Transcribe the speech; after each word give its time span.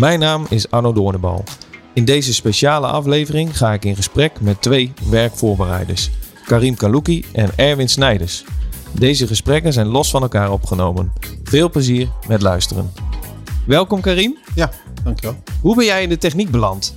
Mijn 0.00 0.18
naam 0.18 0.46
is 0.48 0.70
Arno 0.70 0.92
Doornenbal. 0.92 1.44
In 1.92 2.04
deze 2.04 2.34
speciale 2.34 2.86
aflevering 2.86 3.56
ga 3.56 3.72
ik 3.72 3.84
in 3.84 3.96
gesprek 3.96 4.40
met 4.40 4.62
twee 4.62 4.92
werkvoorbereiders. 5.10 6.10
Karim 6.46 6.74
Kalouki 6.74 7.24
en 7.32 7.50
Erwin 7.56 7.88
Snijders. 7.88 8.44
Deze 8.92 9.26
gesprekken 9.26 9.72
zijn 9.72 9.86
los 9.86 10.10
van 10.10 10.22
elkaar 10.22 10.52
opgenomen. 10.52 11.12
Veel 11.44 11.70
plezier 11.70 12.08
met 12.28 12.42
luisteren. 12.42 12.92
Welkom 13.66 14.00
Karim. 14.00 14.38
Ja, 14.54 14.70
dankjewel. 15.04 15.42
Hoe 15.60 15.76
ben 15.76 15.84
jij 15.84 16.02
in 16.02 16.08
de 16.08 16.18
techniek 16.18 16.50
beland? 16.50 16.94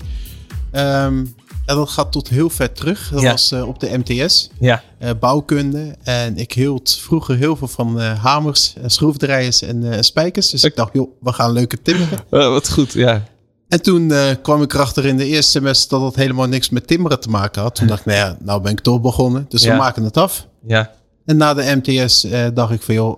Ehm, 0.72 1.26
ja, 1.66 1.74
dat 1.76 1.90
gaat 1.90 2.12
tot 2.12 2.28
heel 2.30 2.50
ver 2.50 2.72
terug. 2.74 3.10
Dat 3.14 3.22
Ja. 3.22 3.32
was 3.32 3.52
eh, 3.52 3.68
op 3.68 3.80
de 3.80 3.98
MTS, 3.98 4.50
Ja. 4.60 4.84
eh, 5.00 5.10
bouwkunde. 5.20 5.96
En 6.04 6.38
ik 6.38 6.54
hield 6.54 6.98
vroeger 7.02 7.36
heel 7.36 7.56
veel 7.56 7.68
van 7.68 8.00
eh, 8.02 8.24
hamers, 8.24 8.74
schroefdraaiers 8.86 9.62
en 9.62 10.04
spijkers. 10.04 10.50
Dus 10.50 10.64
ik 10.64 10.76
dacht, 10.76 10.94
joh, 10.94 11.12
we 11.22 11.34
gaan 11.34 11.52
leuke 11.52 11.82
timmeren. 11.82 12.20
wat 12.54 12.70
goed, 12.72 12.94
ja. 12.94 13.24
En 13.68 13.82
toen 13.82 14.14
kwam 14.42 14.62
ik 14.62 14.74
erachter 14.74 15.06
in 15.06 15.18
de 15.18 15.26
eerste 15.26 15.52
semester 15.52 16.00
dat 16.00 16.08
het 16.08 16.16
helemaal 16.16 16.48
niks 16.48 16.70
met 16.70 16.88
timmeren 16.88 17.20
te 17.20 17.30
maken 17.30 17.62
had. 17.62 17.76
Toen 17.76 17.88
dacht 17.88 18.00
ik, 18.00 18.06
nou 18.06 18.18
ja, 18.18 18.38
nou 18.40 18.62
ben 18.62 18.72
ik 18.72 18.80
toch 18.80 19.02
begonnen. 19.02 19.46
Dus 19.50 19.64
Ja. 19.64 19.72
we 19.72 19.78
maken 19.78 20.04
het 20.04 20.18
af. 20.18 20.48
Ja. 20.68 20.92
En 21.26 21.38
na 21.38 21.54
de 21.54 21.76
MTS 21.82 22.28
dacht 22.54 22.72
ik 22.72 22.82
van, 22.82 22.96
joh, 22.96 23.18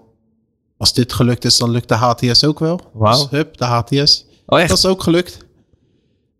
als 0.77 0.93
dit 0.93 1.13
gelukt 1.13 1.45
is, 1.45 1.57
dan 1.57 1.69
lukt 1.69 1.87
de 1.87 1.93
HTS 1.95 2.43
ook 2.43 2.59
wel. 2.59 2.79
Wauw. 2.93 3.17
Dus 3.17 3.27
hup, 3.29 3.57
de 3.57 3.65
HTS. 3.65 4.25
Oh 4.45 4.59
echt? 4.59 4.69
Dat 4.69 4.77
is 4.77 4.85
ook 4.85 5.03
gelukt. 5.03 5.37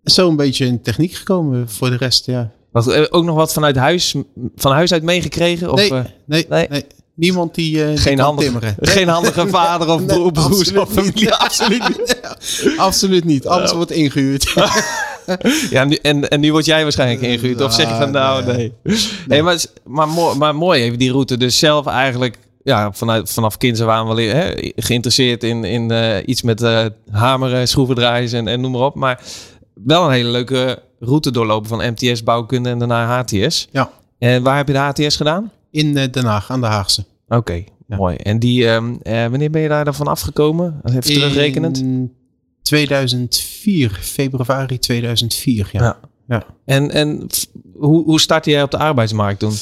Zo 0.06 0.30
een 0.30 0.36
beetje 0.36 0.66
in 0.66 0.82
techniek 0.82 1.14
gekomen 1.14 1.70
voor 1.70 1.90
de 1.90 1.98
rest, 1.98 2.26
ja. 2.26 2.52
Wat, 2.72 2.88
eh, 2.88 3.04
ook 3.10 3.24
nog 3.24 3.36
wat 3.36 3.54
vanuit 3.54 3.76
huis, 3.76 4.16
van 4.56 4.72
huis 4.72 4.92
uit 4.92 5.04
meegekregen? 5.04 5.72
Of, 5.72 5.80
nee, 5.80 5.90
eh, 5.90 6.04
nee, 6.26 6.46
nee? 6.50 6.68
nee, 6.70 6.86
Niemand 7.16 7.56
die, 7.56 7.82
eh, 7.82 7.88
die 7.88 7.98
geen, 7.98 8.16
kan 8.16 8.26
handige, 8.26 8.52
timmeren. 8.52 8.76
geen 8.96 9.08
handige 9.08 9.48
vader 9.48 9.90
of 9.90 10.06
broer, 10.06 10.32
broers 10.32 10.60
absoluut 10.60 10.82
of 10.82 10.92
familie? 10.92 11.14
niet. 11.24 11.32
absoluut 11.32 11.88
niet. 11.88 12.22
absoluut 12.78 13.24
niet. 13.24 13.48
Alles 13.48 13.72
wordt 13.72 13.92
ingehuurd. 13.92 14.54
Ja, 15.70 15.82
en 15.82 15.88
nu, 15.88 15.96
en, 16.02 16.30
en 16.30 16.40
nu 16.40 16.52
word 16.52 16.66
jij 16.66 16.84
waarschijnlijk 16.84 17.22
ingehuurd. 17.22 17.62
Of 17.62 17.74
zeg 17.74 17.90
je 17.90 17.96
van 17.96 18.12
nou, 18.12 18.46
nee. 18.46 18.74
nee. 19.28 19.44
maar, 19.44 19.64
maar, 19.84 20.08
mooi, 20.08 20.38
maar 20.38 20.56
mooi 20.56 20.82
even 20.82 21.00
die 21.00 21.12
route. 21.12 21.38
Dus 21.38 21.60
zelf 21.60 21.86
eigenlijk 21.86 22.38
ja, 22.64 22.92
vanuit, 22.94 23.32
vanaf 23.32 23.58
kinds 23.58 23.82
af 23.82 23.90
aan 23.90 24.08
wel 24.08 24.18
hè, 24.18 24.72
geïnteresseerd 24.76 25.44
in, 25.44 25.64
in 25.64 25.92
iets 26.26 26.42
met 26.42 26.62
eh, 26.62 26.86
hameren, 27.12 27.68
schroevendraaiers 27.68 28.32
en, 28.32 28.48
en 28.48 28.62
noem 28.62 28.72
maar 28.72 28.82
op. 28.82 28.96
Maar 28.96 29.20
wel 29.84 30.06
een 30.06 30.12
hele 30.12 30.30
leuke 30.30 30.84
route 31.00 31.32
doorlopen 31.32 31.70
van 31.70 31.92
MTS 31.92 32.24
bouwkunde 32.24 32.70
en 32.70 32.80
daarna 32.80 33.06
HTS. 33.06 33.68
Ja. 33.72 33.92
En 34.18 34.44
waar 34.44 34.58
heb 34.58 34.68
je 34.68 34.74
de 34.74 34.80
HTS 34.80 35.16
gedaan? 35.16 35.52
In 35.72 35.98
eh, 35.98 36.12
Den 36.12 36.26
Haag, 36.26 36.52
aan 36.52 36.62
de 36.62 36.68
Haagse. 36.68 37.06
Oké, 37.28 37.64
mooi. 37.88 38.16
En 38.16 38.40
die, 38.40 38.68
ehm, 38.68 38.96
eh, 39.02 39.28
wanneer 39.28 39.50
ben 39.50 39.62
je 39.62 39.68
daar 39.68 39.86
dan 39.86 39.96
van 39.96 40.08
afgekomen? 40.08 40.82
Even 40.84 41.02
terugrekenend. 41.02 41.78
In 41.78 42.14
2004, 42.62 43.98
februari 44.02 44.80
2004, 44.80 45.70
ja. 45.72 45.84
Ja. 45.84 46.00
Ja. 46.28 46.46
En, 46.66 46.92
en 46.92 47.28
hoe, 47.74 48.04
hoe 48.04 48.20
startte 48.20 48.50
jij 48.50 48.64
op 48.64 48.72
de 48.72 48.78
arbeidsmarkt 48.78 49.40
toen? 49.40 49.54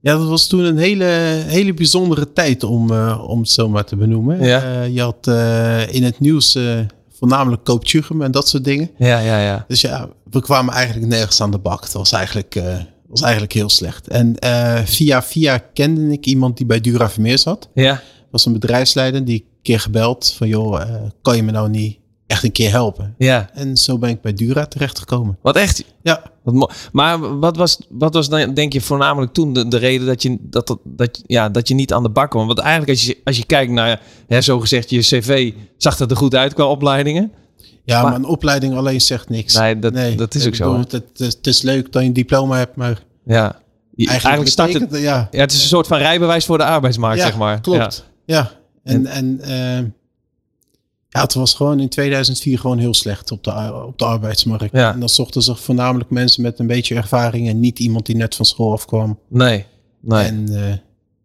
Ja, 0.00 0.16
dat 0.16 0.28
was 0.28 0.46
toen 0.46 0.64
een 0.64 0.78
hele, 0.78 1.04
hele 1.46 1.74
bijzondere 1.74 2.32
tijd 2.32 2.64
om, 2.64 2.90
eh, 2.90 3.24
om 3.26 3.38
het 3.40 3.50
zo 3.50 3.68
maar 3.68 3.84
te 3.84 3.96
benoemen. 3.96 4.42
Ja. 4.42 4.82
Je 4.82 5.00
had 5.00 5.26
in 5.90 6.02
het 6.02 6.20
nieuws 6.20 6.58
voornamelijk 7.18 7.64
kooptjugum 7.64 8.22
en 8.22 8.30
dat 8.30 8.48
soort 8.48 8.64
dingen. 8.64 8.90
Ja, 8.98 9.18
ja, 9.18 9.40
ja. 9.40 9.64
Dus 9.68 9.80
ja, 9.80 10.08
we 10.30 10.40
kwamen 10.40 10.74
eigenlijk 10.74 11.06
nergens 11.06 11.40
aan 11.40 11.50
de 11.50 11.58
bak. 11.58 11.80
Dat 11.80 11.92
was 11.92 12.12
eigenlijk, 12.12 12.54
eh, 12.54 12.76
was 13.08 13.22
eigenlijk 13.22 13.52
heel 13.52 13.68
slecht. 13.68 14.08
En 14.08 14.38
eh, 14.38 14.80
via 14.84 15.22
via 15.22 15.58
kende 15.58 16.12
ik 16.12 16.26
iemand 16.26 16.56
die 16.56 16.66
bij 16.66 16.80
Dura 16.80 17.10
Vermeer 17.10 17.38
zat. 17.38 17.68
Ja, 17.74 18.02
was 18.30 18.46
een 18.46 18.52
bedrijfsleider 18.52 19.24
die 19.24 19.40
een 19.40 19.62
keer 19.62 19.80
gebeld 19.80 20.32
van 20.36 20.48
joh, 20.48 20.80
eh, 20.80 20.94
kan 21.22 21.36
je 21.36 21.42
me 21.42 21.50
nou 21.50 21.68
niet 21.68 21.98
echt 22.26 22.42
een 22.42 22.52
keer 22.52 22.70
helpen? 22.70 23.14
ja. 23.18 23.50
En 23.54 23.76
zo 23.76 23.98
ben 23.98 24.10
ik 24.10 24.20
bij 24.20 24.32
Dura 24.32 24.66
terechtgekomen. 24.66 25.38
Wat 25.42 25.56
echt? 25.56 25.84
Ja, 26.02 26.22
maar 26.92 27.38
wat 27.38 27.56
was, 27.56 27.78
wat 27.88 28.14
was 28.14 28.28
dan, 28.28 28.54
denk 28.54 28.72
je, 28.72 28.80
voornamelijk 28.80 29.32
toen 29.32 29.52
de, 29.52 29.68
de 29.68 29.76
reden 29.76 30.06
dat 30.06 30.22
je, 30.22 30.36
dat, 30.40 30.66
dat, 30.66 30.78
dat, 30.84 31.22
ja, 31.26 31.48
dat 31.48 31.68
je 31.68 31.74
niet 31.74 31.92
aan 31.92 32.02
de 32.02 32.08
bak 32.08 32.30
kwam? 32.30 32.46
Want 32.46 32.58
eigenlijk, 32.58 32.90
als 32.90 33.04
je, 33.06 33.18
als 33.24 33.36
je 33.36 33.44
kijkt 33.46 33.72
naar, 33.72 34.00
hè, 34.26 34.40
zo 34.40 34.60
gezegd, 34.60 34.90
je 34.90 34.98
cv, 35.00 35.52
zag 35.76 35.96
dat 35.96 36.10
er 36.10 36.16
goed 36.16 36.34
uit 36.34 36.54
qua 36.54 36.64
opleidingen? 36.64 37.32
ja 37.84 38.02
Maar- 38.02 38.10
maar, 38.10 38.18
een 38.20 38.24
opleiding 38.26 38.76
alleen 38.76 39.00
zegt 39.00 39.28
niks. 39.28 39.54
Nee, 39.58 39.78
dat- 39.78 39.94
dat 40.16 40.34
is 40.34 40.46
ook 40.46 40.54
zo, 40.54 40.64
bedoel, 40.64 40.80
Het, 40.80 40.92
het, 40.92 41.20
is- 41.20 41.34
het 41.34 41.46
is 41.46 41.62
leuk 41.62 41.92
dat 41.92 42.02
je 42.02 42.08
een 42.08 42.14
diploma 42.14 42.56
hebt, 42.56 42.76
maar 42.76 43.02
Ja. 43.24 43.60
Eigenlijk, 43.96 44.48
start 44.48 44.72
het, 44.72 44.90
ja, 44.90 45.28
ja, 45.30 45.40
het 45.40 45.52
is 45.52 45.62
een 45.62 45.68
soort 45.68 45.86
van 45.86 45.98
rijbewijs 45.98 46.44
voor 46.44 46.58
de 46.58 46.64
arbeidsmarkt, 46.64 47.18
ja, 47.18 47.26
zeg 47.26 47.36
maar. 47.36 47.60
klopt. 47.60 48.04
Ja, 48.24 48.50
en, 48.84 49.06
en 49.06 49.40
eh, 49.40 49.78
ja, 51.16 51.22
het 51.22 51.34
was 51.34 51.54
gewoon 51.54 51.80
in 51.80 51.88
2004 51.88 52.58
gewoon 52.58 52.78
heel 52.78 52.94
slecht 52.94 53.30
op 53.30 53.44
de, 53.44 53.82
op 53.86 53.98
de 53.98 54.04
arbeidsmarkt. 54.04 54.72
Ja. 54.72 54.92
En 54.92 55.00
dan 55.00 55.08
zochten 55.08 55.42
ze 55.42 55.54
voornamelijk 55.54 56.10
mensen 56.10 56.42
met 56.42 56.58
een 56.58 56.66
beetje 56.66 56.94
ervaring 56.94 57.48
en 57.48 57.60
niet 57.60 57.78
iemand 57.78 58.06
die 58.06 58.16
net 58.16 58.34
van 58.34 58.44
school 58.44 58.72
afkwam. 58.72 59.18
Nee, 59.28 59.64
nee. 60.00 60.24
En 60.24 60.48
eh, 60.48 60.76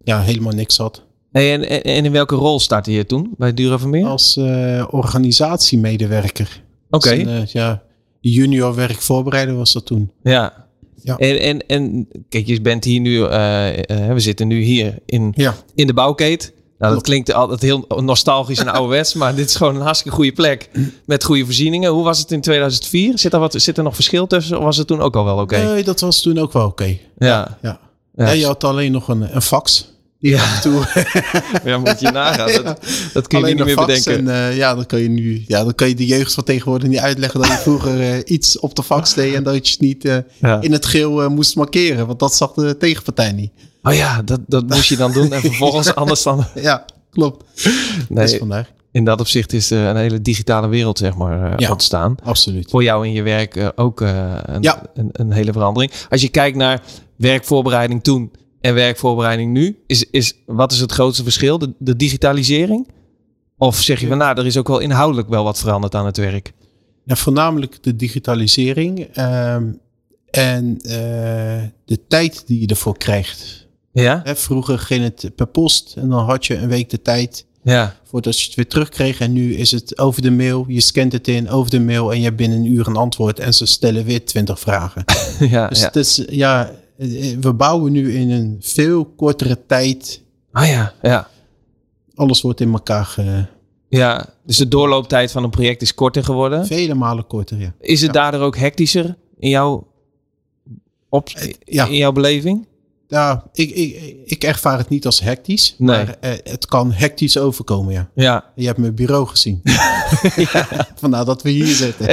ja, 0.03 0.21
helemaal 0.21 0.53
niks 0.53 0.77
had. 0.77 1.03
Hey, 1.31 1.53
en, 1.53 1.69
en, 1.69 1.83
en 1.83 2.05
in 2.05 2.11
welke 2.11 2.35
rol 2.35 2.59
startte 2.59 2.91
je 2.91 3.05
toen 3.05 3.33
bij 3.37 3.53
Dura 3.53 3.79
Vermeer? 3.79 4.01
Oké. 4.01 4.11
Als 4.11 4.37
eh, 4.37 4.87
organisatiemedewerker. 4.89 6.63
Als 6.89 7.05
een, 7.05 7.27
eh, 7.27 7.45
ja, 7.45 7.83
junior 8.19 8.75
werkvoorbereider 8.75 9.55
was 9.55 9.73
dat 9.73 9.85
toen. 9.85 10.11
Ja. 10.23 10.67
Ja. 11.03 11.17
En, 11.17 11.39
en, 11.39 11.67
en 11.67 12.07
kijk, 12.29 12.47
je 12.47 12.61
bent 12.61 12.83
hier 12.83 12.99
nu, 12.99 13.19
we 13.19 14.13
zitten 14.15 14.47
nu 14.47 14.61
hier 14.61 14.97
in, 15.05 15.33
Ja, 15.35 15.55
in 15.75 15.87
de 15.87 15.93
bouwkeet. 15.93 16.53
Nou, 16.81 16.93
dat 16.93 17.03
klinkt 17.03 17.33
altijd 17.33 17.61
heel 17.61 17.85
nostalgisch 17.87 18.59
en 18.59 18.67
ouderwets, 18.73 19.13
maar 19.13 19.35
dit 19.35 19.49
is 19.49 19.55
gewoon 19.55 19.75
een 19.75 19.81
hartstikke 19.81 20.15
goede 20.15 20.31
plek 20.31 20.69
met 21.05 21.23
goede 21.23 21.45
voorzieningen. 21.45 21.91
Hoe 21.91 22.03
was 22.03 22.19
het 22.19 22.31
in 22.31 22.41
2004? 22.41 23.19
Zit 23.19 23.33
er, 23.33 23.39
wat, 23.39 23.53
zit 23.57 23.77
er 23.77 23.83
nog 23.83 23.95
verschil 23.95 24.27
tussen 24.27 24.57
of 24.57 24.63
was 24.63 24.77
het 24.77 24.87
toen 24.87 25.01
ook 25.01 25.15
al 25.15 25.25
wel 25.25 25.37
oké? 25.37 25.57
nee, 25.57 25.83
dat 25.83 25.99
was 25.99 26.21
toen 26.21 26.37
ook 26.37 26.53
wel 26.53 26.65
oké. 26.65 26.83
ja. 26.83 26.97
Ja. 27.17 27.57
Ja. 27.61 27.79
Ja. 28.15 28.29
je 28.29 28.45
had 28.45 28.63
alleen 28.63 28.91
nog 28.91 29.07
een, 29.07 29.35
een 29.35 29.41
fax. 29.41 29.89
Ja. 30.21 30.41
af 30.41 30.55
en 30.55 30.61
toe 30.61 31.03
ja, 31.71 31.77
moet 31.77 31.99
je 31.99 32.11
nagaan. 32.11 32.63
Dat, 32.63 32.79
dat 33.13 33.27
kun 33.27 33.37
je 33.39 33.43
alleen 33.43 33.55
niet 33.55 33.65
meer 33.65 33.75
bedenken. 33.75 34.17
En 34.17 34.49
eh, 34.49 34.57
ja, 34.57 34.75
dan 34.75 34.85
kan 34.85 34.99
je 34.99 35.09
nu, 35.09 35.43
ja, 35.47 35.63
dan 35.63 35.75
kan 35.75 35.87
je 35.87 35.95
de 35.95 36.05
jeugd 36.05 36.33
van 36.33 36.43
tegenwoordig 36.43 36.89
niet 36.89 36.99
uitleggen 36.99 37.39
dat 37.39 37.49
je 37.49 37.57
vroeger 37.57 37.99
eh, 38.01 38.19
iets 38.25 38.59
op 38.59 38.75
de 38.75 38.83
fax 38.83 39.13
deed 39.13 39.33
en 39.33 39.43
dat 39.43 39.53
je 39.67 39.71
het 39.71 39.81
niet 39.81 40.05
eh, 40.05 40.17
Ja. 40.41 40.61
in 40.61 40.71
het 40.71 40.85
geel 40.85 41.21
eh, 41.21 41.27
moest 41.29 41.55
markeren. 41.55 42.07
Want 42.07 42.19
dat 42.19 42.35
zag 42.35 42.53
de 42.53 42.77
tegenpartij 42.77 43.31
niet. 43.31 43.51
Oh 43.83 43.93
ja, 43.93 44.21
dat, 44.21 44.39
dat 44.47 44.67
moest 44.67 44.89
je 44.89 44.97
dan 44.97 45.11
doen 45.11 45.33
en 45.33 45.41
vervolgens 45.41 45.95
anders 46.01 46.23
dan... 46.23 46.45
Ja, 46.55 46.85
klopt. 47.11 47.43
Nee, 48.09 48.25
Dus 48.25 48.37
vandaar. 48.37 48.69
in 48.91 49.05
dat 49.05 49.19
opzicht 49.19 49.53
is 49.53 49.71
er 49.71 49.85
een 49.85 49.95
hele 49.95 50.21
digitale 50.21 50.67
wereld 50.67 50.97
zeg 50.97 51.15
maar 51.15 51.51
eh, 51.51 51.57
Ja. 51.57 51.71
ontstaan. 51.71 52.15
Absoluut. 52.23 52.69
voor 52.69 52.83
jou 52.83 53.05
in 53.07 53.13
je 53.13 53.21
werk 53.21 53.71
ook 53.75 54.01
eh, 54.01 54.33
een, 54.45 54.61
Ja. 54.61 54.81
een, 54.93 55.09
een 55.11 55.31
hele 55.31 55.51
verandering. 55.51 55.91
Als 56.09 56.21
je 56.21 56.29
kijkt 56.29 56.57
naar 56.57 56.81
werkvoorbereiding 57.15 58.03
toen 58.03 58.31
en 58.61 58.73
werkvoorbereiding 58.73 59.51
nu, 59.51 59.79
is, 59.87 60.05
is, 60.09 60.33
wat 60.45 60.71
is 60.71 60.79
het 60.79 60.91
grootste 60.91 61.23
verschil? 61.23 61.57
De, 61.57 61.73
de 61.77 61.95
digitalisering? 61.95 62.87
Of 63.57 63.81
zeg 63.81 63.99
je 63.99 64.07
van 64.07 64.17
nou, 64.17 64.39
er 64.39 64.45
is 64.45 64.57
ook 64.57 64.67
wel 64.67 64.79
inhoudelijk 64.79 65.29
wel 65.29 65.43
wat 65.43 65.59
veranderd 65.59 65.95
aan 65.95 66.05
het 66.05 66.17
werk? 66.17 66.53
Ja, 67.05 67.15
voornamelijk 67.15 67.83
de 67.83 67.95
digitalisering 67.95 69.07
ehm, 69.13 69.71
en 70.31 70.77
eh, 70.81 71.63
de 71.85 71.99
tijd 72.07 72.43
die 72.47 72.59
je 72.61 72.67
ervoor 72.67 72.97
krijgt. 72.97 73.67
Ja? 73.91 74.21
Hè, 74.23 74.35
vroeger 74.35 74.79
ging 74.79 75.03
het 75.03 75.31
per 75.35 75.47
post 75.47 75.93
en 75.97 76.09
dan 76.09 76.25
had 76.25 76.45
je 76.45 76.55
een 76.55 76.67
week 76.69 76.89
de 76.89 77.01
tijd 77.01 77.45
Ja. 77.63 77.95
voordat 78.03 78.39
je 78.39 78.45
het 78.45 78.55
weer 78.55 78.67
terugkreeg. 78.67 79.19
En 79.19 79.33
nu 79.33 79.55
is 79.55 79.71
het 79.71 79.97
over 79.99 80.21
de 80.21 80.31
mail, 80.31 80.65
je 80.67 80.81
scant 80.81 81.11
het 81.11 81.27
in 81.27 81.49
over 81.49 81.71
de 81.71 81.79
mail 81.79 82.11
en 82.11 82.17
je 82.17 82.23
hebt 82.23 82.35
binnen 82.35 82.57
een 82.57 82.65
uur 82.71 82.87
een 82.87 82.95
antwoord 82.95 83.39
en 83.39 83.53
ze 83.53 83.65
stellen 83.65 84.05
weer 84.05 84.25
twintig 84.25 84.59
vragen. 84.59 85.03
ja, 85.49 85.67
Dus 85.67 85.79
ja. 85.79 85.85
het 85.85 85.95
is, 85.95 86.23
ja, 86.29 86.71
we 87.41 87.53
bouwen 87.53 87.91
nu 87.91 88.13
in 88.13 88.29
een 88.29 88.57
veel 88.59 89.05
kortere 89.05 89.65
tijd. 89.65 90.21
Ah 90.51 90.67
ja, 90.67 90.93
ja. 91.01 91.27
Alles 92.15 92.41
wordt 92.41 92.61
in 92.61 92.71
elkaar 92.73 93.05
ge, 93.05 93.45
Ja, 93.89 94.33
dus 94.45 94.57
de 94.57 94.67
doorlooptijd 94.67 95.31
van 95.31 95.43
een 95.43 95.49
project 95.49 95.81
is 95.81 95.93
korter 95.93 96.23
geworden. 96.23 96.65
vele 96.65 96.93
malen 96.93 97.27
korter. 97.27 97.59
Ja. 97.59 97.73
Is 97.79 98.01
het 98.01 98.13
Ja. 98.13 98.21
daardoor 98.21 98.41
ook 98.41 98.57
hectischer 98.57 99.15
in 99.39 99.49
jouw, 99.49 99.87
op, 101.09 101.29
ja. 101.65 101.85
in 101.85 101.95
jouw 101.97 102.11
beleving? 102.11 102.67
Ja, 103.11 103.43
ik, 103.53 103.69
ik, 103.69 104.15
ik 104.25 104.43
ervaar 104.43 104.77
het 104.77 104.89
niet 104.89 105.05
als 105.05 105.19
hectisch. 105.21 105.75
Nee. 105.77 105.87
Maar 106.05 106.15
eh, 106.19 106.31
het 106.43 106.65
kan 106.65 106.91
hectisch 106.91 107.37
overkomen, 107.37 107.93
ja. 107.93 108.09
Ja. 108.15 108.45
Je 108.55 108.65
hebt 108.65 108.77
mijn 108.77 108.95
bureau 108.95 109.27
gezien. 109.27 109.61
Vandaar 110.99 111.25
dat 111.25 111.41
we 111.41 111.49
hier 111.49 111.65
zitten. 111.75 112.07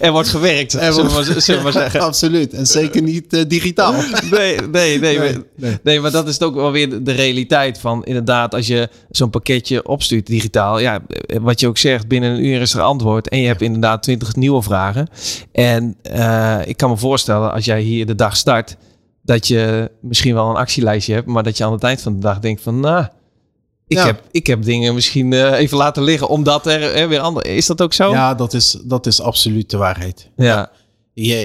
er 0.00 0.12
wordt 0.12 0.28
gewerkt, 0.28 0.72
Er 0.72 0.92
zullen, 0.92 1.10
wordt- 1.10 1.26
we, 1.26 1.32
maar- 1.32 1.42
zullen 1.42 1.60
we 1.60 1.64
maar 1.64 1.82
zeggen. 1.82 2.00
Absoluut. 2.00 2.52
En 2.52 2.66
zeker 2.66 3.02
niet 3.02 3.32
eh, 3.32 3.42
digitaal. 3.48 3.92
Nee, 4.30 4.56
nee, 4.56 4.60
nee, 4.70 4.98
Nee, 4.98 5.18
maar- 5.18 5.42
nee. 5.56 5.78
nee, 5.82 6.00
maar 6.00 6.10
dat 6.10 6.28
is 6.28 6.40
ook 6.40 6.54
wel 6.54 6.72
weer 6.72 7.04
de- 7.04 7.12
realiteit 7.12 7.78
van 7.78 8.04
inderdaad, 8.04 8.54
als 8.54 8.66
je 8.66 8.88
zo'n 9.10 9.30
pakketje 9.30 9.86
opstuurt 9.86 10.26
digitaal, 10.26 10.78
ja, 10.78 11.00
wat 11.40 11.60
je 11.60 11.66
ook 11.68 11.78
zegt, 11.78 12.08
binnen 12.08 12.30
een 12.30 12.44
uur 12.44 12.60
is 12.60 12.74
er 12.74 12.80
antwoord 12.80 13.28
en 13.28 13.40
je 13.40 13.46
hebt 13.46 13.62
inderdaad 13.62 14.02
twintig 14.02 14.36
nieuwe 14.36 14.62
vragen. 14.62 15.08
En 15.52 15.96
eh, 16.02 16.58
ik 16.64 16.76
kan 16.76 16.90
me 16.90 16.96
voorstellen, 16.96 17.52
als 17.52 17.64
jij 17.64 17.80
hier 17.80 18.06
de 18.06 18.14
dag 18.14 18.36
start, 18.36 18.76
dat 19.22 19.46
je 19.48 19.90
misschien 20.00 20.34
wel 20.34 20.48
een 20.50 20.56
actielijstje 20.56 21.14
hebt, 21.14 21.26
maar 21.26 21.42
dat 21.42 21.56
je 21.56 21.64
aan 21.64 21.72
het 21.72 21.82
eind 21.84 22.00
van 22.00 22.12
de 22.14 22.18
dag 22.20 22.38
denkt 22.38 22.62
van, 22.62 22.80
nou, 22.80 23.04
ik, 23.86 23.96
Ja. 23.96 24.06
heb, 24.06 24.22
ik 24.30 24.46
heb 24.46 24.62
dingen 24.62 24.94
misschien 24.94 25.32
eh, 25.32 25.58
even 25.58 25.76
laten 25.76 26.02
liggen, 26.02 26.28
omdat 26.28 26.66
er 26.66 26.92
eh, 26.94 27.06
weer 27.08 27.20
andere... 27.20 27.54
Is 27.54 27.66
dat 27.66 27.82
ook 27.82 27.92
zo? 27.92 28.10
Ja, 28.10 28.34
dat 28.34 28.54
is, 28.54 28.78
dat 28.84 29.06
is 29.06 29.20
absoluut 29.20 29.70
de 29.70 29.76
waarheid. 29.76 30.30
Ja, 30.36 30.70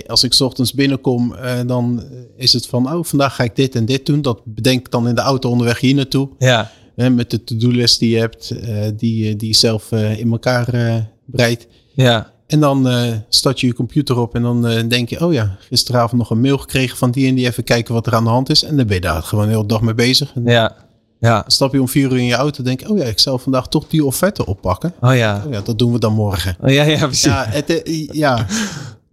als 0.08 0.24
ik 0.24 0.34
's 0.34 0.42
ochtends 0.42 0.74
binnenkom, 0.74 1.34
eh, 1.34 1.60
dan 1.66 2.04
is 2.38 2.54
het 2.54 2.68
van, 2.68 2.94
oh, 2.94 3.04
vandaag 3.04 3.36
ga 3.36 3.44
ik 3.44 3.56
dit 3.56 3.76
en 3.76 3.86
dit 3.86 4.06
doen. 4.06 4.22
Dat 4.22 4.42
bedenk 4.46 4.80
ik 4.80 4.92
dan 4.92 5.08
in 5.08 5.16
de 5.16 5.22
auto 5.22 5.50
onderweg 5.50 5.80
hier 5.80 5.96
naartoe. 5.96 6.30
ja, 6.40 6.72
Hè, 6.96 7.10
met 7.10 7.30
de 7.32 7.44
to-do-list 7.44 8.00
die 8.00 8.10
je 8.10 8.18
hebt, 8.20 8.50
eh, 8.52 8.88
die, 8.98 9.26
je- 9.26 9.36
die 9.36 9.48
je 9.48 9.56
zelf 9.56 9.92
in 9.92 10.32
elkaar 10.32 10.66
breidt. 11.26 11.68
ja, 11.94 12.32
En 12.48 12.60
dan 12.60 12.88
eh 12.88 13.12
start 13.30 13.60
je 13.60 13.68
je 13.68 13.74
computer 13.74 14.18
op 14.18 14.36
en 14.36 14.42
dan 14.42 14.68
eh, 14.68 14.84
denk 14.88 15.10
je, 15.10 15.26
oh 15.26 15.34
ja, 15.34 15.56
gisteravond 15.60 16.22
nog 16.22 16.30
een 16.30 16.42
mail 16.42 16.58
gekregen 16.58 16.98
van 16.98 17.12
die 17.12 17.28
en 17.28 17.36
die. 17.36 17.48
Even 17.48 17.64
kijken 17.64 17.94
wat 17.94 18.08
er 18.08 18.16
aan 18.16 18.24
de 18.24 18.30
hand 18.30 18.50
is. 18.50 18.64
En 18.64 18.78
dan 18.78 18.86
ben 18.86 18.96
je 18.96 19.02
daar 19.02 19.24
gewoon 19.24 19.48
heel 19.48 19.62
de 19.62 19.68
dag 19.68 19.82
mee 19.82 19.94
bezig. 19.94 20.32
En 20.36 20.44
ja, 20.46 20.76
ja. 21.20 21.42
dan 21.42 21.52
stap 21.52 21.74
je 21.74 21.82
om 21.82 21.88
vier 21.88 22.12
uur 22.12 22.18
in 22.18 22.26
je 22.26 22.34
auto 22.34 22.58
en 22.58 22.64
denk 22.64 22.80
je, 22.80 22.90
oh 22.90 22.98
ja, 22.98 23.04
ik 23.04 23.20
zal 23.20 23.38
vandaag 23.38 23.68
toch 23.68 23.88
die 23.88 24.06
offerte 24.06 24.46
oppakken. 24.46 24.94
Oh 25.02 25.16
ja. 25.16 25.44
Oh 25.46 25.52
ja, 25.52 25.62
dat 25.62 25.80
doen 25.80 25.92
we 25.92 26.00
dan 26.00 26.14
morgen. 26.14 26.58
Oh, 26.62 26.70
ja, 26.70 26.84
ja, 26.84 27.06
precies. 27.06 27.24
Ja, 27.24 27.46
het, 27.48 27.84
eh, 27.84 28.08
ja. 28.08 28.46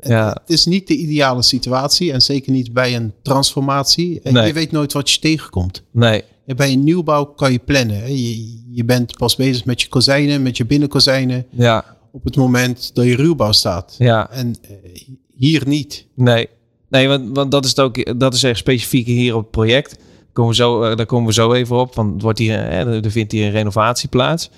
Ja. 0.05 0.29
het 0.29 0.51
is 0.51 0.67
niet 0.67 0.87
de 0.87 0.97
ideale 0.97 1.43
situatie 1.43 2.13
en 2.13 2.23
zeker 2.23 2.53
niet 2.53 2.73
bij 2.73 2.97
een 2.97 3.13
transformatie. 3.23 4.21
Nee. 4.23 4.47
Je 4.47 4.53
weet 4.53 4.73
nooit 4.73 4.93
wat 4.93 5.11
je 5.11 5.19
tegenkomt. 5.19 5.83
Nee. 5.91 6.25
Bij 6.47 6.73
een 6.73 6.85
nieuwbouw 6.85 7.25
kan 7.25 7.53
je 7.53 7.59
plannen. 7.59 8.17
Je, 8.17 8.59
je 8.71 8.85
bent 8.85 9.17
pas 9.17 9.37
bezig 9.37 9.65
met 9.65 9.81
je 9.81 9.89
kozijnen, 9.89 10.43
met 10.43 10.57
je 10.57 10.65
binnenkozijnen 10.65 11.47
Ja, 11.51 11.85
op 12.13 12.25
het 12.25 12.37
moment 12.37 12.95
dat 12.95 13.05
je 13.05 13.17
ruwbouw 13.17 13.53
staat. 13.53 13.95
ja. 13.99 14.31
En 14.31 14.55
eh, 14.63 15.03
hier 15.37 15.63
niet. 15.67 16.07
Nee, 16.15 16.49
nee 16.89 17.09
want, 17.09 17.37
want 17.37 17.51
dat 17.51 17.65
is 17.65 17.71
het 17.71 17.81
ook. 17.81 18.19
Dat 18.21 18.35
is 18.35 18.43
echt 18.43 18.59
specifiek 18.59 19.07
hier 19.07 19.35
op 19.35 19.43
het 19.43 19.51
project. 19.51 19.97
Komen 20.33 20.51
we 20.51 20.57
zo, 20.57 20.83
eh, 20.83 20.97
daar 20.97 21.07
komen 21.07 21.27
we 21.27 21.33
zo 21.33 21.53
even 21.53 21.77
op. 21.77 21.95
Want 21.95 22.13
het 22.13 22.23
wordt 22.23 22.39
hier, 22.39 22.69
eh, 22.69 23.05
er 23.05 23.11
vindt 23.11 23.33
hier 23.33 23.47
een 23.47 23.53
renovatie 23.53 24.09
plaats. 24.09 24.51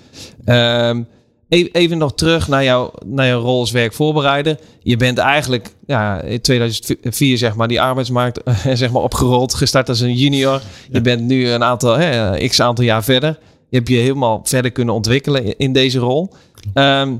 Ehm, 0.45 1.03
even 1.49 1.97
nog 1.97 2.13
terug 2.13 2.47
naar, 2.47 2.63
jou, 2.63 2.91
naar 3.05 3.27
jouw 3.27 3.41
rol 3.41 3.59
als 3.59 3.71
werkvoorbereider. 3.71 4.59
Je 4.79 4.97
bent 4.97 5.17
eigenlijk 5.17 5.75
ja, 5.85 6.21
in 6.21 6.41
2004 6.41 7.37
zeg 7.37 7.55
maar, 7.55 7.67
die 7.67 7.81
arbeidsmarkt 7.81 8.41
zeg 8.73 8.91
maar, 8.91 9.01
opgerold. 9.01 9.53
Gestart 9.53 9.89
als 9.89 9.99
een 9.99 10.15
junior. 10.15 10.61
Je 10.91 11.01
bent 11.01 11.21
nu 11.21 11.49
een 11.49 11.63
aantal, 11.63 11.97
hè, 11.97 12.37
x 12.47 12.59
aantal 12.59 12.83
jaar 12.83 13.03
verder. 13.03 13.39
Je 13.69 13.77
hebt 13.77 13.89
je 13.89 13.95
helemaal 13.95 14.39
verder 14.43 14.71
kunnen 14.71 14.93
ontwikkelen 14.93 15.57
in, 15.57 15.73
deze 15.73 15.99
rol. 15.99 16.33
Ehm, 16.73 17.15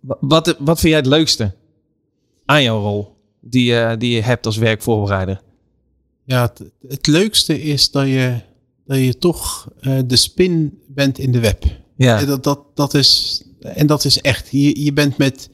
wat, 0.00 0.56
wat 0.58 0.78
vind 0.80 0.92
jij 0.92 0.96
het 0.96 1.06
leukste 1.06 1.54
aan 2.44 2.62
jouw 2.62 2.80
rol? 2.80 3.16
die, 3.40 3.64
je- 3.64 3.94
die 3.98 4.10
je 4.14 4.20
hebt 4.22 4.46
als 4.46 4.56
werkvoorbereider. 4.56 5.40
Ja, 6.24 6.42
het, 6.42 6.62
het 6.88 7.06
leukste 7.06 7.62
is 7.62 7.90
dat 7.90 8.06
je, 8.06 8.40
dat 8.86 8.98
je 8.98 9.18
toch 9.18 9.68
eh, 9.80 9.98
de 10.06 10.16
spin 10.16 10.78
bent 10.88 11.18
in 11.18 11.32
de 11.32 11.40
web. 11.40 11.64
Ja, 11.96 12.18
En 12.20 12.26
Dat, 12.26 12.44
dat, 12.44 12.60
dat 12.74 12.94
is, 12.94 13.42
en 13.60 13.86
dat 13.86 14.04
is 14.04 14.20
echt. 14.20 14.48
Je, 14.50 14.84
je 14.84 14.92
bent 14.92 15.16
met, 15.18 15.50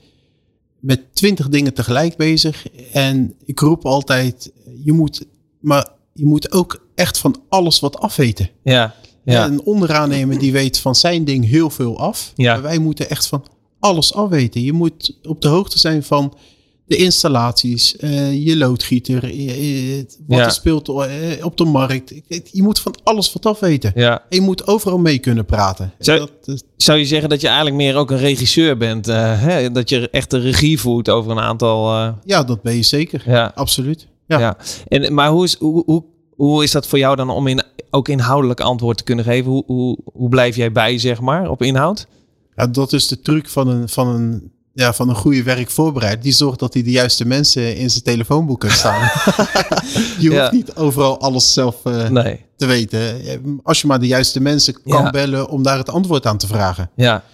met 0.81 1.14
twintig 1.14 1.49
dingen 1.49 1.75
tegelijk 1.75 2.17
bezig. 2.17 2.67
En 2.93 3.35
ik 3.44 3.61
roep 3.61 3.85
altijd, 3.85 4.52
je 4.85 4.93
moet, 4.93 5.26
maar 5.61 5.88
je 6.12 6.25
moet 6.26 6.52
ook 6.52 6.87
echt 6.94 7.19
van 7.19 7.43
alles 7.49 7.81
wat 7.81 7.96
afweten. 7.99 8.50
ja, 8.62 8.94
ja. 9.25 9.46
Een 9.46 9.62
onderaannemer 9.62 10.38
die 10.38 10.52
weet 10.52 10.79
van 10.79 10.94
zijn 10.94 11.25
ding 11.25 11.49
heel 11.49 11.70
veel 11.70 11.99
af. 11.99 12.32
Ja. 12.37 12.52
Maar 12.52 12.62
wij 12.62 12.79
moeten 12.79 13.11
echt 13.11 13.26
van 13.26 13.44
alles 13.84 14.14
afweten. 14.14 14.60
Je 14.62 14.72
moet 14.72 15.19
op 15.22 15.40
de 15.40 15.48
hoogte 15.48 15.78
zijn 15.78 16.02
van 16.02 16.34
de 16.86 16.96
installaties, 16.96 17.96
eh, 17.96 18.44
je 18.46 18.56
loodgieter, 18.56 19.25
eh, 19.25 19.98
eh, 19.98 20.04
wat 20.26 20.38
Ja. 20.38 20.44
er 20.44 20.50
speelt 20.50 20.88
op 21.42 21.56
de 21.56 21.64
markt. 21.64 22.12
Je 22.52 22.62
moet 22.62 22.78
van 22.81 22.94
alles 23.02 23.32
wat 23.32 23.46
afweten. 23.46 23.92
ja. 23.94 24.12
En 24.28 24.36
je 24.36 24.40
moet 24.40 24.66
overal 24.66 24.98
mee 24.98 25.19
kunnen 25.19 25.44
praten. 25.44 25.92
Zou- 25.98 26.19
Dat 26.19 26.54
is- 26.54 26.62
Zou 26.76 26.98
je 26.98 27.04
zeggen 27.04 27.28
dat 27.28 27.40
je 27.40 27.46
eigenlijk 27.46 27.76
meer 27.76 27.96
ook 27.96 28.10
een 28.10 28.19
regisseur 28.19 28.76
bent? 28.76 29.06
hè? 29.06 29.70
Dat 29.72 29.88
je 29.88 30.10
echt 30.10 30.31
de 30.31 30.38
regie 30.38 30.81
voert 30.81 31.08
over 31.08 31.31
een 31.31 31.40
aantal... 31.40 31.92
ja, 32.25 32.42
dat 32.44 32.62
ben 32.62 32.75
je 32.76 32.82
zeker. 32.82 33.22
ja, 33.26 33.52
Absoluut. 33.54 34.06
Ja. 34.26 34.38
ja. 34.38 34.56
En, 34.88 35.14
maar 35.14 35.31
hoe 35.31 35.44
is, 35.44 35.54
hoe, 35.58 35.82
hoe, 35.86 36.04
hoe 36.36 36.62
is 36.62 36.70
dat 36.70 36.86
voor 36.86 36.98
jou 36.98 37.16
dan 37.16 37.31
om 37.31 37.46
in, 37.46 37.62
ook 37.90 38.08
inhoudelijk 38.08 38.60
antwoord 38.60 38.96
te 38.96 39.04
kunnen 39.04 39.25
geven? 39.25 39.50
Hoe, 39.50 39.62
hoe, 39.66 39.98
hoe 40.12 40.28
blijf 40.28 40.56
jij 40.56 40.72
bij, 40.72 40.98
zeg 40.98 41.20
maar, 41.20 41.50
op 41.50 41.62
inhoud? 41.62 42.06
Ja, 42.56 42.66
dat 42.66 42.92
is 42.92 43.08
de 43.08 43.20
truc 43.20 43.48
van 43.48 43.68
een, 43.68 43.88
van 43.88 44.08
een, 44.08 44.50
ja, 44.72 44.92
van 44.92 45.08
een 45.08 45.14
goede 45.14 45.42
werkvoorbereider. 45.42 46.22
Die 46.22 46.32
zorgt 46.32 46.58
dat 46.58 46.74
hij 46.74 46.82
de 46.82 46.90
juiste 46.90 47.24
mensen 47.26 47.76
in 47.76 47.90
zijn 47.90 48.02
telefoonboek 48.02 48.62
heeft 48.62 48.78
staan. 48.78 49.00
je 50.20 50.28
hoeft 50.28 50.32
Ja. 50.32 50.52
niet 50.52 50.74
overal 50.74 51.20
alles 51.20 51.52
zelf 51.52 51.76
eh, 51.84 52.08
Nee. 52.08 52.40
te 52.56 52.66
weten. 52.66 53.16
Als 53.62 53.80
je 53.80 53.86
maar 53.86 54.00
de 54.00 54.06
juiste 54.06 54.40
mensen 54.40 54.82
kan 54.82 55.02
Ja. 55.02 55.10
bellen 55.10 55.48
om 55.48 55.62
daar 55.62 55.78
het 55.78 55.90
antwoord 55.90 56.26
aan 56.26 56.38
te 56.38 56.46
vragen. 56.46 56.90
Ja. 56.96 57.24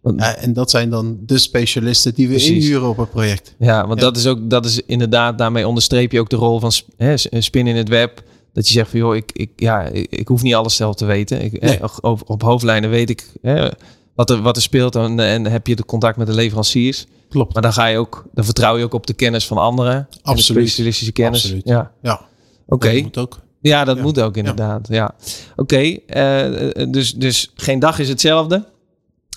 Want, 0.00 0.20
Ja, 0.20 0.34
en 0.36 0.52
dat 0.52 0.70
zijn 0.70 0.90
dan 0.90 1.18
de 1.26 1.38
specialisten 1.38 2.14
die 2.14 2.26
we 2.28 2.34
Precies. 2.34 2.64
inhuren 2.64 2.88
op 2.88 2.96
het 2.96 3.10
project. 3.10 3.54
Ja, 3.58 3.86
want 3.86 4.00
Ja. 4.00 4.06
dat 4.06 4.16
is 4.16 4.26
ook, 4.26 4.50
dat 4.50 4.64
is 4.64 4.80
inderdaad, 4.86 5.38
daarmee 5.38 5.68
onderstreep 5.68 6.12
je 6.12 6.20
ook 6.20 6.30
de 6.30 6.36
rol 6.36 6.60
van 6.60 6.72
hè, 6.96 7.16
s- 7.16 7.28
spin 7.30 7.66
in 7.66 7.76
het 7.76 7.88
web. 7.88 8.22
Dat 8.52 8.66
je 8.68 8.72
zegt 8.72 8.90
van 8.90 8.98
joh, 8.98 9.16
ik, 9.16 9.30
ik, 9.32 9.50
ja, 9.56 9.82
ik, 9.82 10.06
ik 10.10 10.28
hoef 10.28 10.42
niet 10.42 10.54
alles 10.54 10.76
zelf 10.76 10.94
te 10.94 11.04
weten. 11.04 11.42
Ik, 11.44 11.52
hè, 11.60 11.68
Nee. 11.68 11.80
op, 12.02 12.22
op 12.30 12.42
hoofdlijnen 12.42 12.90
weet 12.90 13.10
ik 13.10 13.26
hè, 13.42 13.68
wat, 14.14 14.30
er, 14.30 14.42
wat 14.42 14.56
er 14.56 14.62
speelt 14.62 14.96
en, 14.96 15.20
en 15.20 15.44
heb 15.46 15.66
je 15.66 15.76
de 15.76 15.84
contact 15.84 16.16
met 16.16 16.26
de 16.26 16.34
leveranciers. 16.34 17.06
Klopt. 17.28 17.52
Maar 17.52 17.62
dan 17.62 17.72
ga 17.72 17.86
je 17.86 17.98
ook, 17.98 18.24
dan 18.34 18.44
vertrouw 18.44 18.76
je 18.78 18.84
ook 18.84 18.94
op 18.94 19.06
de 19.06 19.12
kennis 19.14 19.46
van 19.46 19.58
anderen. 19.58 19.94
En 19.94 20.06
de 20.10 20.18
Absoluut. 20.22 20.68
specialistische 20.68 21.12
kennis. 21.12 21.42
Absoluut. 21.42 21.62
Ja, 21.68 21.90
Ja, 22.02 22.20
oké. 22.66 22.92
dat 22.92 23.02
moet 23.02 23.18
ook. 23.18 23.40
Ja, 23.60 23.84
dat 23.84 23.96
Ja. 23.96 24.02
moet 24.02 24.20
ook 24.20 24.36
inderdaad. 24.36 24.88
Ja. 24.88 25.14
Oké, 25.56 25.76
eh, 26.06 26.88
dus, 26.90 27.14
dus 27.14 27.50
geen 27.54 27.78
dag 27.78 27.98
is 27.98 28.08
hetzelfde. 28.08 28.64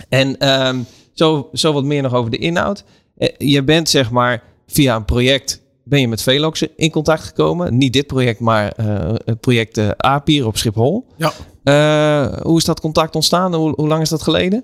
En 0.10 0.38
ehm, 0.38 0.80
zo, 1.14 1.50
zo 1.54 1.74
wat 1.74 1.84
meer 1.84 2.02
nog 2.02 2.14
over 2.14 2.32
de 2.32 2.38
inhoud. 2.38 2.84
Eh, 3.18 3.30
je 3.38 3.64
bent 3.64 3.90
zeg 3.90 4.12
maar 4.12 4.44
via 4.68 4.96
een 4.96 5.06
project 5.06 5.62
ben 5.84 6.00
je 6.00 6.08
met 6.08 6.22
Velox 6.22 6.62
in 6.76 6.92
contact 6.92 7.24
gekomen. 7.24 7.78
Niet 7.78 7.94
dit 7.94 8.08
project, 8.08 8.40
maar 8.40 8.72
eh, 8.72 9.14
het 9.26 9.40
project 9.40 9.78
eh 9.78 9.90
APIR 9.98 10.46
op 10.48 10.58
Schiphol. 10.58 11.06
Ja. 11.18 11.32
Eh, 11.66 12.42
hoe 12.42 12.58
is 12.58 12.66
dat 12.66 12.80
contact 12.80 13.16
ontstaan? 13.16 13.54
Hoe, 13.54 13.74
hoe 13.76 13.88
lang 13.88 14.02
is 14.02 14.10
dat 14.10 14.22
geleden? 14.22 14.64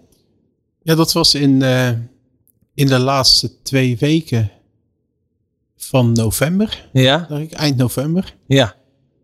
Ja, 0.81 0.96
dat 0.96 1.12
was 1.12 1.34
in, 1.36 1.62
eh, 1.62 1.89
in 2.74 2.88
de 2.88 3.00
laatste 3.00 3.62
twee 3.62 3.98
weken 3.98 4.51
van 5.77 6.12
november. 6.12 6.89
Ja, 6.93 7.29
ik, 7.29 7.51
eind 7.51 7.77
november. 7.77 8.36
ja, 8.48 8.75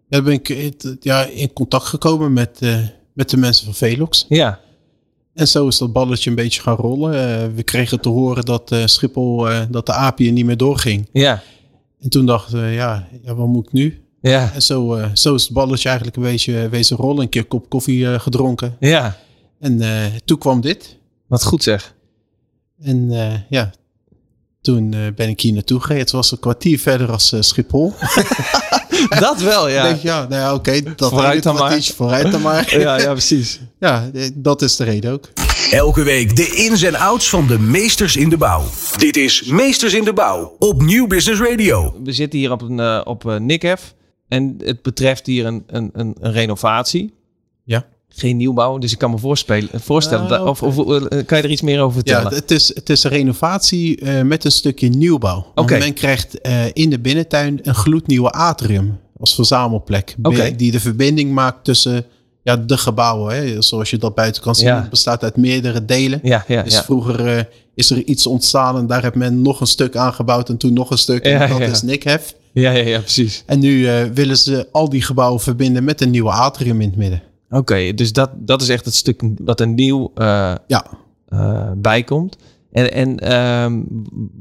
dan 0.10 0.24
ben 0.24 0.34
ik 0.34 0.76
ja, 1.00 1.26
in 1.26 1.54
contact 1.54 1.86
gekomen 1.86 2.34
met, 2.34 2.58
eh, 2.62 2.80
met 3.14 3.30
de 3.30 3.38
mensen 3.38 3.66
van 3.66 3.74
Velox. 3.74 4.26
ja, 4.30 4.60
En 5.34 5.48
zo 5.48 5.68
is 5.68 5.78
dat 5.78 5.94
balletje 5.94 6.30
een 6.30 6.36
beetje 6.36 6.62
gaan 6.62 6.76
rollen. 6.76 7.56
We 7.56 7.64
kregen 7.64 8.00
te 8.02 8.10
horen 8.10 8.46
dat 8.46 8.76
Schiphol, 8.86 9.48
dat 9.70 9.86
de 9.86 9.94
API 9.94 10.32
niet 10.32 10.46
meer 10.46 10.58
doorging. 10.58 11.10
ja, 11.14 11.44
En 12.00 12.10
toen 12.10 12.26
dachten 12.26 12.62
we, 12.62 12.68
ja, 12.68 13.08
ja 13.24 13.36
wat 13.36 13.48
moet 13.48 13.66
ik 13.66 13.72
nu? 13.74 14.02
Ja, 14.28 14.52
En 14.54 14.62
zo, 14.62 14.96
eh, 14.96 15.10
zo 15.14 15.36
is 15.36 15.44
het 15.44 15.54
balletje 15.54 15.88
eigenlijk 15.88 16.18
een 16.18 16.24
beetje 16.24 16.62
eh, 16.62 16.70
wezen 16.70 16.98
rollen. 16.98 17.22
Een 17.22 17.30
keer 17.30 17.42
een 17.42 17.48
kop 17.48 17.70
koffie 17.70 18.12
eh, 18.14 18.20
gedronken. 18.20 18.76
ja. 18.80 19.18
En 19.60 19.82
eh, 19.82 20.06
toen 20.26 20.38
kwam 20.38 20.62
dit. 20.62 20.98
Wat 21.28 21.44
goed 21.44 21.64
zeg. 21.64 21.96
En 22.82 23.08
eh, 23.12 23.40
ja, 23.50 23.72
toen 24.62 24.94
eh, 24.94 25.00
ben 25.16 25.30
ik 25.30 25.40
hier 25.42 25.54
naartoe 25.54 25.80
gereden. 25.80 26.02
Het 26.02 26.12
was 26.12 26.32
een 26.32 26.40
kwartier 26.40 26.80
verder 26.80 27.12
als 27.12 27.34
Schiphol. 27.40 27.94
Dat 29.20 29.42
wel, 29.42 29.70
ja. 29.70 29.84
denk, 29.84 30.02
ja, 30.02 30.20
nou 30.28 30.42
ja, 30.42 30.54
oké. 30.54 30.82
dat 30.96 31.10
Vooruit 31.10 31.44
dan 31.44 31.56
maar. 31.56 31.82
Vooruit 31.82 32.32
dan 32.32 32.42
maar. 32.42 32.76
Ja, 32.80 33.00
ja, 33.00 33.12
precies. 33.12 33.60
Ja, 33.80 34.10
dat 34.34 34.62
is 34.62 34.76
de 34.76 34.84
reden 34.84 35.12
ook. 35.12 35.30
Elke 35.72 36.04
week 36.04 36.36
de 36.36 36.56
ins 36.56 36.82
en 36.82 36.96
outs 36.96 37.30
van 37.30 37.48
de 37.48 37.60
meesters 37.60 38.16
in 38.16 38.30
de 38.30 38.38
bouw. 38.38 38.64
Dit 38.98 39.18
is 39.18 39.44
Meesters 39.44 39.94
in 39.94 40.04
de 40.04 40.14
Bouw 40.14 40.56
op 40.60 40.82
Nieuw 40.82 41.08
Business 41.08 41.42
Radio. 41.42 41.96
We 42.04 42.12
zitten 42.12 42.40
hier 42.40 42.52
op, 42.52 42.62
een, 42.62 43.06
op 43.06 43.24
Nikhef. 43.40 43.96
En 44.28 44.56
het 44.64 44.82
betreft 44.82 45.26
hier 45.26 45.46
een, 45.46 45.64
een, 45.68 45.90
een, 45.94 46.16
een 46.20 46.32
renovatie. 46.32 47.14
Ja. 47.64 47.86
Geen 48.10 48.38
nieuwbouw. 48.38 48.78
Dus 48.78 48.92
ik 48.92 48.98
kan 48.98 49.12
me 49.12 49.18
voorspelen, 49.18 49.70
voorstellen. 49.82 50.40
Ah, 50.40 50.46
of, 50.46 50.64
of 50.64 50.78
eh, 50.78 51.26
kan 51.26 51.38
je 51.38 51.44
er 51.44 51.50
iets 51.50 51.62
meer 51.62 51.82
over 51.82 52.02
Ja, 52.04 52.14
vertellen? 52.14 52.38
het 52.40 52.52
is, 52.52 52.76
het 52.76 52.90
is 52.90 53.04
een 53.04 53.10
renovatie 53.12 54.00
eh, 54.00 54.22
met 54.22 54.46
een 54.46 54.52
stukje 54.52 54.90
nieuwbouw. 54.90 55.52
Want 55.56 55.72
Oké. 55.72 55.80
Men 55.80 55.94
krijgt 55.94 56.42
eh, 56.42 56.66
in 56.74 56.90
de 56.90 57.00
binnentuin 57.00 57.60
een 57.64 57.76
gloednieuwe 57.76 58.32
atrium. 58.32 59.00
als 59.20 59.36
verzamelplek. 59.36 60.16
Die 60.58 60.72
de 60.72 60.80
verbinding 60.80 61.32
maakt 61.32 61.64
tussen 61.64 62.06
ja, 62.44 62.58
de 62.58 62.78
gebouwen. 62.78 63.36
Hè. 63.36 63.62
Zoals 63.62 63.90
je 63.90 63.98
dat 63.98 64.16
buiten 64.16 64.42
kan 64.42 64.56
zien. 64.56 64.68
Ja. 64.68 64.82
Het 64.82 64.90
bestaat 64.90 65.24
uit 65.24 65.36
meerdere 65.38 65.86
delen. 65.86 66.20
Ja, 66.24 66.44
ja, 66.48 66.64
Dus 66.64 66.74
ja. 66.74 66.84
vroeger 66.84 67.50
is 67.76 67.90
er 67.90 68.04
iets 68.04 68.28
ontstaan 68.28 68.78
en 68.78 68.88
daar 68.88 69.02
heeft 69.02 69.16
men 69.16 69.42
nog 69.42 69.62
een 69.62 69.68
stuk 69.68 69.96
aangebouwd 69.96 70.50
en 70.50 70.58
toen 70.58 70.74
nog 70.74 70.90
een 70.92 70.98
stuk. 70.98 71.26
Ja, 71.26 71.42
en 71.42 71.50
dat 71.50 71.58
ja. 71.58 71.66
is 71.66 71.82
Nikhef. 71.82 72.36
Ja, 72.62 72.72
ja, 72.72 72.84
ja, 72.84 73.00
precies. 73.00 73.44
En 73.46 73.60
nu 73.60 73.88
eh, 73.88 74.04
willen 74.14 74.38
ze 74.38 74.68
al 74.72 74.90
die 74.90 75.02
gebouwen 75.02 75.42
verbinden 75.42 75.84
met 75.84 76.02
een 76.02 76.10
nieuwe 76.10 76.32
atrium 76.32 76.82
in 76.82 76.88
het 76.88 76.98
midden. 76.98 77.22
Oké, 77.50 77.94
dus 77.94 78.14
dat, 78.14 78.30
dat 78.36 78.62
is 78.62 78.70
echt 78.70 78.86
het 78.86 78.96
stuk 78.96 79.22
wat 79.38 79.60
er 79.60 79.68
nieuw 79.68 80.12
eh, 80.16 80.54
Ja, 80.68 80.86
eh, 81.30 81.72
bijkomt. 81.76 82.38
En, 82.72 82.94
en 82.94 83.20
ehm, 83.20 83.80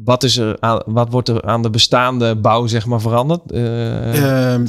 wat, 0.04 0.22
is 0.22 0.36
er 0.36 0.56
aan, 0.60 0.82
wat 0.86 1.10
wordt 1.10 1.28
er 1.28 1.42
aan 1.42 1.62
de 1.62 1.70
bestaande 1.70 2.36
bouw 2.36 2.66
zeg 2.66 2.86
maar 2.86 3.00
veranderd? 3.00 3.52
Eh, 3.52 4.52
Ehm, 4.54 4.64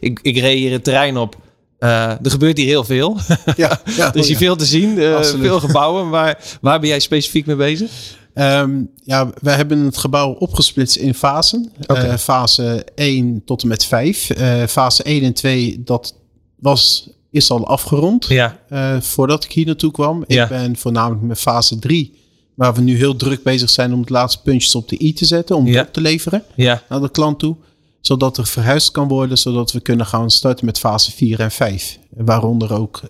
ik, 0.00 0.18
ik 0.22 0.38
reed 0.38 0.58
hier 0.58 0.72
het 0.72 0.84
terrein 0.84 1.16
op. 1.16 1.36
Er 1.78 2.18
gebeurt 2.22 2.56
hier 2.56 2.66
heel 2.66 2.84
veel. 2.84 3.16
ja, 3.56 3.80
ja, 3.84 4.08
er 4.14 4.16
is 4.16 4.26
hier 4.26 4.38
ja. 4.38 4.44
veel 4.44 4.56
te 4.56 4.64
zien. 4.64 4.96
veel 5.40 5.60
gebouwen. 5.60 6.08
Waar, 6.08 6.38
waar 6.60 6.80
ben 6.80 6.88
jij 6.88 7.00
specifiek 7.00 7.46
mee 7.46 7.56
bezig? 7.56 7.90
Ehm, 8.36 8.80
ja, 9.04 9.30
we 9.40 9.50
hebben 9.50 9.78
het 9.78 9.96
gebouw 9.96 10.32
opgesplitst 10.32 10.96
in 10.96 11.14
fasen. 11.14 11.72
Eh, 11.86 12.14
fase 12.16 12.86
1 12.94 13.42
tot 13.44 13.62
en 13.62 13.68
met 13.68 13.84
5. 13.84 14.30
Eh, 14.30 14.62
fase 14.66 15.02
1 15.08 15.22
en 15.22 15.32
2, 15.32 15.82
dat 15.84 16.14
was, 16.56 17.10
is 17.30 17.50
al 17.50 17.66
afgerond. 17.66 18.26
Ja, 18.26 18.58
eh, 18.68 19.00
voordat 19.00 19.44
ik 19.44 19.52
hier 19.52 19.66
naartoe 19.66 19.90
kwam. 19.90 20.24
Ja. 20.26 20.42
Ik 20.42 20.48
ben 20.48 20.76
voornamelijk 20.76 21.22
met 21.22 21.38
fase 21.38 21.78
3, 21.78 22.18
waar 22.54 22.74
we 22.74 22.80
nu 22.80 22.96
heel 22.96 23.16
druk 23.16 23.42
bezig 23.42 23.70
zijn 23.70 23.92
om 23.92 24.06
de 24.06 24.12
laatste 24.12 24.42
puntjes 24.42 24.74
op 24.74 24.88
de 24.88 25.02
i 25.04 25.12
te 25.12 25.24
zetten, 25.24 25.56
om 25.56 25.66
Ja. 25.66 25.78
het 25.78 25.86
op 25.86 25.92
te 25.92 26.00
leveren 26.00 26.42
ja, 26.54 26.82
naar 26.88 27.00
de 27.00 27.10
klant 27.10 27.38
toe. 27.38 27.56
Zodat 28.00 28.38
er 28.38 28.46
verhuisd 28.46 28.90
kan 28.90 29.08
worden, 29.08 29.38
zodat 29.38 29.72
we 29.72 29.80
kunnen 29.80 30.06
gaan 30.06 30.30
starten 30.30 30.66
met 30.66 30.78
fase 30.78 31.12
4 31.12 31.40
en 31.40 31.50
5. 31.50 31.98
Waaronder 32.10 32.72
ook 32.72 33.00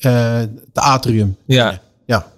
de 0.00 0.48
atrium. 0.72 1.36
ja. 1.46 1.80
Ja, 2.06 2.32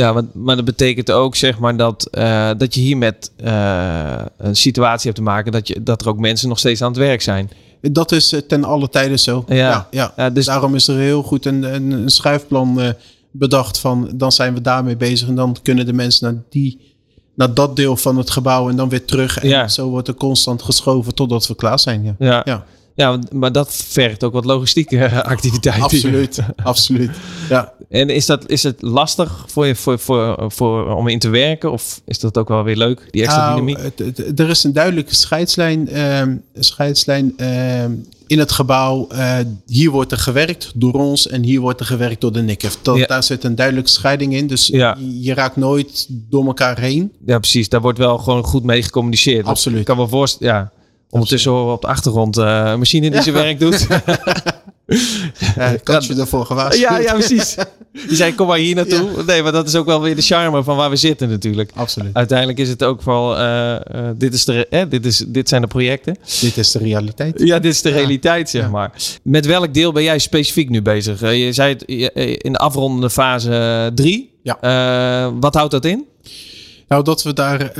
Ja, 0.00 0.12
want, 0.12 0.34
maar 0.34 0.56
dat 0.56 0.64
betekent 0.64 1.10
ook 1.10 1.36
zeg 1.36 1.58
maar 1.58 1.76
dat, 1.76 2.08
eh, 2.10 2.50
dat 2.58 2.74
je 2.74 2.80
hier 2.80 2.96
met 2.96 3.30
eh, 3.36 4.22
een 4.36 4.56
situatie 4.56 5.04
hebt 5.04 5.16
te 5.16 5.22
maken 5.30 5.52
dat, 5.52 5.68
je, 5.68 5.82
dat 5.82 6.00
er 6.02 6.08
ook 6.08 6.18
mensen 6.18 6.48
nog 6.48 6.58
steeds 6.58 6.82
aan 6.82 6.88
het 6.88 6.98
werk 6.98 7.22
zijn. 7.22 7.50
dat 7.80 8.12
is 8.12 8.32
eh, 8.32 8.40
ten 8.40 8.64
alle 8.64 8.88
tijden 8.88 9.18
zo. 9.18 9.44
Ja. 9.48 9.56
Ja, 9.56 9.86
ja. 9.90 10.12
Ja, 10.16 10.30
dus 10.30 10.44
Daarom 10.46 10.74
is 10.74 10.88
er 10.88 10.96
heel 10.96 11.22
goed 11.22 11.46
een, 11.46 11.74
een, 11.74 11.90
een 11.90 12.10
schuifplan 12.10 12.94
bedacht 13.30 13.78
van 13.78 14.10
dan 14.14 14.32
zijn 14.32 14.54
we 14.54 14.60
daarmee 14.60 14.96
bezig 14.96 15.28
en 15.28 15.34
dan 15.34 15.56
kunnen 15.62 15.86
de 15.86 15.92
mensen 15.92 16.32
naar 16.32 16.42
die 16.50 16.88
naar 17.34 17.54
dat 17.54 17.76
deel 17.76 17.96
van 17.96 18.16
het 18.16 18.30
gebouw 18.30 18.68
en 18.68 18.76
dan 18.76 18.88
weer 18.88 19.04
terug. 19.04 19.38
En 19.38 19.48
Ja. 19.48 19.68
zo 19.68 19.88
wordt 19.88 20.08
er 20.08 20.14
constant 20.14 20.62
geschoven 20.62 21.14
totdat 21.14 21.46
we 21.46 21.54
klaar 21.54 21.78
zijn. 21.78 22.16
Ja, 22.18 22.42
ja, 22.44 22.64
ja 23.00 23.18
maar 23.32 23.52
dat 23.52 23.74
vergt 23.88 24.24
ook 24.24 24.32
wat 24.32 24.44
logistieke 24.44 24.98
eh, 25.04 25.18
activiteiten. 25.34 25.82
absoluut. 25.84 26.38
absoluut. 26.62 27.10
Ja. 27.48 27.72
En 27.88 28.08
is, 28.08 28.26
dat, 28.26 28.48
is 28.50 28.62
het 28.62 28.82
lastig 28.82 29.44
voor 29.46 29.66
je 29.66 29.74
voor, 29.74 29.98
voor, 29.98 30.44
voor, 30.52 30.94
om 30.94 31.08
in 31.08 31.18
te 31.18 31.28
werken? 31.28 31.72
Of 31.72 32.00
is 32.04 32.18
dat 32.18 32.38
ook 32.38 32.48
wel 32.48 32.62
weer 32.64 32.76
leuk, 32.76 33.08
die 33.10 33.22
extra 33.22 33.40
Nou, 33.54 33.66
dynamiek? 33.66 33.78
het- 33.96 34.16
het- 34.26 34.40
er 34.40 34.48
is 34.48 34.64
een 34.64 34.72
duidelijke 34.72 35.14
scheidslijn, 35.14 35.88
ehm, 35.88 36.36
scheidslijn 36.54 37.32
ehm, 37.36 37.92
in 38.26 38.38
het 38.38 38.52
gebouw. 38.52 39.06
Eh, 39.08 39.38
hier 39.66 39.90
wordt 39.90 40.12
er 40.12 40.18
gewerkt 40.18 40.72
door 40.74 40.92
ons 40.92 41.28
en 41.28 41.42
hier 41.42 41.60
wordt 41.60 41.80
er 41.80 41.86
gewerkt 41.86 42.20
door 42.20 42.32
de 42.32 42.42
NICF. 42.42 42.78
Dat, 42.82 42.96
Ja. 42.96 43.06
Daar 43.06 43.22
zit 43.22 43.44
een 43.44 43.54
duidelijke 43.54 43.90
scheiding 43.90 44.34
in. 44.34 44.46
Dus 44.46 44.66
Ja. 44.66 44.96
je, 45.20 45.34
raakt 45.34 45.56
nooit 45.56 46.06
door 46.10 46.46
elkaar 46.46 46.78
heen. 46.80 47.12
Ja, 47.26 47.38
precies. 47.38 47.68
Daar 47.68 47.80
wordt 47.80 47.98
wel 47.98 48.18
gewoon 48.18 48.42
goed 48.44 48.64
mee 48.64 48.82
gecommuniceerd. 48.82 49.46
Absoluut. 49.46 49.78
Ik 49.80 49.84
kan 49.84 49.96
me 49.96 50.08
voorstellen, 50.08 50.54
ja. 50.54 50.70
Ondertussen 51.10 51.50
horen 51.50 51.66
we 51.66 51.72
op 51.72 51.80
de 51.80 51.86
achtergrond 51.86 52.36
een 52.36 52.78
machine 52.78 53.06
die 53.06 53.16
Ja. 53.16 53.22
zijn 53.22 53.34
werk 53.34 53.58
doet. 53.60 53.86
Ja, 55.56 55.66
ik 55.66 55.88
had 55.88 56.04
je 56.06 56.14
ervoor 56.14 56.46
gewaarschuwd. 56.46 56.88
ja, 56.90 56.98
ja, 56.98 57.12
precies. 57.12 57.54
Die 57.92 58.16
zei, 58.16 58.34
kom 58.34 58.46
maar 58.46 58.58
hier 58.58 58.74
naartoe. 58.74 59.24
Nee, 59.26 59.42
maar 59.42 59.52
dat 59.52 59.66
is 59.66 59.74
ook 59.74 59.86
wel 59.86 60.00
weer 60.00 60.16
de 60.16 60.22
charme 60.22 60.62
van 60.62 60.76
waar 60.76 60.90
we 60.90 60.96
zitten 60.96 61.28
natuurlijk. 61.28 61.70
Absoluut. 61.74 62.14
Uiteindelijk 62.14 62.58
is 62.58 62.68
het 62.68 62.84
ook 62.84 63.02
wel, 63.02 63.36
eh, 63.36 63.74
eh, 63.74 63.80
dit, 64.16 64.34
is 64.34 64.44
de, 64.44 64.66
eh, 64.66 64.82
dit, 64.88 65.06
is, 65.06 65.24
dit 65.28 65.48
zijn 65.48 65.60
de 65.62 65.66
projecten. 65.66 66.16
Dit 66.40 66.56
is 66.56 66.70
de 66.70 66.78
realiteit. 66.78 67.40
Ja, 67.44 67.58
dit 67.58 67.72
is 67.72 67.82
de 67.82 67.90
realiteit, 67.90 68.50
zeg 68.50 68.70
maar. 68.70 68.92
Met 69.22 69.46
welk 69.46 69.74
deel 69.74 69.92
ben 69.92 70.02
jij 70.02 70.18
specifiek 70.18 70.68
nu 70.68 70.82
bezig? 70.82 71.20
Je 71.20 71.52
zei 71.52 71.72
het 71.72 71.82
in 72.42 72.52
de 72.52 72.58
afrondende 72.58 73.10
fase 73.10 73.90
3. 73.94 74.38
Ja. 74.42 75.32
wat 75.40 75.54
houdt 75.54 75.70
dat 75.70 75.84
in? 75.84 76.04
Nou, 76.88 77.04
dat 77.04 77.22
we 77.22 77.32
daar. 77.32 77.72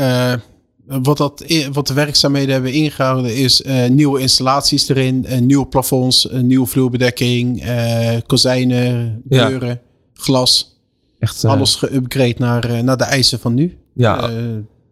Wat, 1.02 1.16
dat, 1.16 1.44
wat 1.72 1.86
de 1.86 1.94
werkzaamheden 1.94 2.52
hebben 2.52 2.72
ingehouden 2.72 3.36
is 3.36 3.62
eh, 3.62 3.88
nieuwe 3.88 4.20
installaties 4.20 4.88
erin, 4.88 5.24
eh, 5.26 5.38
nieuwe 5.40 5.66
plafonds, 5.66 6.28
nieuwe 6.32 6.66
vloerbedekking, 6.66 7.62
eh, 7.62 8.16
kozijnen, 8.26 9.22
Ja. 9.28 9.48
deuren, 9.48 9.80
glas. 10.14 10.80
Echt, 11.18 11.44
Alles 11.44 11.84
geüpgrade 11.84 12.38
naar, 12.38 12.84
naar 12.84 12.96
de 12.96 13.04
eisen 13.04 13.38
van 13.40 13.54
nu. 13.54 13.78
Ja, 13.94 14.30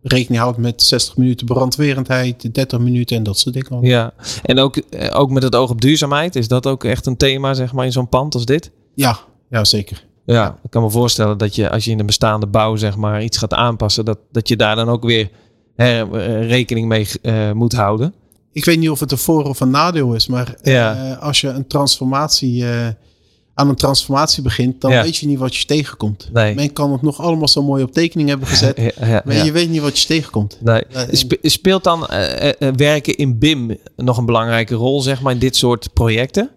rekening 0.03 0.41
houdt 0.43 0.59
met 0.59 0.83
60 0.83 1.17
minuten 1.17 1.47
brandwerendheid, 1.47 2.55
30 2.55 2.79
minuten 2.79 3.17
en 3.17 3.23
dat 3.23 3.39
soort 3.39 3.55
dingen. 3.55 3.83
ja. 3.83 4.13
En 4.43 4.59
ook, 4.59 4.83
ook 5.13 5.31
met 5.31 5.43
het 5.43 5.55
oog 5.55 5.71
op 5.71 5.81
duurzaamheid. 5.81 6.37
Is 6.37 6.49
dat 6.49 6.67
ook 6.67 6.85
echt 6.85 7.07
een 7.07 7.17
thema, 7.17 7.55
zeg 7.55 7.73
maar, 7.73 7.85
in 7.85 7.93
zo'n 7.93 8.09
pand 8.09 8.35
als 8.35 8.45
dit? 8.45 8.71
Ja, 8.95 9.19
ja, 9.51 9.65
zeker. 9.65 10.05
Ja, 10.25 10.59
ik 10.65 10.71
kan 10.71 10.83
me 10.83 10.91
voorstellen 10.91 11.39
dat 11.39 11.55
je 11.55 11.71
als 11.71 11.85
je 11.85 11.91
in 11.91 11.99
de 11.99 12.05
bestaande 12.05 12.47
bouw 12.47 12.77
zeg 12.77 12.97
maar 12.97 13.23
iets 13.23 13.39
gaat 13.39 13.55
aanpassen, 13.55 14.05
dat, 14.05 14.19
dat 14.33 14.49
je 14.49 14.57
daar 14.57 14.77
dan 14.77 14.89
ook 14.89 15.05
weer 15.05 15.31
rekening 16.47 16.89
mee 16.89 17.07
eh, 17.23 17.53
moet 17.53 17.73
houden. 17.73 18.15
Ik 18.53 18.65
weet 18.65 18.79
niet 18.79 18.91
of 18.91 19.01
het 19.01 19.13
een 19.13 19.19
voor- 19.19 19.45
of 19.45 19.61
een 19.61 19.71
nadeel 19.71 20.15
is, 20.15 20.27
maar 20.27 20.55
Ja. 20.63 21.11
eh, 21.11 21.23
als 21.23 21.41
je 21.41 21.49
een 21.49 21.67
transformatie, 21.67 22.65
eh, 22.71 22.87
aan 23.55 23.69
een 23.69 23.75
transformatie 23.75 24.43
begint, 24.43 24.81
dan 24.81 24.91
Ja. 24.91 25.03
weet 25.03 25.17
je 25.17 25.27
niet 25.27 25.39
wat 25.39 25.57
je 25.57 25.65
tegenkomt. 25.67 26.29
Nee. 26.33 26.55
Men 26.55 26.73
kan 26.73 26.93
het 26.93 27.03
nog 27.03 27.21
allemaal 27.21 27.49
zo 27.49 27.63
mooi 27.63 27.83
op 27.83 27.93
tekening 27.93 28.29
hebben 28.29 28.49
gezet, 28.49 28.77
Ja, 28.99 29.07
ja, 29.07 29.23
maar 29.25 29.45
je 29.45 29.53
weet 29.53 29.71
niet 29.71 29.81
wat 29.81 29.99
je 29.99 30.07
tegenkomt. 30.07 30.59
Nee. 30.61 30.85
Eh, 30.85 31.03
Spe- 31.11 31.39
Speelt 31.43 31.85
dan 31.85 32.07
eh, 32.07 32.49
eh, 32.49 32.75
werken 32.77 33.17
in 33.17 33.39
BIM 33.39 33.77
nog 33.97 34.17
een 34.19 34.27
belangrijke 34.27 34.75
rol, 34.75 35.01
zeg 35.03 35.21
maar, 35.23 35.33
in 35.33 35.39
dit 35.39 35.57
soort 35.57 35.93
projecten? 35.93 36.51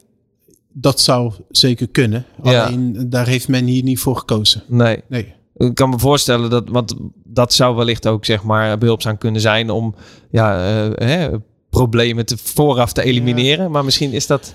Dat 0.73 0.99
zou 1.01 1.33
zeker 1.49 1.87
kunnen. 1.87 2.25
Alleen 2.41 3.05
daar 3.09 3.27
heeft 3.27 3.47
men 3.47 3.65
hier 3.65 3.83
niet 3.83 3.99
voor 3.99 4.15
gekozen. 4.17 4.63
Nee. 4.67 5.01
Nee. 5.09 5.33
Ik 5.57 5.75
kan 5.75 5.89
me 5.89 5.99
voorstellen 5.99 6.49
dat, 6.49 6.69
want 6.69 6.95
dat 7.33 7.53
zou 7.53 7.75
wellicht 7.75 8.07
ook 8.07 8.25
zeg 8.25 8.43
maar 8.43 8.77
behulpzaam 8.77 9.17
kunnen 9.17 9.41
zijn 9.41 9.69
om 9.69 9.95
ja, 10.31 10.65
eh, 10.85 11.07
hè, 11.07 11.29
problemen 11.69 12.25
te, 12.25 12.37
vooraf 12.37 12.93
te 12.93 13.03
elimineren. 13.03 13.71
Maar 13.71 13.85
misschien 13.85 14.11
is 14.11 14.27
dat. 14.27 14.53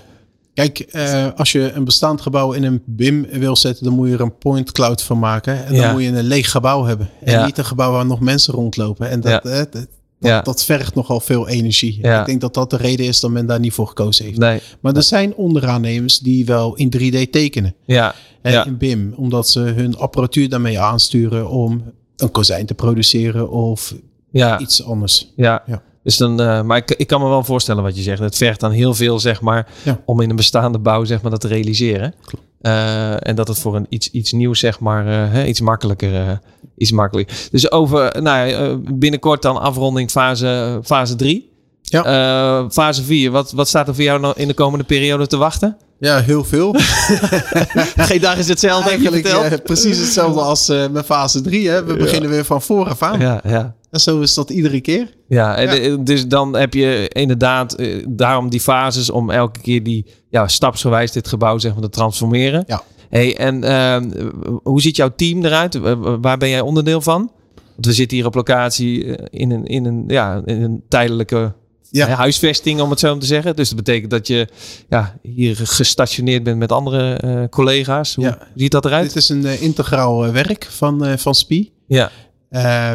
Kijk, 0.53 0.79
eh, 0.79 1.25
als 1.35 1.51
je 1.51 1.71
een 1.71 1.83
bestaand 1.83 2.21
gebouw 2.21 2.51
in 2.51 2.63
een 2.63 2.81
BIM 2.85 3.27
wil 3.31 3.55
zetten, 3.55 3.83
dan 3.85 3.93
moet 3.93 4.07
je 4.07 4.13
er 4.13 4.21
een 4.21 4.37
point 4.37 4.71
cloud 4.71 5.01
van 5.01 5.19
maken. 5.19 5.65
En 5.65 5.73
Ja. 5.73 5.81
dan 5.81 5.91
moet 5.91 6.01
je 6.03 6.07
een 6.07 6.23
leeg 6.23 6.51
gebouw 6.51 6.83
hebben. 6.83 7.09
En 7.23 7.31
Ja. 7.33 7.45
niet 7.45 7.57
een 7.57 7.65
gebouw 7.65 7.91
waar 7.91 8.05
nog 8.05 8.19
mensen 8.19 8.53
rondlopen. 8.53 9.09
En 9.09 9.21
dat, 9.21 9.31
Ja. 9.31 9.41
eh, 9.49 9.57
dat, 9.57 9.71
dat, 9.73 9.87
Ja. 10.19 10.41
dat 10.41 10.63
vergt 10.63 10.95
nogal 10.95 11.19
veel 11.19 11.47
energie. 11.47 11.99
Ja. 12.01 12.19
Ik 12.19 12.25
denk 12.25 12.41
dat 12.41 12.53
dat 12.53 12.69
de 12.69 12.77
reden 12.77 13.05
is 13.05 13.19
dat 13.19 13.31
men 13.31 13.45
daar 13.45 13.59
niet 13.59 13.73
voor 13.73 13.87
gekozen 13.87 14.25
heeft. 14.25 14.37
Nee. 14.37 14.59
Maar 14.79 14.95
er 14.95 15.03
zijn 15.03 15.35
onderaannemers 15.35 16.19
die 16.19 16.45
wel 16.45 16.75
in 16.75 16.89
3D 16.89 17.31
tekenen. 17.31 17.75
Ja. 17.85 18.15
Ja. 18.43 18.65
In 18.65 18.77
BIM. 18.77 19.13
Omdat 19.15 19.49
ze 19.49 19.59
hun 19.59 19.97
apparatuur 19.97 20.49
daarmee 20.49 20.79
aansturen 20.79 21.49
om 21.49 21.83
een 22.17 22.31
kozijn 22.31 22.65
te 22.65 22.73
produceren 22.73 23.49
of 23.49 23.93
Ja. 24.31 24.59
iets 24.59 24.83
anders. 24.85 25.33
Ja. 25.35 25.63
Ja. 25.65 25.81
Dus 26.03 26.17
dan, 26.17 26.41
eh, 26.41 26.61
maar 26.61 26.77
ik, 26.77 26.91
ik 26.91 27.07
kan 27.07 27.21
me 27.21 27.27
wel 27.27 27.43
voorstellen 27.43 27.83
wat 27.83 27.95
je 27.97 28.01
zegt. 28.01 28.19
Het 28.19 28.35
vergt 28.37 28.59
dan 28.59 28.71
heel 28.71 28.93
veel, 28.93 29.19
zeg 29.19 29.41
maar, 29.41 29.67
Ja. 29.83 30.01
om 30.05 30.21
in 30.21 30.29
een 30.29 30.35
bestaande 30.35 30.79
bouw, 30.79 31.03
zeg 31.03 31.21
maar, 31.21 31.31
dat 31.31 31.41
te 31.41 31.47
realiseren. 31.47 32.13
Eh, 32.61 33.27
en 33.27 33.35
dat 33.35 33.47
het 33.47 33.59
voor 33.59 33.75
een 33.75 33.85
iets, 33.89 34.11
iets 34.11 34.31
nieuws, 34.31 34.59
zeg 34.59 34.79
maar, 34.79 35.07
eh, 35.07 35.31
hè, 35.31 35.45
iets 35.45 35.61
makkelijker, 35.61 36.39
iets 36.77 36.91
makkelijker. 36.91 37.37
Dus 37.51 37.71
over, 37.71 38.21
nou, 38.21 38.77
binnenkort 38.93 39.41
dan 39.41 39.57
afronding 39.61 40.11
fase, 40.11 40.79
fase 40.83 41.15
3. 41.15 41.51
Ja. 41.89 42.03
Eh, 42.03 42.69
fase 42.69 43.03
4, 43.03 43.31
wat, 43.31 43.51
wat 43.51 43.67
staat 43.67 43.87
er 43.87 43.95
voor 43.95 44.03
jou 44.03 44.19
nou 44.19 44.33
in 44.37 44.47
de 44.47 44.53
komende 44.53 44.85
periode 44.85 45.27
te 45.27 45.37
wachten? 45.37 45.77
Ja, 45.99 46.19
heel 46.19 46.43
veel. 46.43 46.75
Geen 48.09 48.21
dag 48.21 48.37
is 48.37 48.47
hetzelfde, 48.47 48.89
Eigenlijk 48.89 49.25
eh, 49.25 49.51
precies 49.63 49.97
hetzelfde 49.97 50.41
als 50.41 50.69
eh, 50.69 50.87
met 50.87 51.05
fase 51.05 51.41
3. 51.41 51.69
Hè. 51.69 51.83
We 51.83 51.95
beginnen 51.95 52.29
weer 52.29 52.45
van 52.45 52.61
vooraf 52.61 53.01
aan. 53.01 53.19
Ja, 53.19 53.41
ja. 53.43 53.75
En 53.91 53.99
zo 53.99 54.19
is 54.19 54.33
dat 54.33 54.49
iedere 54.49 54.81
keer. 54.81 55.13
Ja, 55.27 55.55
en 55.55 56.03
dus 56.03 56.27
dan 56.27 56.55
heb 56.55 56.73
je 56.73 57.07
inderdaad 57.07 57.75
daarom 58.07 58.49
die 58.49 58.59
fases 58.59 59.09
om 59.09 59.29
elke 59.29 59.59
keer 59.59 59.83
die 59.83 60.05
ja, 60.29 60.47
stapsgewijs 60.47 61.11
dit 61.11 61.27
gebouw 61.27 61.57
zeg 61.57 61.73
maar 61.73 61.81
te 61.81 61.89
transformeren. 61.89 62.63
Ja. 62.67 62.81
Hey, 63.09 63.37
en 63.37 63.63
eh, 63.63 64.01
hoe 64.63 64.81
ziet 64.81 64.95
jouw 64.95 65.13
team 65.15 65.45
eruit? 65.45 65.79
Waar 66.21 66.37
ben 66.37 66.49
jij 66.49 66.61
onderdeel 66.61 67.01
van? 67.01 67.31
Want 67.73 67.85
we 67.85 67.93
zitten 67.93 68.17
hier 68.17 68.25
op 68.25 68.35
locatie 68.35 69.05
in 69.29 69.51
een, 69.51 69.65
in 69.65 69.85
een, 69.85 70.03
ja, 70.07 70.41
in 70.45 70.61
een 70.61 70.83
tijdelijke 70.87 71.53
Ja. 71.91 72.07
huisvesting, 72.07 72.81
om 72.81 72.89
het 72.89 72.99
zo 72.99 73.17
te 73.17 73.25
zeggen. 73.25 73.55
Dus 73.55 73.67
dat 73.67 73.77
betekent 73.77 74.11
dat 74.11 74.27
je 74.27 74.47
ja, 74.89 75.17
hier 75.21 75.55
gestationeerd 75.63 76.43
bent 76.43 76.57
met 76.57 76.71
andere 76.71 77.13
eh, 77.13 77.43
collega's. 77.49 78.15
Hoe 78.15 78.25
Ja. 78.25 78.47
ziet 78.55 78.71
dat 78.71 78.85
eruit? 78.85 79.07
Dit 79.07 79.15
is 79.15 79.29
een 79.29 79.45
eh, 79.45 79.61
integraal 79.61 80.25
eh, 80.25 80.31
werk 80.31 80.65
van, 80.69 81.17
van 81.19 81.35
SPI. 81.35 81.71
Ja, 81.87 82.11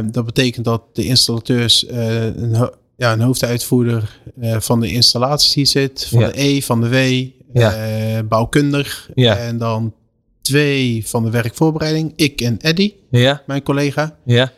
dat 0.02 0.24
betekent 0.24 0.64
dat 0.64 0.82
de 0.92 1.04
installateurs 1.04 1.84
een, 1.88 2.54
ho- 2.54 2.72
ja, 2.96 3.12
een 3.12 3.20
hoofduitvoerder 3.20 4.20
van 4.58 4.80
de 4.80 4.92
installaties 4.92 5.52
die 5.52 5.64
zit. 5.64 6.06
Van 6.10 6.20
Ja. 6.20 6.26
de 6.30 6.40
E, 6.42 6.60
van 6.60 6.80
de 6.80 6.88
W, 6.88 8.28
bouwkundig. 8.28 9.10
En 9.14 9.58
dan 9.58 9.94
twee 10.42 11.02
van 11.08 11.24
de 11.24 11.30
werkvoorbereiding. 11.30 12.12
Ik 12.16 12.40
en 12.40 12.56
Eddy, 12.60 12.92
Ja, 13.10 13.42
mijn 13.46 13.62
collega. 13.62 14.16
ja, 14.24 14.52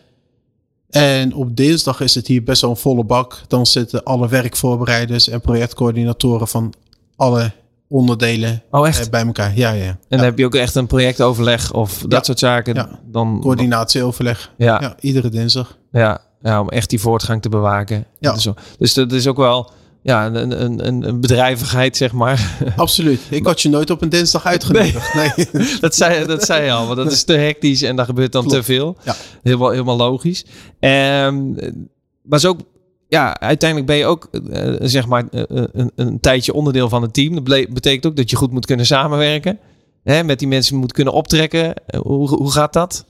En 0.95 1.35
op 1.35 1.57
dinsdag 1.57 2.01
is 2.01 2.15
het 2.15 2.27
hier 2.27 2.43
best 2.43 2.61
wel 2.61 2.71
een 2.71 2.77
volle 2.77 3.05
bak. 3.05 3.41
Dan 3.49 3.67
zitten 3.67 4.03
alle 4.03 4.29
werkvoorbereiders 4.29 5.29
en 5.29 5.41
projectcoördinatoren 5.41 6.49
van 6.49 6.73
alle 7.17 7.53
onderdelen 7.89 8.63
Oh, 8.71 8.87
echt? 8.87 9.05
eh, 9.05 9.11
bij 9.11 9.27
elkaar. 9.27 9.53
Ja, 9.57 9.71
ja. 9.71 9.87
En 9.87 9.97
dan 10.09 10.21
heb 10.21 10.39
je 10.39 10.45
ook 10.45 10.55
echt 10.55 10.75
een 10.75 10.87
projectoverleg 10.87 11.73
of 11.73 11.99
dat 11.99 12.13
Ja. 12.13 12.23
soort 12.23 12.39
zaken. 12.39 12.75
Ja. 12.75 12.89
Dan, 13.05 13.39
Coördinatieoverleg. 13.43 14.53
ja, 14.57 14.97
iedere 15.01 15.29
dinsdag. 15.29 15.79
ja, 15.93 16.21
ja, 16.43 16.61
om 16.61 16.69
echt 16.69 16.91
die 16.91 17.01
voortgang 17.01 17.43
te 17.43 17.49
bewaken. 17.49 18.05
Ja. 18.19 18.37
Zo. 18.39 18.55
Dus 18.79 18.95
dat 18.95 19.13
is 19.13 19.27
ook 19.27 19.37
wel 19.37 19.71
ja, 20.05 20.27
een, 20.27 20.87
een, 20.87 21.09
een, 21.09 21.21
bedrijvigheid, 21.21 21.97
zeg 21.97 22.13
maar. 22.13 22.59
Absoluut. 22.77 23.21
Ik 23.31 23.47
had 23.47 23.61
je 23.61 23.69
nooit 23.69 23.91
op 23.91 24.03
een 24.03 24.09
dinsdag 24.09 24.47
uitgenodigd. 24.47 25.15
Nee. 25.15 25.49
dat, 25.81 25.95
zei, 25.95 26.27
dat 26.27 26.45
zei 26.45 26.65
je 26.65 26.73
al, 26.73 26.85
want 26.87 26.97
dat 26.97 27.13
is 27.13 27.25
te 27.25 27.33
hectisch 27.33 27.83
en 27.83 27.97
daar 27.97 28.05
gebeurt 28.05 28.33
dan 28.33 28.43
Klopt. 28.43 28.57
te 28.57 28.63
veel. 28.63 28.97
Ja. 29.05 29.15
Helemaal, 29.43 29.71
helemaal 29.71 29.97
logisch. 29.97 30.45
En 30.79 31.57
maar 32.23 32.45
ook, 32.47 32.61
ja, 33.09 33.41
uiteindelijk 33.41 33.91
ben 33.91 33.99
je 33.99 34.07
ook, 34.07 34.29
eh, 34.51 34.75
zeg 34.81 35.07
maar, 35.07 35.29
eh, 35.31 35.43
een, 35.49 35.93
een 35.95 36.21
tijdje 36.21 36.53
onderdeel 36.53 36.89
van 36.89 37.03
het 37.03 37.15
team. 37.15 37.35
Dat 37.35 37.45
betekent 37.45 38.07
ook 38.07 38.17
dat 38.17 38.31
je 38.31 38.37
goed 38.37 38.53
moet 38.53 38.67
kunnen 38.67 38.87
samenwerken. 38.87 39.59
Hè, 40.03 40.25
met 40.25 40.39
die 40.39 40.49
mensen 40.49 40.77
moet 40.77 40.93
kunnen 40.93 41.13
optrekken. 41.13 41.75
Eh, 41.87 42.01
Hoe, 42.01 42.29
hoe 42.29 42.53
gaat 42.53 42.73
dat? 42.73 43.07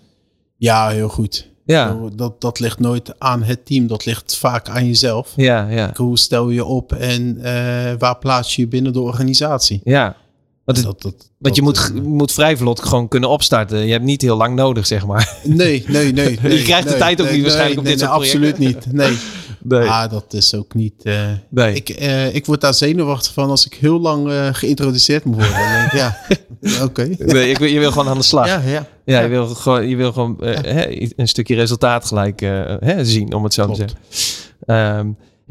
Ja, 0.56 0.88
heel 0.88 1.08
goed. 1.08 1.52
Ja, 1.66 1.98
Dat, 2.14 2.40
dat 2.40 2.60
ligt 2.60 2.78
nooit 2.78 3.14
aan 3.18 3.42
het 3.42 3.66
team. 3.66 3.86
Dat 3.86 4.04
ligt 4.04 4.36
vaak 4.36 4.68
aan 4.68 4.86
jezelf. 4.86 5.32
ja, 5.36 5.68
ja. 5.68 5.90
Hoe 5.96 6.18
stel 6.18 6.48
je 6.50 6.64
op 6.64 6.92
en 6.92 7.38
eh, 7.42 7.92
waar 7.98 8.18
plaats 8.18 8.56
je 8.56 8.62
je 8.62 8.68
binnen 8.68 8.92
de 8.92 9.00
organisatie? 9.00 9.80
ja. 9.84 10.16
Want, 10.64 10.78
het- 10.78 10.86
Dat, 10.86 11.02
dat, 11.02 11.30
want 11.38 11.54
je 11.56 11.62
dat, 11.62 11.70
moet, 11.74 11.88
eh, 11.88 11.94
je 11.94 12.08
moet 12.08 12.32
vrij 12.32 12.56
vlot 12.56 12.80
gewoon 12.80 13.08
kunnen 13.08 13.28
opstarten. 13.28 13.78
Je 13.86 13.92
hebt 13.92 14.04
niet 14.04 14.22
heel 14.22 14.36
lang 14.36 14.54
nodig, 14.54 14.86
zeg 14.86 15.06
maar. 15.06 15.38
Nee, 15.42 15.84
nee, 15.88 16.12
nee. 16.12 16.38
nee 16.42 16.62
krijgt 16.62 16.88
de 16.88 16.96
tijd 16.96 17.20
ook 17.20 17.26
nee, 17.26 17.34
niet 17.34 17.42
waarschijnlijk 17.44 17.82
nee, 17.82 17.92
op 17.92 17.98
dit 17.98 18.08
nee, 18.08 18.08
soort 18.08 18.20
Absoluut 18.22 18.58
niet. 18.58 18.92
Nee. 18.92 19.16
Nee. 19.66 19.88
Ah, 19.88 20.10
dat 20.10 20.24
is 20.32 20.54
ook 20.54 20.74
niet... 20.74 20.94
eh, 21.02 21.20
nee. 21.50 21.74
ik, 21.74 21.88
eh, 21.88 22.34
ik 22.34 22.46
word 22.46 22.60
daar 22.60 22.74
zenuwachtig 22.74 23.32
van 23.32 23.50
als 23.50 23.66
ik 23.66 23.74
heel 23.74 24.00
lang 24.00 24.28
eh, 24.30 24.48
geïntroduceerd 24.52 25.24
moet 25.24 25.34
worden. 25.34 25.52
Dan 25.58 25.72
denk 25.72 25.84
ik, 25.84 25.92
ja, 25.98 26.16
oké. 26.84 27.08
nee 27.18 27.50
ik, 27.50 27.58
wil- 27.58 27.68
je 27.68 27.78
wil 27.78 27.90
gewoon 27.92 28.08
aan 28.08 28.18
de 28.18 28.22
slag. 28.24 28.46
Ja, 28.46 28.60
ja. 28.66 28.86
Ja, 29.04 29.20
je 29.20 29.28
wil 29.28 29.46
gewoon, 29.46 29.88
je 29.88 29.96
wil 29.96 30.12
gewoon 30.12 30.36
hè, 30.40 31.02
een 31.16 31.28
stukje 31.28 31.54
resultaat 31.54 32.04
gelijk 32.04 32.42
eh, 32.42 32.74
hè, 32.80 33.04
zien, 33.04 33.32
om 33.34 33.44
het 33.44 33.54
zo 33.54 33.66
te 33.66 33.74
zeggen. 33.74 33.98
Ehm, 34.66 35.08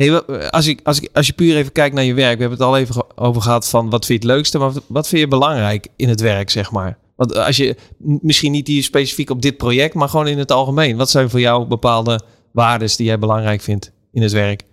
hey, 0.09 0.49
als, 0.49 0.67
ik, 0.67 0.79
als, 0.83 0.99
ik, 1.01 1.09
als 1.13 1.27
je 1.27 1.33
puur 1.33 1.55
even 1.57 1.71
kijkt 1.71 1.95
naar 1.95 2.03
je 2.03 2.13
werk, 2.13 2.35
we 2.35 2.41
hebben 2.41 2.57
het 2.59 2.67
al 2.67 2.77
even 2.77 3.17
over 3.19 3.41
gehad 3.41 3.69
van 3.69 3.89
wat 3.89 4.05
vind 4.05 4.21
je 4.23 4.27
het 4.27 4.35
leukste, 4.37 4.57
maar 4.57 4.71
wat, 4.87 5.07
vind 5.07 5.21
je 5.21 5.27
belangrijk 5.27 5.87
in 5.95 6.09
het 6.09 6.21
werk, 6.21 6.49
zeg 6.49 6.71
maar? 6.71 6.97
Want 7.15 7.35
als 7.35 7.57
je 7.57 7.75
misschien 8.21 8.51
niet 8.51 8.67
hier 8.67 8.83
specifiek 8.83 9.29
op 9.29 9.41
dit 9.41 9.57
project, 9.57 9.93
maar 9.93 10.09
gewoon 10.09 10.27
in 10.27 10.37
het 10.37 10.51
algemeen, 10.51 10.97
wat 10.97 11.09
zijn 11.09 11.29
voor 11.29 11.39
jou 11.39 11.65
bepaalde 11.67 12.19
waarden 12.51 12.89
die 12.97 13.05
jij 13.05 13.19
belangrijk 13.19 13.61
vindt 13.61 13.91
in 14.13 14.21
het 14.21 14.31
werk? 14.31 14.63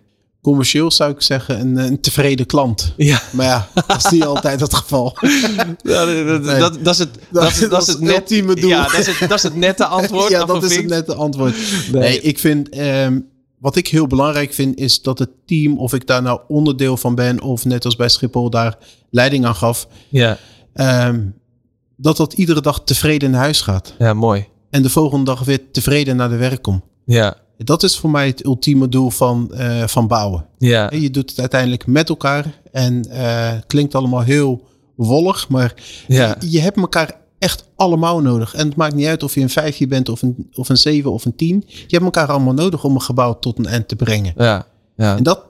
Commercieel 0.43 0.91
zou 0.91 1.11
ik 1.11 1.23
zeggen 1.23 1.61
een, 1.61 1.77
een 1.77 2.01
tevreden 2.01 2.47
klant. 2.47 2.95
Ja, 2.97 3.23
Maar 3.33 3.47
ja, 3.47 3.69
dat 3.87 3.97
is 4.05 4.11
niet 4.11 4.25
altijd 4.25 4.61
het 4.61 4.75
geval. 4.75 5.17
dat, 5.21 5.83
dat, 5.83 6.43
Nee. 6.43 6.59
dat, 6.59 6.79
dat 6.83 6.93
is 6.95 6.99
het, 6.99 7.09
dat, 7.31 7.51
is- 7.51 7.69
dat 7.69 7.83
is 7.83 7.87
het 7.89 8.01
net, 8.01 8.17
ultieme 8.17 8.55
doel. 8.55 8.71
Ja, 8.71 8.83
dat 8.83 8.99
is 8.99 9.07
het, 9.07 9.19
dat 9.29 9.39
is 9.39 9.43
het 9.43 9.55
nette 9.57 9.85
antwoord. 9.99 10.31
ja, 10.31 10.45
dat 10.45 10.63
is 10.63 10.77
het 10.77 10.87
nette 10.87 11.15
antwoord. 11.15 11.55
Nee. 11.93 12.03
Nee, 12.03 12.21
ik 12.21 12.39
vind, 12.39 12.69
ehm, 12.69 13.19
wat 13.61 13.77
ik 13.77 13.89
heel 13.89 14.07
belangrijk 14.07 14.53
vind, 14.53 14.79
is 14.79 15.03
dat 15.03 15.19
het 15.19 15.31
team, 15.47 15.79
of 15.79 15.95
ik 15.95 16.07
daar 16.07 16.23
nou 16.23 16.41
onderdeel 16.49 16.97
van 16.97 17.15
ben, 17.15 17.41
of 17.43 17.65
net 17.65 17.85
als 17.85 17.97
bij 17.97 18.09
Schiphol 18.09 18.51
daar 18.51 18.79
leiding 19.11 19.45
aan 19.45 19.55
gaf, 19.55 19.89
Ja, 20.09 20.39
ehm, 20.73 21.27
dat 21.97 22.17
dat 22.17 22.33
iedere 22.33 22.61
dag 22.61 22.85
tevreden 22.85 23.31
naar 23.31 23.41
huis 23.41 23.61
gaat. 23.61 23.95
ja, 23.99 24.15
mooi. 24.15 24.47
En 24.71 24.83
de 24.83 24.91
volgende 24.91 25.25
dag 25.25 25.45
weer 25.45 25.71
tevreden 25.71 26.17
naar 26.17 26.29
de 26.29 26.37
werk 26.37 26.63
komt. 26.63 26.83
Ja, 27.05 27.37
Dat 27.57 27.83
is 27.83 27.97
voor 27.99 28.11
mij 28.11 28.27
het 28.27 28.45
ultieme 28.45 28.89
doel 28.89 29.11
van, 29.11 29.53
eh, 29.55 29.87
van 29.87 30.07
bouwen. 30.07 30.47
ja, 30.59 30.91
Je 30.95 31.11
doet 31.11 31.31
het 31.31 31.39
uiteindelijk 31.41 31.87
met 31.87 32.09
elkaar 32.09 32.61
en 32.73 33.05
eh, 33.11 33.53
het 33.53 33.67
klinkt 33.67 33.95
allemaal 33.95 34.21
heel 34.23 34.69
wollig, 34.97 35.49
maar 35.49 35.75
ja. 36.07 36.37
je 36.47 36.61
hebt 36.61 36.77
elkaar 36.77 37.20
echt 37.41 37.69
allemaal 37.77 38.21
nodig. 38.21 38.55
En 38.55 38.67
het 38.69 38.77
maakt 38.77 38.95
niet 38.95 39.07
uit 39.07 39.23
of 39.23 39.35
je 39.35 39.41
een 39.41 39.51
vijfje 39.51 39.87
bent 39.87 40.09
of 40.09 40.23
een, 40.23 40.49
of 40.55 40.69
een 40.69 40.77
zeven 40.77 41.13
of 41.13 41.25
een 41.25 41.37
tien. 41.37 41.65
Je 41.67 41.85
hebt 41.89 42.05
elkaar 42.05 42.27
allemaal 42.29 42.55
nodig 42.55 42.85
om 42.85 42.95
een 42.95 43.01
gebouw 43.03 43.39
tot 43.39 43.59
een 43.59 43.67
eind 43.67 43.89
te 43.89 43.97
brengen. 43.97 44.33
Ja, 44.37 44.67
ja. 44.97 45.17
En 45.17 45.23
dat, 45.23 45.45